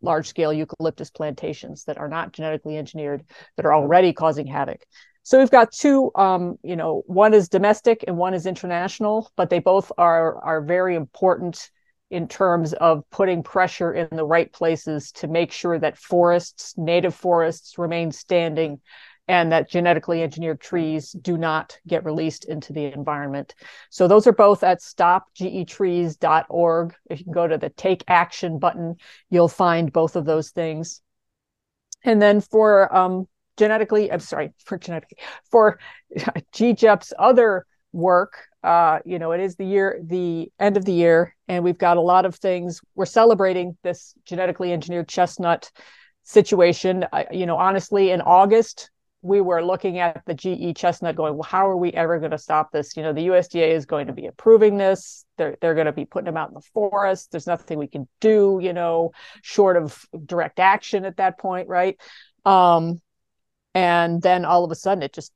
large 0.01 0.27
scale 0.27 0.53
eucalyptus 0.53 1.09
plantations 1.09 1.85
that 1.85 1.97
are 1.97 2.07
not 2.07 2.31
genetically 2.31 2.77
engineered 2.77 3.23
that 3.57 3.65
are 3.65 3.73
already 3.73 4.13
causing 4.13 4.47
havoc. 4.47 4.81
So 5.23 5.39
we've 5.39 5.49
got 5.49 5.71
two, 5.71 6.11
um, 6.13 6.57
you 6.63 6.75
know, 6.75 7.03
one 7.07 7.33
is 7.33 7.49
domestic 7.49 8.03
and 8.07 8.15
one 8.15 8.35
is 8.35 8.45
international, 8.45 9.31
but 9.35 9.49
they 9.49 9.59
both 9.59 9.91
are 9.97 10.37
are 10.43 10.61
very 10.61 10.95
important 10.95 11.71
in 12.11 12.27
terms 12.27 12.73
of 12.73 13.03
putting 13.09 13.41
pressure 13.41 13.91
in 13.91 14.07
the 14.15 14.25
right 14.25 14.51
places 14.53 15.11
to 15.13 15.27
make 15.27 15.51
sure 15.51 15.79
that 15.79 15.97
forests, 15.97 16.75
native 16.77 17.15
forests, 17.15 17.77
remain 17.77 18.11
standing 18.11 18.79
and 19.27 19.51
that 19.51 19.69
genetically 19.69 20.21
engineered 20.21 20.61
trees 20.61 21.11
do 21.11 21.37
not 21.37 21.77
get 21.87 22.05
released 22.05 22.45
into 22.45 22.73
the 22.73 22.85
environment. 22.85 23.55
So 23.89 24.07
those 24.07 24.27
are 24.27 24.33
both 24.33 24.63
at 24.63 24.81
stopgetrees.org. 24.81 26.95
If 27.09 27.25
you 27.25 27.33
go 27.33 27.47
to 27.47 27.57
the 27.57 27.69
take 27.69 28.03
action 28.07 28.59
button, 28.59 28.97
you'll 29.29 29.47
find 29.47 29.91
both 29.91 30.15
of 30.15 30.25
those 30.25 30.51
things. 30.51 31.01
And 32.03 32.21
then 32.21 32.39
for 32.39 32.95
um, 32.95 33.27
genetically, 33.57 34.11
I'm 34.11 34.19
sorry, 34.19 34.53
for 34.63 34.77
genetically, 34.77 35.17
for 35.49 35.79
GJEP's 36.53 37.13
other 37.17 37.65
work, 37.91 38.37
uh, 38.63 38.99
you 39.05 39.17
know, 39.19 39.31
it 39.31 39.41
is 39.41 39.55
the 39.55 39.65
year, 39.65 39.99
the 40.03 40.51
end 40.59 40.77
of 40.77 40.85
the 40.85 40.93
year, 40.93 41.35
and 41.47 41.63
we've 41.63 41.77
got 41.77 41.97
a 41.97 42.01
lot 42.01 42.25
of 42.25 42.35
things. 42.35 42.81
We're 42.95 43.05
celebrating 43.05 43.77
this 43.83 44.13
genetically 44.25 44.73
engineered 44.73 45.07
chestnut 45.07 45.71
situation. 46.23 47.05
You 47.31 47.45
know, 47.45 47.57
honestly, 47.57 48.11
in 48.11 48.21
August, 48.21 48.89
we 49.25 49.41
were 49.41 49.65
looking 49.65 49.97
at 49.97 50.21
the 50.27 50.35
GE 50.35 50.77
chestnut 50.77 51.15
going, 51.15 51.33
well, 51.33 51.41
how 51.49 51.67
are 51.67 51.75
we 51.75 51.91
ever 51.93 52.19
going 52.19 52.29
to 52.29 52.37
stop 52.37 52.71
this? 52.71 52.95
You 52.95 53.01
know, 53.01 53.11
the 53.11 53.25
USDA 53.27 53.69
is 53.69 53.87
going 53.87 54.05
to 54.05 54.13
be 54.13 54.27
approving 54.27 54.77
this. 54.77 55.25
They're, 55.37 55.57
they're 55.59 55.73
going 55.73 55.87
to 55.87 55.91
be 55.91 56.05
putting 56.05 56.25
them 56.25 56.37
out 56.37 56.49
in 56.49 56.53
the 56.53 56.61
forest. 56.61 57.31
There's 57.31 57.47
nothing 57.47 57.79
we 57.79 57.87
can 57.87 58.07
do, 58.21 58.59
you 58.61 58.71
know, 58.71 59.13
short 59.41 59.77
of 59.77 59.99
direct 60.27 60.59
action 60.59 61.05
at 61.05 61.17
that 61.17 61.39
point, 61.39 61.67
right? 61.67 61.99
Um, 62.45 63.01
and 63.73 64.21
then 64.21 64.45
all 64.45 64.63
of 64.63 64.69
a 64.69 64.75
sudden 64.75 65.01
it 65.01 65.11
just, 65.11 65.33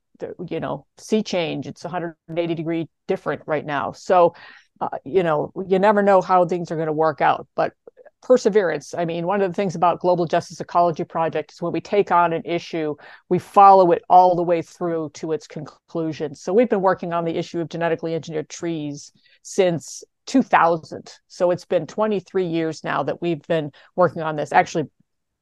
you 0.48 0.60
know, 0.60 0.86
sea 1.00 1.24
change. 1.24 1.66
It's 1.66 1.84
180 1.84 2.54
degree 2.54 2.90
different 3.08 3.42
right 3.48 3.66
now. 3.66 3.94
So, 3.94 4.36
uh, 4.80 4.90
you 5.04 5.24
know, 5.24 5.52
you 5.68 5.80
never 5.80 6.04
know 6.04 6.22
how 6.22 6.46
things 6.46 6.72
are 6.72 6.76
going 6.76 6.88
to 6.88 6.94
work 6.94 7.22
out. 7.22 7.48
But 7.56 7.74
perseverance. 8.22 8.94
I 8.94 9.06
mean, 9.06 9.26
one 9.26 9.42
of 9.42 9.50
the 9.50 9.56
things 9.56 9.76
about 9.76 10.00
Global 10.00 10.26
Justice 10.26 10.60
Ecology 10.60 11.04
Project 11.04 11.52
is 11.54 11.62
when 11.62 11.72
we 11.72 11.82
take 11.82 12.12
on 12.12 12.34
an 12.34 12.44
issue, 12.46 12.96
we 13.30 13.40
follow 13.40 13.92
it 13.92 14.04
all 14.10 14.36
the 14.36 14.44
way 14.44 14.62
through 14.62 15.12
to 15.16 15.32
its 15.32 15.48
conclusion. 15.48 16.36
So 16.36 16.54
we've 16.54 16.70
been 16.70 16.82
working 16.82 17.14
on 17.14 17.26
the 17.26 17.38
issue 17.38 17.60
of 17.60 17.70
genetically 17.70 18.16
engineered 18.16 18.50
trees 18.50 19.12
since 19.42 20.04
2000. 20.26 21.12
So 21.28 21.52
it's 21.52 21.66
been 21.66 21.88
23 21.88 22.46
years 22.46 22.84
now 22.84 23.04
that 23.04 23.22
we've 23.22 23.46
been 23.48 23.72
working 23.96 24.22
on 24.22 24.36
this. 24.36 24.52
Actually, 24.52 24.90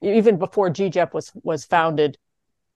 even 0.02 0.38
before 0.38 0.70
GJEP 0.70 1.14
was 1.14 1.32
was 1.44 1.66
founded, 1.66 2.18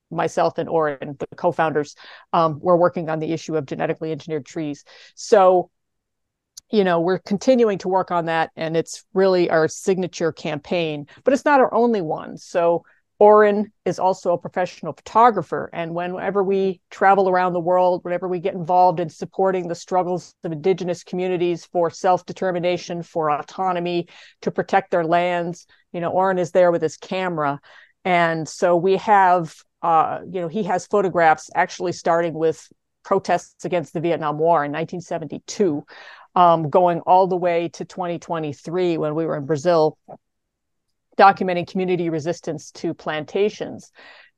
myself 0.10 0.58
and 0.58 0.68
Orin, 0.68 1.16
the 1.20 1.28
co-founders, 1.36 1.96
um, 2.34 2.60
were 2.60 2.78
working 2.78 3.10
on 3.10 3.20
the 3.20 3.32
issue 3.32 3.56
of 3.56 3.66
genetically 3.66 4.12
engineered 4.12 4.46
trees. 4.46 4.84
So 5.16 5.70
you 6.72 6.84
know 6.84 7.00
we're 7.00 7.20
continuing 7.20 7.78
to 7.78 7.88
work 7.88 8.12
on 8.12 8.26
that 8.26 8.52
and 8.56 8.76
it's 8.78 9.04
really 9.14 9.50
our 9.50 9.68
signature 9.68 10.32
campaign 10.32 11.06
but 11.24 11.34
it's 11.34 11.46
not 11.46 11.60
our 11.60 11.74
only 11.74 12.02
one 12.02 12.38
so 12.38 12.84
Orin 13.22 13.72
is 13.86 14.00
also 14.00 14.34
a 14.34 14.38
professional 14.40 14.94
photographer. 14.94 15.70
And 15.74 15.94
whenever 15.94 16.42
we 16.44 16.82
travel 16.90 17.30
around 17.30 17.54
the 17.54 17.60
world, 17.60 18.04
whenever 18.04 18.28
we 18.28 18.40
get 18.40 18.56
involved 18.56 19.00
in 19.00 19.10
supporting 19.10 19.68
the 19.68 19.76
struggles 19.76 20.34
of 20.44 20.52
indigenous 20.52 21.04
communities 21.04 21.64
for 21.64 21.92
self 21.92 22.26
determination, 22.26 23.04
for 23.04 23.30
autonomy, 23.30 24.08
to 24.42 24.50
protect 24.50 24.90
their 24.90 25.06
lands, 25.06 25.68
you 25.94 26.02
know, 26.02 26.10
Orin 26.10 26.40
is 26.40 26.50
there 26.50 26.72
with 26.72 26.82
his 26.82 26.98
camera. 26.98 27.60
And 28.04 28.50
so 28.50 28.76
we 28.76 28.98
have, 28.98 29.54
uh, 29.84 30.22
you 30.26 30.42
know, 30.42 30.48
he 30.48 30.64
has 30.64 30.88
photographs 30.88 31.52
actually 31.54 31.92
starting 31.92 32.34
with 32.34 32.68
protests 33.04 33.66
against 33.66 33.94
the 33.94 34.02
Vietnam 34.02 34.40
War 34.40 34.66
in 34.66 34.72
1972 34.72 35.86
um, 36.36 36.70
going 36.70 37.00
all 37.02 37.28
the 37.28 37.36
way 37.36 37.70
to 37.70 37.86
2023 37.86 38.98
when 38.98 39.16
we 39.16 39.26
were 39.26 39.38
in 39.38 39.46
Brazil, 39.46 39.98
documenting 41.18 41.68
community 41.68 42.10
resistance 42.10 42.72
to 42.72 42.94
plantations. 42.94 43.92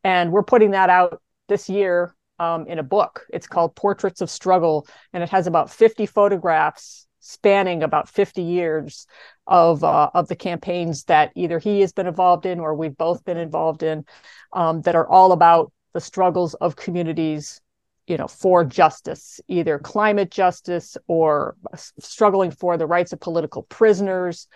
And 0.03 0.31
we're 0.31 0.43
putting 0.43 0.71
that 0.71 0.89
out 0.89 1.21
this 1.47 1.69
year 1.69 2.15
um, 2.39 2.67
in 2.67 2.79
a 2.79 2.83
book. 2.83 3.25
It's 3.29 3.47
called 3.47 3.75
Portraits 3.75 4.21
of 4.21 4.29
Struggle, 4.29 4.87
and 5.13 5.23
it 5.23 5.29
has 5.29 5.47
about 5.47 5.69
50 5.69 6.05
photographs 6.05 7.07
spanning 7.19 7.83
about 7.83 8.09
50 8.09 8.41
years 8.41 9.07
of 9.47 9.81
uh, 9.81 10.09
of 10.13 10.27
the 10.27 10.35
campaigns 10.35 11.05
that 11.05 11.31
either 11.35 11.57
he 11.57 11.79
has 11.79 11.93
been 11.93 12.05
involved 12.05 12.45
in 12.45 12.59
or 12.59 12.75
we've 12.75 12.97
both 12.97 13.23
been 13.23 13.37
involved 13.37 13.81
in 13.81 14.05
um, 14.51 14.81
that 14.81 14.95
are 14.95 15.07
all 15.07 15.31
about 15.31 15.71
the 15.93 16.01
struggles 16.01 16.53
of 16.55 16.75
communities 16.75 17.61
you 18.07 18.17
know 18.17 18.27
for 18.27 18.65
justice 18.65 19.39
either 19.47 19.79
climate 19.79 20.29
justice 20.29 20.97
or 21.07 21.55
struggling 21.99 22.51
for 22.51 22.77
the 22.77 22.85
rights 22.85 23.13
of 23.13 23.19
political 23.19 23.63
prisoners 23.63 24.47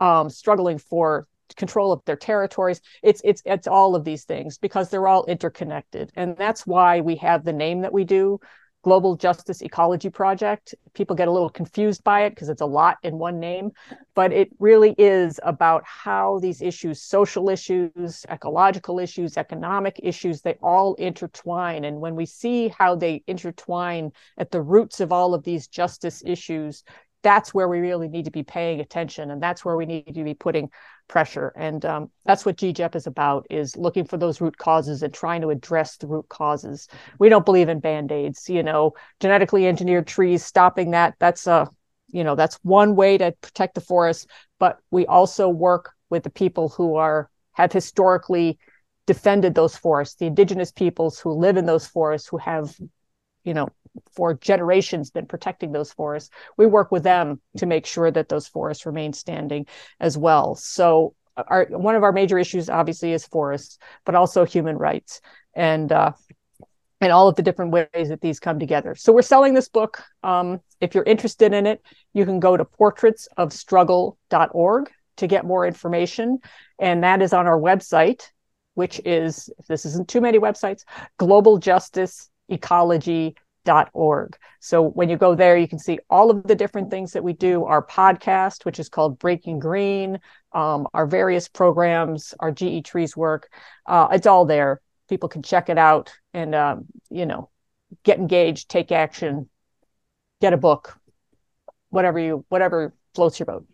um, 0.00 0.30
struggling 0.30 0.78
for 0.78 1.26
control 1.54 1.92
of 1.92 2.04
their 2.04 2.16
territories. 2.16 2.80
It's 3.02 3.20
it's 3.24 3.42
it's 3.44 3.68
all 3.68 3.94
of 3.94 4.04
these 4.04 4.24
things 4.24 4.58
because 4.58 4.88
they're 4.88 5.06
all 5.06 5.24
interconnected. 5.26 6.10
And 6.16 6.36
that's 6.36 6.66
why 6.66 7.00
we 7.00 7.16
have 7.16 7.44
the 7.44 7.52
name 7.52 7.82
that 7.82 7.92
we 7.92 8.04
do 8.04 8.40
Global 8.86 9.16
Justice 9.16 9.62
Ecology 9.62 10.10
Project. 10.10 10.72
People 10.94 11.16
get 11.16 11.26
a 11.26 11.32
little 11.32 11.50
confused 11.50 12.04
by 12.04 12.22
it 12.22 12.30
because 12.30 12.48
it's 12.48 12.60
a 12.60 12.66
lot 12.66 12.98
in 13.02 13.18
one 13.18 13.40
name, 13.40 13.72
but 14.14 14.32
it 14.32 14.48
really 14.60 14.94
is 14.96 15.40
about 15.42 15.82
how 15.84 16.38
these 16.38 16.62
issues, 16.62 17.02
social 17.02 17.50
issues, 17.50 18.24
ecological 18.30 19.00
issues, 19.00 19.36
economic 19.36 19.98
issues, 20.04 20.40
they 20.40 20.54
all 20.62 20.94
intertwine. 21.00 21.82
And 21.82 22.00
when 22.00 22.14
we 22.14 22.26
see 22.26 22.68
how 22.68 22.94
they 22.94 23.24
intertwine 23.26 24.12
at 24.38 24.52
the 24.52 24.62
roots 24.62 25.00
of 25.00 25.10
all 25.10 25.34
of 25.34 25.42
these 25.42 25.66
justice 25.66 26.22
issues, 26.24 26.84
that's 27.24 27.52
where 27.52 27.66
we 27.66 27.80
really 27.80 28.06
need 28.06 28.26
to 28.26 28.30
be 28.30 28.44
paying 28.44 28.78
attention 28.78 29.32
and 29.32 29.42
that's 29.42 29.64
where 29.64 29.76
we 29.76 29.84
need 29.84 30.14
to 30.14 30.22
be 30.22 30.34
putting 30.34 30.70
pressure. 31.08 31.52
And 31.56 31.84
um, 31.84 32.10
that's 32.24 32.44
what 32.44 32.56
GJEP 32.56 32.96
is 32.96 33.06
about 33.06 33.46
is 33.50 33.76
looking 33.76 34.04
for 34.04 34.16
those 34.16 34.40
root 34.40 34.58
causes 34.58 35.02
and 35.02 35.12
trying 35.12 35.40
to 35.42 35.50
address 35.50 35.96
the 35.96 36.06
root 36.06 36.28
causes. 36.28 36.88
We 37.18 37.28
don't 37.28 37.44
believe 37.44 37.68
in 37.68 37.80
band-aids 37.80 38.48
you 38.48 38.62
know 38.62 38.94
genetically 39.20 39.66
engineered 39.66 40.06
trees 40.06 40.44
stopping 40.44 40.90
that 40.92 41.14
that's 41.18 41.46
a 41.46 41.70
you 42.08 42.24
know 42.24 42.34
that's 42.34 42.58
one 42.62 42.96
way 42.96 43.18
to 43.18 43.32
protect 43.40 43.74
the 43.74 43.80
forest. 43.80 44.28
But 44.58 44.78
we 44.90 45.06
also 45.06 45.48
work 45.48 45.92
with 46.10 46.22
the 46.22 46.30
people 46.30 46.68
who 46.68 46.96
are 46.96 47.30
have 47.52 47.72
historically 47.72 48.58
defended 49.06 49.54
those 49.54 49.76
forests 49.76 50.16
the 50.16 50.26
indigenous 50.26 50.72
peoples 50.72 51.20
who 51.20 51.30
live 51.30 51.56
in 51.56 51.64
those 51.66 51.86
forests 51.86 52.28
who 52.28 52.38
have 52.38 52.76
you 53.44 53.54
know 53.54 53.68
for 54.12 54.34
generations 54.34 55.10
been 55.10 55.26
protecting 55.26 55.72
those 55.72 55.92
forests 55.92 56.30
we 56.56 56.66
work 56.66 56.90
with 56.90 57.02
them 57.02 57.40
to 57.58 57.66
make 57.66 57.84
sure 57.86 58.10
that 58.10 58.28
those 58.28 58.46
forests 58.46 58.86
remain 58.86 59.12
standing 59.12 59.66
as 60.00 60.18
well. 60.18 60.54
So 60.54 61.14
our 61.36 61.66
one 61.66 61.94
of 61.94 62.02
our 62.02 62.12
major 62.12 62.38
issues 62.38 62.70
obviously 62.70 63.12
is 63.12 63.26
forests 63.26 63.78
but 64.04 64.14
also 64.14 64.44
human 64.44 64.76
rights 64.76 65.20
and 65.54 65.90
uh, 65.92 66.12
and 67.00 67.12
all 67.12 67.28
of 67.28 67.36
the 67.36 67.42
different 67.42 67.72
ways 67.72 68.08
that 68.08 68.22
these 68.22 68.40
come 68.40 68.58
together. 68.58 68.94
So 68.94 69.12
we're 69.12 69.20
selling 69.20 69.52
this 69.52 69.68
book 69.68 70.02
um, 70.22 70.62
if 70.80 70.94
you're 70.94 71.04
interested 71.04 71.52
in 71.52 71.66
it 71.66 71.82
you 72.14 72.24
can 72.24 72.40
go 72.40 72.56
to 72.56 72.64
portraitsofstruggle.org 72.64 74.90
to 75.16 75.26
get 75.26 75.44
more 75.44 75.66
information 75.66 76.38
and 76.78 77.04
that 77.04 77.20
is 77.22 77.32
on 77.32 77.46
our 77.46 77.58
website 77.58 78.22
which 78.74 79.00
is 79.06 79.48
if 79.58 79.66
this 79.66 79.86
isn't 79.86 80.08
too 80.08 80.20
many 80.20 80.38
websites 80.38 80.84
global 81.18 81.56
justice 81.58 82.30
ecology.org. 83.66 84.36
So 84.60 84.82
when 84.82 85.08
you 85.08 85.16
go 85.16 85.34
there, 85.34 85.56
you 85.56 85.68
can 85.68 85.78
see 85.78 85.98
all 86.08 86.30
of 86.30 86.44
the 86.44 86.54
different 86.54 86.90
things 86.90 87.12
that 87.12 87.24
we 87.24 87.32
do 87.32 87.64
our 87.64 87.84
podcast, 87.84 88.64
which 88.64 88.78
is 88.78 88.88
called 88.88 89.18
Breaking 89.18 89.58
Green, 89.58 90.20
um, 90.52 90.86
our 90.94 91.06
various 91.06 91.48
programs, 91.48 92.34
our 92.40 92.52
GE 92.52 92.84
Trees 92.84 93.16
work. 93.16 93.50
Uh, 93.86 94.08
it's 94.12 94.26
all 94.26 94.44
there. 94.44 94.80
People 95.08 95.28
can 95.28 95.42
check 95.42 95.68
it 95.68 95.78
out 95.78 96.12
and, 96.32 96.54
um, 96.54 96.86
you 97.10 97.26
know, 97.26 97.50
get 98.02 98.18
engaged, 98.18 98.68
take 98.68 98.90
action, 98.90 99.48
get 100.40 100.52
a 100.52 100.56
book, 100.56 100.98
whatever 101.90 102.18
you, 102.18 102.44
whatever 102.48 102.94
floats 103.14 103.38
your 103.38 103.46
boat. 103.46 103.66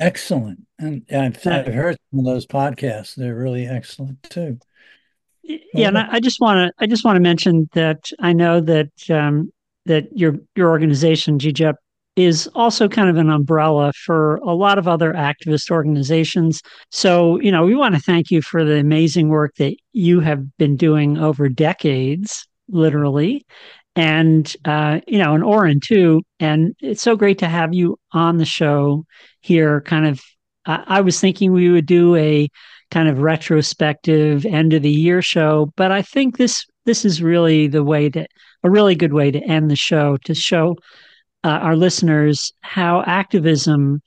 Excellent. 0.00 0.60
And 0.78 1.04
I've, 1.10 1.46
I've 1.46 1.66
heard 1.66 1.96
some 2.10 2.20
of 2.20 2.24
those 2.24 2.46
podcasts. 2.46 3.14
They're 3.14 3.34
really 3.34 3.66
excellent 3.66 4.22
too. 4.22 4.58
Yeah, 5.42 5.88
and 5.88 5.98
I, 5.98 6.20
just 6.20 6.40
want 6.40 6.58
to 6.58 6.72
I 6.82 6.86
just 6.86 7.04
want 7.04 7.16
to 7.16 7.20
mention 7.20 7.68
that 7.72 8.10
I 8.20 8.32
know 8.32 8.60
that 8.60 8.90
um, 9.10 9.52
that 9.86 10.06
your 10.16 10.36
your 10.54 10.68
organization 10.68 11.38
GJEP 11.38 11.74
is 12.16 12.48
also 12.54 12.88
kind 12.88 13.08
of 13.08 13.16
an 13.16 13.30
umbrella 13.30 13.92
for 14.04 14.36
a 14.36 14.54
lot 14.54 14.78
of 14.78 14.86
other 14.86 15.12
activist 15.14 15.70
organizations. 15.70 16.60
So, 16.90 17.40
you 17.40 17.50
know, 17.50 17.64
we 17.64 17.74
want 17.74 17.94
to 17.94 18.00
thank 18.00 18.30
you 18.30 18.42
for 18.42 18.64
the 18.64 18.78
amazing 18.78 19.28
work 19.28 19.54
that 19.56 19.76
you 19.92 20.20
have 20.20 20.56
been 20.58 20.76
doing 20.76 21.16
over 21.16 21.48
decades, 21.48 22.46
literally. 22.68 23.46
And, 23.96 24.54
uh, 24.64 25.00
you 25.06 25.18
know, 25.18 25.34
and 25.34 25.44
Orin 25.44 25.80
too. 25.80 26.22
And 26.38 26.74
it's 26.80 27.02
so 27.02 27.16
great 27.16 27.38
to 27.38 27.48
have 27.48 27.74
you 27.74 27.98
on 28.12 28.36
the 28.36 28.44
show 28.44 29.04
here. 29.40 29.80
Kind 29.80 30.06
of, 30.06 30.20
I, 30.66 30.84
I 30.86 31.00
was 31.00 31.18
thinking 31.18 31.52
we 31.52 31.70
would 31.70 31.86
do 31.86 32.14
a 32.16 32.48
kind 32.92 33.08
of 33.08 33.20
retrospective 33.20 34.44
end 34.44 34.74
of 34.74 34.82
the 34.82 34.90
year 34.90 35.22
show. 35.22 35.72
But 35.76 35.90
I 35.90 36.02
think 36.02 36.36
this 36.36 36.64
this 36.84 37.04
is 37.04 37.22
really 37.22 37.66
the 37.66 37.82
way 37.82 38.10
to 38.10 38.26
a 38.62 38.70
really 38.70 38.94
good 38.94 39.14
way 39.14 39.30
to 39.30 39.40
end 39.40 39.70
the 39.70 39.76
show 39.76 40.18
to 40.18 40.34
show 40.34 40.76
uh, 41.42 41.48
our 41.48 41.74
listeners 41.74 42.52
how 42.60 43.02
activism 43.06 44.00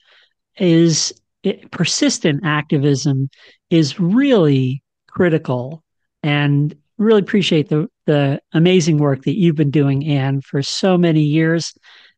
is 0.58 1.12
it, 1.42 1.70
persistent 1.70 2.40
activism 2.44 3.28
is 3.70 3.98
really 4.00 4.82
critical 5.08 5.82
and 6.22 6.74
really 6.96 7.20
appreciate 7.20 7.68
the 7.68 7.88
the 8.06 8.40
amazing 8.52 8.98
work 8.98 9.24
that 9.24 9.36
you've 9.36 9.56
been 9.56 9.70
doing 9.70 10.06
anne 10.06 10.40
for 10.40 10.62
so 10.62 10.96
many 10.96 11.22
years 11.22 11.74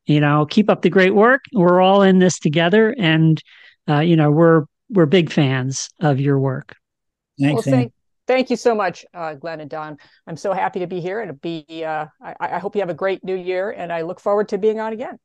you 0.07 0.21
know 0.21 0.47
keep 0.47 0.69
up 0.71 0.83
the 0.83 0.91
great 0.91 1.15
work 1.15 1.41
we're 1.55 1.81
all 1.81 2.03
in 2.03 2.19
this 2.19 2.39
together 2.39 2.95
and 2.99 3.43
uh, 3.89 4.01
you 4.01 4.15
know 4.15 4.31
we're 4.31 4.65
we're 4.91 5.07
big 5.07 5.31
fans 5.31 5.91
of 6.01 6.21
your 6.21 6.39
work 6.39 6.77
Thanks, 7.41 7.67
well, 7.67 7.75
thank, 7.77 7.93
thank 8.27 8.51
you 8.51 8.57
so 8.57 8.75
much, 8.75 9.07
uh, 9.15 9.35
Glenn 9.35 9.61
and 9.61 9.71
Don. 9.71 9.97
I'm 10.27 10.37
so 10.37 10.53
happy 10.53 10.81
to 10.81 10.89
be 10.89 11.01
here 11.01 11.21
and 11.21 11.41
be. 11.41 11.85
Uh, 11.85 12.07
I, 12.21 12.35
I 12.41 12.59
hope 12.59 12.75
you 12.75 12.81
have 12.81 12.91
a 12.91 12.95
great 12.95 13.23
new 13.23 13.37
year, 13.37 13.71
and 13.71 13.93
I 13.93 14.03
look 14.03 14.19
forward 14.19 14.49
to 14.49 14.59
being 14.59 14.81
on 14.81 14.93
again. 14.93 15.21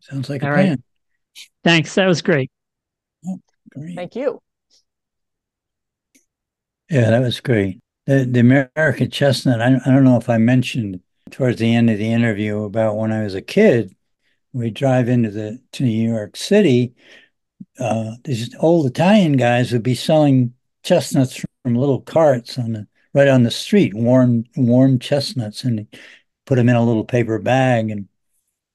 Sounds 0.00 0.28
like 0.28 0.42
All 0.42 0.50
a 0.50 0.52
right. 0.52 0.66
plan. 0.66 0.82
thanks 1.64 1.94
that 1.94 2.06
was 2.06 2.20
great 2.20 2.50
Great. 3.70 3.96
Thank 3.96 4.16
you. 4.16 4.40
Yeah, 6.90 7.10
that 7.10 7.20
was 7.20 7.40
great. 7.40 7.80
The, 8.06 8.24
the 8.24 8.40
American 8.40 9.10
chestnut, 9.10 9.60
I, 9.60 9.76
I 9.84 9.90
don't 9.90 10.04
know 10.04 10.16
if 10.16 10.30
I 10.30 10.38
mentioned 10.38 11.00
towards 11.30 11.58
the 11.58 11.74
end 11.74 11.90
of 11.90 11.98
the 11.98 12.10
interview 12.10 12.62
about 12.62 12.96
when 12.96 13.12
I 13.12 13.22
was 13.22 13.34
a 13.34 13.42
kid, 13.42 13.94
we 14.52 14.70
drive 14.70 15.08
into 15.08 15.30
the 15.30 15.60
to 15.72 15.82
New 15.82 16.08
York 16.10 16.36
City, 16.36 16.94
uh, 17.78 18.12
these 18.24 18.54
old 18.56 18.86
Italian 18.86 19.36
guys 19.36 19.72
would 19.72 19.82
be 19.82 19.94
selling 19.94 20.54
chestnuts 20.82 21.44
from 21.62 21.74
little 21.74 22.00
carts 22.00 22.58
on 22.58 22.72
the 22.72 22.86
right 23.14 23.28
on 23.28 23.42
the 23.42 23.50
street, 23.50 23.94
warm 23.94 24.44
warm 24.56 24.98
chestnuts, 24.98 25.64
and 25.64 25.86
put 26.46 26.56
them 26.56 26.68
in 26.68 26.76
a 26.76 26.84
little 26.84 27.04
paper 27.04 27.38
bag 27.38 27.90
and 27.90 28.08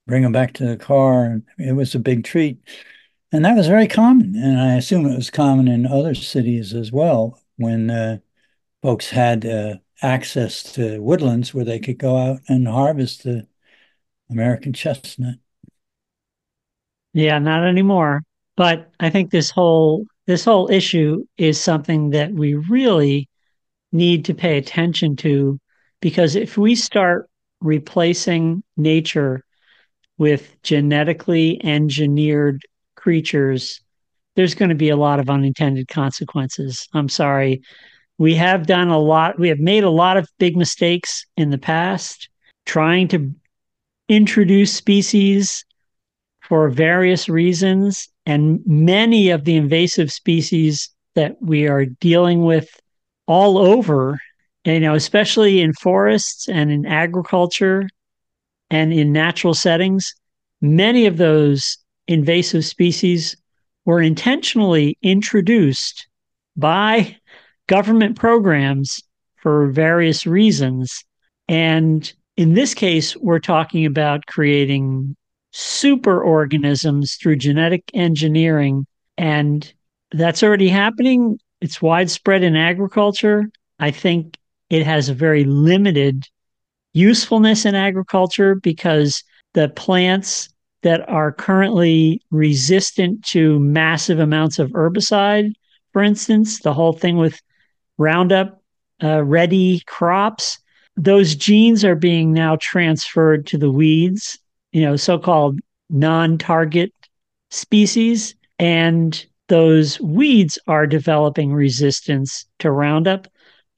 bring 0.07 0.23
them 0.23 0.31
back 0.31 0.53
to 0.53 0.65
the 0.65 0.77
car. 0.77 1.25
And 1.25 1.43
it 1.57 1.73
was 1.73 1.95
a 1.95 1.99
big 1.99 2.23
treat. 2.23 2.59
And 3.31 3.45
that 3.45 3.55
was 3.55 3.67
very 3.67 3.87
common. 3.87 4.35
And 4.35 4.59
I 4.59 4.75
assume 4.75 5.05
it 5.05 5.15
was 5.15 5.29
common 5.31 5.67
in 5.67 5.87
other 5.87 6.13
cities 6.13 6.73
as 6.73 6.91
well 6.91 7.41
when 7.57 7.89
uh, 7.89 8.19
folks 8.81 9.09
had 9.09 9.45
uh, 9.45 9.75
access 10.01 10.61
to 10.73 11.01
woodlands 11.01 11.53
where 11.53 11.65
they 11.65 11.79
could 11.79 11.97
go 11.97 12.17
out 12.17 12.41
and 12.47 12.67
harvest 12.67 13.23
the 13.23 13.47
American 14.29 14.73
chestnut. 14.73 15.35
Yeah, 17.13 17.39
not 17.39 17.65
anymore. 17.65 18.21
But 18.55 18.91
I 18.99 19.09
think 19.09 19.31
this 19.31 19.49
whole 19.49 20.05
this 20.25 20.45
whole 20.45 20.69
issue 20.71 21.25
is 21.37 21.59
something 21.59 22.11
that 22.11 22.31
we 22.31 22.53
really 22.53 23.27
need 23.91 24.25
to 24.25 24.33
pay 24.33 24.57
attention 24.57 25.15
to 25.17 25.59
because 26.01 26.35
if 26.35 26.57
we 26.57 26.75
start 26.75 27.29
replacing 27.61 28.63
nature 28.77 29.43
with 30.17 30.55
genetically 30.63 31.63
engineered 31.63 32.61
creatures, 32.95 33.81
there's 34.35 34.55
going 34.55 34.69
to 34.69 34.75
be 34.75 34.89
a 34.89 34.95
lot 34.95 35.19
of 35.19 35.29
unintended 35.29 35.87
consequences. 35.87 36.87
I'm 36.93 37.09
sorry. 37.09 37.61
We 38.17 38.35
have 38.35 38.67
done 38.67 38.89
a 38.89 38.99
lot, 38.99 39.39
we 39.39 39.49
have 39.49 39.59
made 39.59 39.83
a 39.83 39.89
lot 39.89 40.17
of 40.17 40.29
big 40.37 40.55
mistakes 40.55 41.25
in 41.35 41.49
the 41.49 41.57
past 41.57 42.29
trying 42.65 43.07
to 43.09 43.33
introduce 44.07 44.73
species 44.73 45.65
for 46.41 46.69
various 46.69 47.27
reasons. 47.27 48.09
And 48.25 48.61
many 48.65 49.29
of 49.29 49.43
the 49.43 49.55
invasive 49.55 50.11
species 50.11 50.89
that 51.15 51.35
we 51.41 51.67
are 51.67 51.85
dealing 51.85 52.43
with 52.43 52.69
all 53.27 53.57
over, 53.57 54.19
you 54.65 54.79
know, 54.79 54.95
especially 54.95 55.61
in 55.61 55.73
forests 55.73 56.47
and 56.47 56.71
in 56.71 56.85
agriculture 56.85 57.87
and 58.69 58.93
in 58.93 59.11
natural 59.11 59.53
settings, 59.53 60.13
many 60.61 61.05
of 61.05 61.17
those 61.17 61.77
invasive 62.07 62.65
species 62.65 63.35
were 63.85 64.01
intentionally 64.01 64.97
introduced 65.01 66.07
by 66.55 67.17
government 67.67 68.17
programs 68.17 69.01
for 69.35 69.67
various 69.67 70.25
reasons. 70.25 71.03
And 71.47 72.11
in 72.37 72.53
this 72.53 72.73
case, 72.73 73.15
we're 73.17 73.39
talking 73.39 73.85
about 73.85 74.25
creating 74.25 75.15
superorganisms 75.53 77.19
through 77.19 77.35
genetic 77.37 77.89
engineering. 77.93 78.85
And 79.17 79.71
that's 80.11 80.43
already 80.43 80.69
happening. 80.69 81.39
It's 81.61 81.81
widespread 81.81 82.43
in 82.43 82.55
agriculture. 82.55 83.45
I 83.79 83.91
think 83.91 84.37
it 84.69 84.85
has 84.85 85.09
a 85.09 85.13
very 85.13 85.43
limited 85.43 86.27
usefulness 86.93 87.65
in 87.65 87.75
agriculture 87.75 88.55
because 88.55 89.23
the 89.53 89.69
plants 89.69 90.49
that 90.81 91.07
are 91.09 91.31
currently 91.31 92.21
resistant 92.31 93.23
to 93.23 93.59
massive 93.59 94.19
amounts 94.19 94.59
of 94.59 94.71
herbicide, 94.71 95.53
for 95.93 96.03
instance, 96.03 96.59
the 96.59 96.73
whole 96.73 96.93
thing 96.93 97.17
with 97.17 97.39
Roundup 97.97 98.61
uh, 99.03 99.23
ready 99.23 99.81
crops, 99.85 100.59
those 100.95 101.35
genes 101.35 101.85
are 101.85 101.95
being 101.95 102.33
now 102.33 102.57
transferred 102.59 103.45
to 103.47 103.57
the 103.57 103.71
weeds, 103.71 104.37
you 104.73 104.81
know, 104.81 104.95
so 104.95 105.17
called 105.17 105.59
non 105.89 106.37
target 106.37 106.91
species. 107.49 108.35
And 108.59 109.25
those 109.47 109.99
weeds 110.01 110.57
are 110.67 110.87
developing 110.87 111.53
resistance 111.53 112.45
to 112.59 112.71
Roundup. 112.71 113.27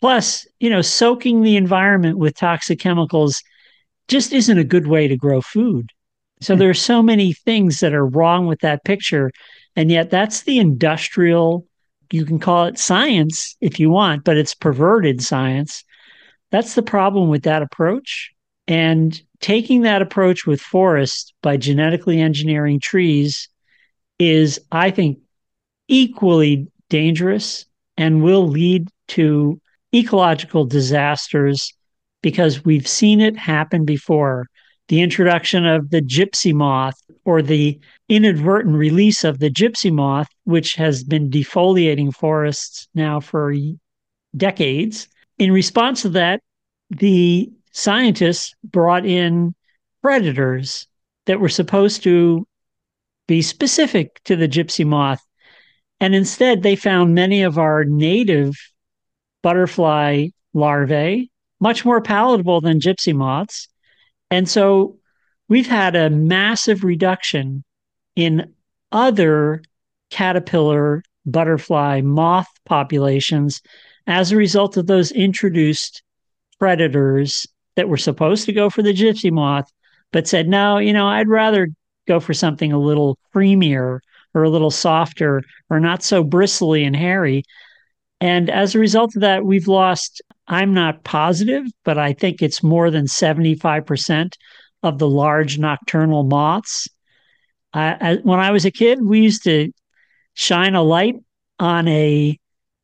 Plus, 0.01 0.47
you 0.59 0.69
know, 0.69 0.81
soaking 0.81 1.41
the 1.41 1.57
environment 1.57 2.17
with 2.17 2.35
toxic 2.35 2.79
chemicals 2.79 3.43
just 4.07 4.33
isn't 4.33 4.57
a 4.57 4.63
good 4.63 4.87
way 4.87 5.07
to 5.07 5.17
grow 5.17 5.41
food. 5.41 5.91
So 6.41 6.53
hmm. 6.53 6.59
there 6.59 6.69
are 6.69 6.73
so 6.73 7.01
many 7.01 7.33
things 7.33 7.79
that 7.79 7.93
are 7.93 8.05
wrong 8.05 8.47
with 8.47 8.59
that 8.61 8.83
picture. 8.83 9.31
And 9.75 9.91
yet 9.91 10.09
that's 10.09 10.43
the 10.43 10.59
industrial, 10.59 11.67
you 12.11 12.25
can 12.25 12.39
call 12.39 12.65
it 12.65 12.79
science 12.79 13.57
if 13.61 13.79
you 13.79 13.89
want, 13.89 14.23
but 14.23 14.37
it's 14.37 14.55
perverted 14.55 15.21
science. 15.21 15.83
That's 16.51 16.75
the 16.75 16.83
problem 16.83 17.29
with 17.29 17.43
that 17.43 17.61
approach. 17.61 18.31
And 18.67 19.19
taking 19.45 19.81
that 19.81 20.01
approach 20.01 20.47
with 20.47 20.59
forests 20.59 21.31
by 21.43 21.55
genetically 21.55 22.19
engineering 22.19 22.79
trees 22.79 23.47
is, 24.17 24.59
I 24.71 24.89
think, 24.89 25.19
equally 25.87 26.65
dangerous 26.89 27.67
and 27.95 28.23
will 28.23 28.47
lead 28.47 28.87
to 29.09 29.61
ecological 29.93 30.65
disasters 30.65 31.71
because 32.23 32.65
we've 32.65 32.87
seen 32.87 33.21
it 33.21 33.37
happen 33.37 33.85
before. 33.85 34.47
The 34.87 35.01
introduction 35.01 35.63
of 35.63 35.91
the 35.91 36.01
gypsy 36.01 36.51
moth 36.51 36.99
or 37.23 37.43
the 37.43 37.79
inadvertent 38.09 38.75
release 38.75 39.23
of 39.23 39.37
the 39.37 39.51
gypsy 39.51 39.91
moth, 39.91 40.27
which 40.45 40.73
has 40.73 41.03
been 41.03 41.29
defoliating 41.29 42.11
forests 42.15 42.87
now 42.95 43.19
for 43.19 43.53
decades. 44.35 45.07
In 45.37 45.51
response 45.51 46.01
to 46.01 46.09
that, 46.09 46.41
the 46.89 47.51
scientists 47.75 48.55
brought 48.63 49.05
in 49.05 49.53
predators 50.01 50.87
that 51.25 51.41
were 51.41 51.49
supposed 51.49 52.03
to 52.03 52.47
be 53.27 53.41
specific 53.41 54.21
to 54.23 54.37
the 54.37 54.47
gypsy 54.47 54.85
moth. 54.85 55.21
And 55.99 56.15
instead, 56.15 56.63
they 56.63 56.77
found 56.77 57.13
many 57.13 57.43
of 57.43 57.57
our 57.57 57.83
native 57.83 58.55
butterfly 59.43 60.27
larvae 60.53 61.29
much 61.59 61.83
more 61.83 61.99
palatable 61.99 62.61
than 62.61 62.79
gypsy 62.79 63.13
moths. 63.13 63.67
And 64.31 64.47
so 64.47 64.97
we've 65.49 65.67
had 65.67 65.97
a 65.97 66.09
massive 66.09 66.83
reduction 66.83 67.65
in 68.15 68.53
other 68.93 69.61
caterpillar, 70.11 71.03
butterfly, 71.25 72.01
moth 72.01 72.47
populations 72.65 73.61
as 74.07 74.31
a 74.31 74.37
result 74.37 74.77
of 74.77 74.87
those 74.87 75.11
introduced 75.11 76.03
predators 76.57 77.47
that 77.75 77.89
were 77.89 77.97
supposed 77.97 78.45
to 78.45 78.53
go 78.53 78.69
for 78.69 78.81
the 78.81 78.93
gypsy 78.93 79.31
moth, 79.31 79.69
but 80.11 80.27
said, 80.27 80.47
no, 80.47 80.77
you 80.77 80.93
know, 80.93 81.07
I'd 81.07 81.27
rather 81.27 81.69
go 82.07 82.19
for 82.19 82.33
something 82.33 82.71
a 82.71 82.79
little 82.79 83.17
creamier 83.33 83.99
or 84.33 84.43
a 84.43 84.49
little 84.49 84.71
softer 84.71 85.43
or 85.69 85.79
not 85.79 86.03
so 86.03 86.23
bristly 86.23 86.83
and 86.83 86.95
hairy. 86.95 87.43
And 88.21 88.49
as 88.49 88.75
a 88.75 88.79
result 88.79 89.15
of 89.15 89.21
that, 89.21 89.45
we've 89.45 89.67
lost, 89.67 90.21
I'm 90.47 90.73
not 90.73 91.03
positive, 91.03 91.65
but 91.83 91.97
I 91.97 92.13
think 92.13 92.41
it's 92.41 92.63
more 92.63 92.91
than 92.91 93.05
75% 93.05 94.33
of 94.83 94.99
the 94.99 95.09
large 95.09 95.57
nocturnal 95.57 96.23
moths. 96.23 96.87
I, 97.73 98.19
when 98.23 98.39
I 98.39 98.51
was 98.51 98.63
a 98.63 98.71
kid, 98.71 99.03
we 99.03 99.19
used 99.19 99.43
to 99.43 99.69
shine 100.33 100.75
a 100.75 100.81
light 100.81 101.15
on 101.59 101.89
a 101.89 102.39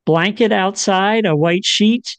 blanket 0.06 0.52
outside, 0.52 1.26
a 1.26 1.36
white 1.36 1.64
sheet, 1.64 2.18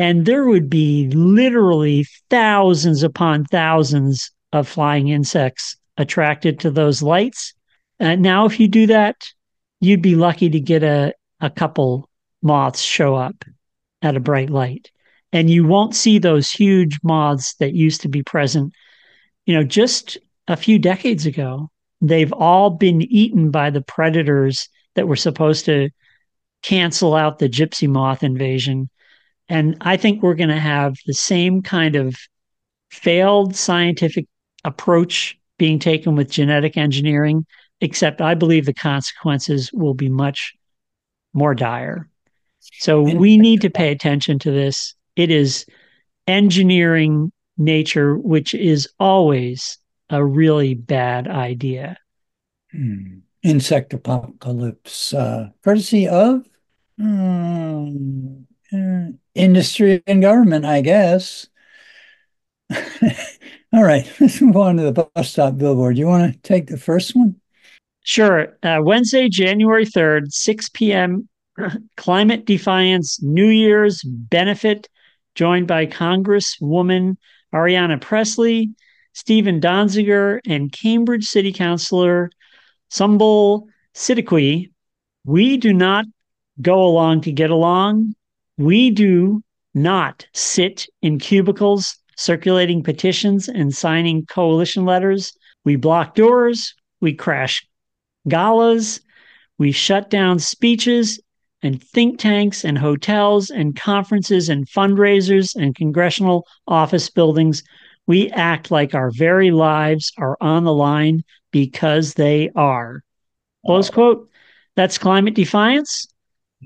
and 0.00 0.24
there 0.24 0.46
would 0.46 0.70
be 0.70 1.10
literally 1.10 2.06
thousands 2.30 3.02
upon 3.02 3.44
thousands 3.44 4.30
of 4.50 4.66
flying 4.66 5.08
insects 5.08 5.76
attracted 5.98 6.58
to 6.58 6.70
those 6.70 7.02
lights. 7.02 7.52
Uh, 8.00 8.14
now, 8.14 8.46
if 8.46 8.58
you 8.58 8.66
do 8.66 8.86
that, 8.86 9.16
you'd 9.78 10.00
be 10.00 10.16
lucky 10.16 10.48
to 10.48 10.58
get 10.58 10.82
a, 10.82 11.12
a 11.42 11.50
couple 11.50 12.08
moths 12.40 12.80
show 12.80 13.14
up 13.14 13.44
at 14.00 14.16
a 14.16 14.20
bright 14.20 14.48
light. 14.48 14.90
And 15.34 15.50
you 15.50 15.66
won't 15.66 15.94
see 15.94 16.18
those 16.18 16.50
huge 16.50 16.98
moths 17.02 17.56
that 17.56 17.74
used 17.74 18.00
to 18.00 18.08
be 18.08 18.22
present, 18.22 18.72
you 19.44 19.52
know, 19.52 19.64
just 19.64 20.16
a 20.48 20.56
few 20.56 20.78
decades 20.78 21.26
ago. 21.26 21.70
they've 22.00 22.32
all 22.32 22.70
been 22.70 23.02
eaten 23.02 23.50
by 23.50 23.68
the 23.68 23.82
predators 23.82 24.70
that 24.94 25.06
were 25.06 25.14
supposed 25.14 25.66
to 25.66 25.90
cancel 26.62 27.14
out 27.14 27.38
the 27.38 27.50
gypsy 27.50 27.86
moth 27.86 28.22
invasion. 28.22 28.88
And 29.50 29.76
I 29.80 29.96
think 29.96 30.22
we're 30.22 30.36
going 30.36 30.48
to 30.48 30.60
have 30.60 30.96
the 31.06 31.12
same 31.12 31.60
kind 31.60 31.96
of 31.96 32.16
failed 32.90 33.56
scientific 33.56 34.26
approach 34.64 35.36
being 35.58 35.80
taken 35.80 36.14
with 36.14 36.30
genetic 36.30 36.76
engineering, 36.76 37.44
except 37.80 38.20
I 38.20 38.34
believe 38.34 38.64
the 38.64 38.72
consequences 38.72 39.72
will 39.72 39.94
be 39.94 40.08
much 40.08 40.54
more 41.32 41.54
dire. 41.54 42.08
So 42.78 43.02
we 43.02 43.36
need 43.38 43.60
to 43.62 43.70
pay 43.70 43.90
attention 43.90 44.38
to 44.40 44.52
this. 44.52 44.94
It 45.16 45.30
is 45.30 45.66
engineering 46.28 47.32
nature, 47.58 48.16
which 48.16 48.54
is 48.54 48.88
always 49.00 49.78
a 50.10 50.24
really 50.24 50.74
bad 50.74 51.26
idea. 51.26 51.96
Hmm. 52.70 53.18
Insect 53.42 53.94
apocalypse, 53.94 55.14
uh, 55.14 55.48
courtesy 55.64 56.06
of 56.06 56.46
um, 57.00 58.46
uh, 58.72 59.12
industry 59.34 60.02
and 60.06 60.22
government, 60.22 60.64
I 60.64 60.80
guess. 60.80 61.46
All 63.72 63.84
right, 63.84 64.10
let's 64.20 64.40
move 64.40 64.56
on 64.56 64.76
to 64.76 64.82
the 64.82 65.10
bus 65.14 65.30
stop 65.30 65.56
billboard. 65.56 65.96
You 65.98 66.06
want 66.06 66.32
to 66.32 66.38
take 66.40 66.66
the 66.66 66.78
first 66.78 67.14
one? 67.14 67.36
Sure. 68.02 68.56
Uh, 68.62 68.80
Wednesday, 68.82 69.28
January 69.28 69.86
3rd, 69.86 70.32
6 70.32 70.68
p.m., 70.70 71.28
Climate 71.96 72.46
Defiance 72.46 73.22
New 73.22 73.48
Year's 73.48 74.02
benefit, 74.02 74.88
joined 75.34 75.66
by 75.66 75.86
Congresswoman 75.86 77.16
Ayanna 77.54 78.00
Pressley, 78.00 78.70
Stephen 79.12 79.60
Donziger, 79.60 80.40
and 80.46 80.72
Cambridge 80.72 81.24
City 81.24 81.52
Councilor 81.52 82.30
Sumbul 82.90 83.66
Siddiqui. 83.94 84.70
We 85.24 85.56
do 85.56 85.72
not 85.72 86.06
go 86.60 86.82
along 86.82 87.22
to 87.22 87.32
get 87.32 87.50
along. 87.50 88.14
We 88.60 88.90
do 88.90 89.42
not 89.72 90.26
sit 90.34 90.86
in 91.00 91.18
cubicles 91.18 91.96
circulating 92.18 92.82
petitions 92.82 93.48
and 93.48 93.74
signing 93.74 94.26
coalition 94.26 94.84
letters. 94.84 95.32
We 95.64 95.76
block 95.76 96.14
doors. 96.14 96.74
We 97.00 97.14
crash 97.14 97.66
galas. 98.28 99.00
We 99.56 99.72
shut 99.72 100.10
down 100.10 100.40
speeches 100.40 101.18
and 101.62 101.82
think 101.82 102.18
tanks 102.18 102.62
and 102.62 102.76
hotels 102.76 103.48
and 103.48 103.74
conferences 103.74 104.50
and 104.50 104.68
fundraisers 104.68 105.56
and 105.56 105.74
congressional 105.74 106.46
office 106.68 107.08
buildings. 107.08 107.62
We 108.06 108.28
act 108.28 108.70
like 108.70 108.94
our 108.94 109.10
very 109.10 109.52
lives 109.52 110.12
are 110.18 110.36
on 110.38 110.64
the 110.64 110.74
line 110.74 111.22
because 111.50 112.12
they 112.12 112.50
are. 112.54 113.00
Close 113.64 113.88
quote. 113.88 114.28
That's 114.76 114.98
climate 114.98 115.34
defiance. 115.34 116.08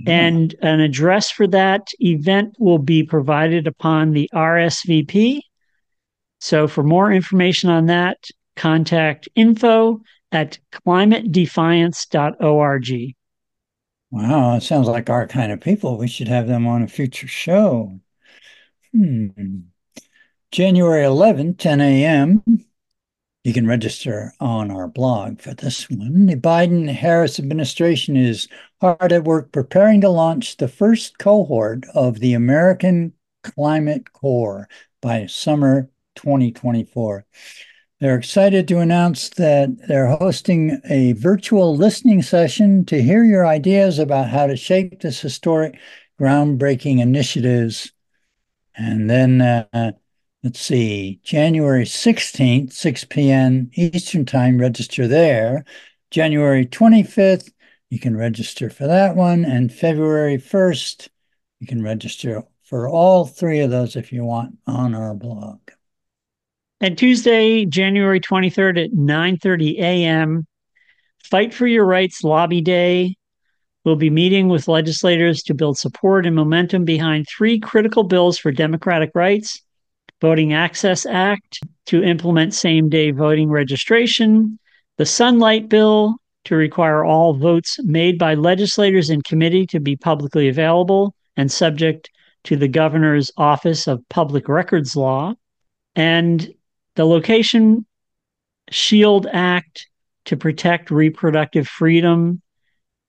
And 0.06 0.54
an 0.60 0.80
address 0.80 1.30
for 1.30 1.46
that 1.48 1.88
event 2.00 2.56
will 2.58 2.78
be 2.78 3.04
provided 3.04 3.66
upon 3.66 4.10
the 4.10 4.28
RSVP. 4.34 5.40
So 6.40 6.66
for 6.66 6.82
more 6.82 7.12
information 7.12 7.70
on 7.70 7.86
that, 7.86 8.18
contact 8.56 9.28
info 9.34 10.00
at 10.32 10.58
climatedefiance.org. 10.72 13.14
Wow, 14.10 14.56
it 14.56 14.62
sounds 14.62 14.88
like 14.88 15.10
our 15.10 15.26
kind 15.26 15.52
of 15.52 15.60
people. 15.60 15.96
We 15.96 16.08
should 16.08 16.28
have 16.28 16.46
them 16.46 16.66
on 16.66 16.82
a 16.82 16.88
future 16.88 17.28
show. 17.28 18.00
Hmm. 18.92 19.28
January 20.50 21.04
11, 21.04 21.54
10 21.54 21.80
a.m. 21.80 22.42
You 23.44 23.52
can 23.52 23.66
register 23.66 24.32
on 24.40 24.70
our 24.70 24.88
blog 24.88 25.38
for 25.38 25.52
this 25.52 25.90
one. 25.90 26.24
The 26.26 26.36
Biden 26.36 26.88
Harris 26.88 27.38
administration 27.38 28.16
is 28.16 28.48
hard 28.80 29.12
at 29.12 29.24
work 29.24 29.52
preparing 29.52 30.00
to 30.00 30.08
launch 30.08 30.56
the 30.56 30.66
first 30.66 31.18
cohort 31.18 31.84
of 31.94 32.20
the 32.20 32.32
American 32.32 33.12
Climate 33.42 34.10
Corps 34.14 34.66
by 35.02 35.26
summer 35.26 35.90
2024. 36.14 37.26
They're 38.00 38.16
excited 38.16 38.66
to 38.68 38.78
announce 38.78 39.28
that 39.30 39.68
they're 39.88 40.16
hosting 40.16 40.80
a 40.88 41.12
virtual 41.12 41.76
listening 41.76 42.22
session 42.22 42.86
to 42.86 43.02
hear 43.02 43.24
your 43.24 43.46
ideas 43.46 43.98
about 43.98 44.30
how 44.30 44.46
to 44.46 44.56
shape 44.56 45.00
this 45.02 45.20
historic, 45.20 45.78
groundbreaking 46.18 46.98
initiatives. 46.98 47.92
And 48.74 49.10
then, 49.10 49.42
uh, 49.42 49.92
let's 50.44 50.60
see, 50.60 51.20
January 51.22 51.84
16th, 51.84 52.70
6 52.70 53.04
p.m. 53.06 53.70
Eastern 53.72 54.26
Time, 54.26 54.58
register 54.58 55.08
there. 55.08 55.64
January 56.10 56.66
25th, 56.66 57.50
you 57.88 57.98
can 57.98 58.14
register 58.14 58.68
for 58.68 58.86
that 58.86 59.16
one. 59.16 59.46
And 59.46 59.72
February 59.72 60.36
1st, 60.36 61.08
you 61.60 61.66
can 61.66 61.82
register 61.82 62.44
for 62.62 62.86
all 62.86 63.24
three 63.24 63.60
of 63.60 63.70
those 63.70 63.96
if 63.96 64.12
you 64.12 64.22
want 64.24 64.58
on 64.66 64.94
our 64.94 65.14
blog. 65.14 65.60
And 66.78 66.98
Tuesday, 66.98 67.64
January 67.64 68.20
23rd 68.20 68.84
at 68.84 68.92
9:30 68.92 69.78
a.m., 69.78 70.46
Fight 71.24 71.54
for 71.54 71.66
Your 71.66 71.86
Rights 71.86 72.22
Lobby 72.22 72.60
Day. 72.60 73.16
We'll 73.84 73.96
be 73.96 74.10
meeting 74.10 74.48
with 74.48 74.68
legislators 74.68 75.42
to 75.44 75.54
build 75.54 75.78
support 75.78 76.26
and 76.26 76.36
momentum 76.36 76.84
behind 76.84 77.26
three 77.26 77.58
critical 77.58 78.02
bills 78.02 78.38
for 78.38 78.52
democratic 78.52 79.10
rights 79.14 79.63
Voting 80.24 80.54
Access 80.54 81.04
Act 81.04 81.60
to 81.84 82.02
implement 82.02 82.54
same 82.54 82.88
day 82.88 83.10
voting 83.10 83.50
registration, 83.50 84.58
the 84.96 85.04
Sunlight 85.04 85.68
Bill 85.68 86.14
to 86.46 86.56
require 86.56 87.04
all 87.04 87.34
votes 87.34 87.78
made 87.82 88.18
by 88.18 88.32
legislators 88.32 89.10
in 89.10 89.20
committee 89.20 89.66
to 89.66 89.80
be 89.80 89.96
publicly 89.96 90.48
available 90.48 91.14
and 91.36 91.52
subject 91.52 92.08
to 92.44 92.56
the 92.56 92.68
governor's 92.68 93.32
Office 93.36 93.86
of 93.86 94.02
Public 94.08 94.48
Records 94.48 94.96
Law, 94.96 95.34
and 95.94 96.54
the 96.96 97.04
Location 97.04 97.84
Shield 98.70 99.26
Act 99.30 99.88
to 100.24 100.38
protect 100.38 100.90
reproductive 100.90 101.68
freedom. 101.68 102.40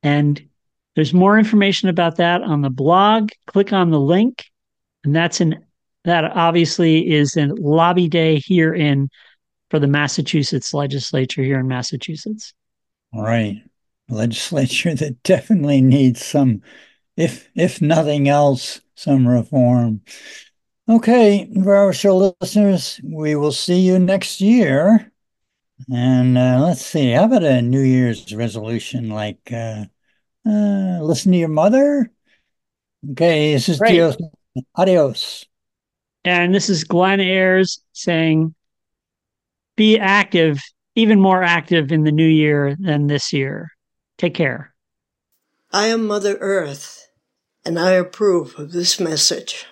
And 0.03 0.49
there's 0.95 1.13
more 1.13 1.39
information 1.39 1.87
about 1.87 2.17
that 2.17 2.41
on 2.41 2.61
the 2.61 2.69
blog. 2.69 3.29
Click 3.47 3.71
on 3.71 3.89
the 3.89 4.01
link, 4.01 4.43
and 5.05 5.15
that's 5.15 5.39
in 5.39 5.64
that 6.05 6.25
obviously 6.35 7.11
is 7.11 7.35
a 7.35 7.47
lobby 7.47 8.07
day 8.07 8.37
here 8.37 8.73
in 8.73 9.09
for 9.69 9.79
the 9.79 9.87
Massachusetts 9.87 10.73
legislature 10.73 11.43
here 11.43 11.59
in 11.59 11.67
Massachusetts. 11.67 12.53
All 13.13 13.23
right. 13.23 13.57
Legislature 14.07 14.93
that 14.93 15.23
definitely 15.23 15.81
needs 15.81 16.23
some, 16.23 16.61
if 17.17 17.49
if 17.55 17.81
nothing 17.81 18.29
else, 18.29 18.81
some 18.95 19.27
reform. 19.27 20.01
Okay, 20.87 21.49
for 21.63 21.75
our 21.75 21.91
show 21.91 22.35
listeners, 22.39 23.01
we 23.03 23.35
will 23.35 23.51
see 23.51 23.79
you 23.79 23.97
next 23.97 24.39
year. 24.39 25.11
And 25.91 26.37
uh, 26.37 26.59
let's 26.63 26.85
see, 26.85 27.11
how 27.11 27.25
about 27.25 27.43
a 27.43 27.61
New 27.63 27.81
Year's 27.81 28.33
resolution 28.33 29.09
like 29.09 29.51
uh, 29.51 29.85
uh, 30.45 30.99
listen 31.01 31.31
to 31.31 31.37
your 31.39 31.49
mother? 31.49 32.11
Okay, 33.11 33.53
this 33.53 33.67
is 33.67 33.79
Great. 33.79 33.93
Dios. 33.93 34.17
Adios. 34.75 35.45
And 36.25 36.55
this 36.55 36.69
is 36.69 36.83
Glenn 36.83 37.19
Ayers 37.19 37.79
saying, 37.93 38.55
be 39.77 39.99
active, 39.99 40.59
even 40.95 41.19
more 41.19 41.43
active 41.43 41.91
in 41.91 42.03
the 42.03 42.11
new 42.11 42.25
year 42.25 42.75
than 42.79 43.05
this 43.05 43.31
year. 43.31 43.69
Take 44.17 44.33
care. 44.33 44.73
I 45.71 45.87
am 45.87 46.07
Mother 46.07 46.35
Earth, 46.37 47.07
and 47.63 47.77
I 47.77 47.91
approve 47.91 48.57
of 48.57 48.71
this 48.71 48.99
message. 48.99 49.67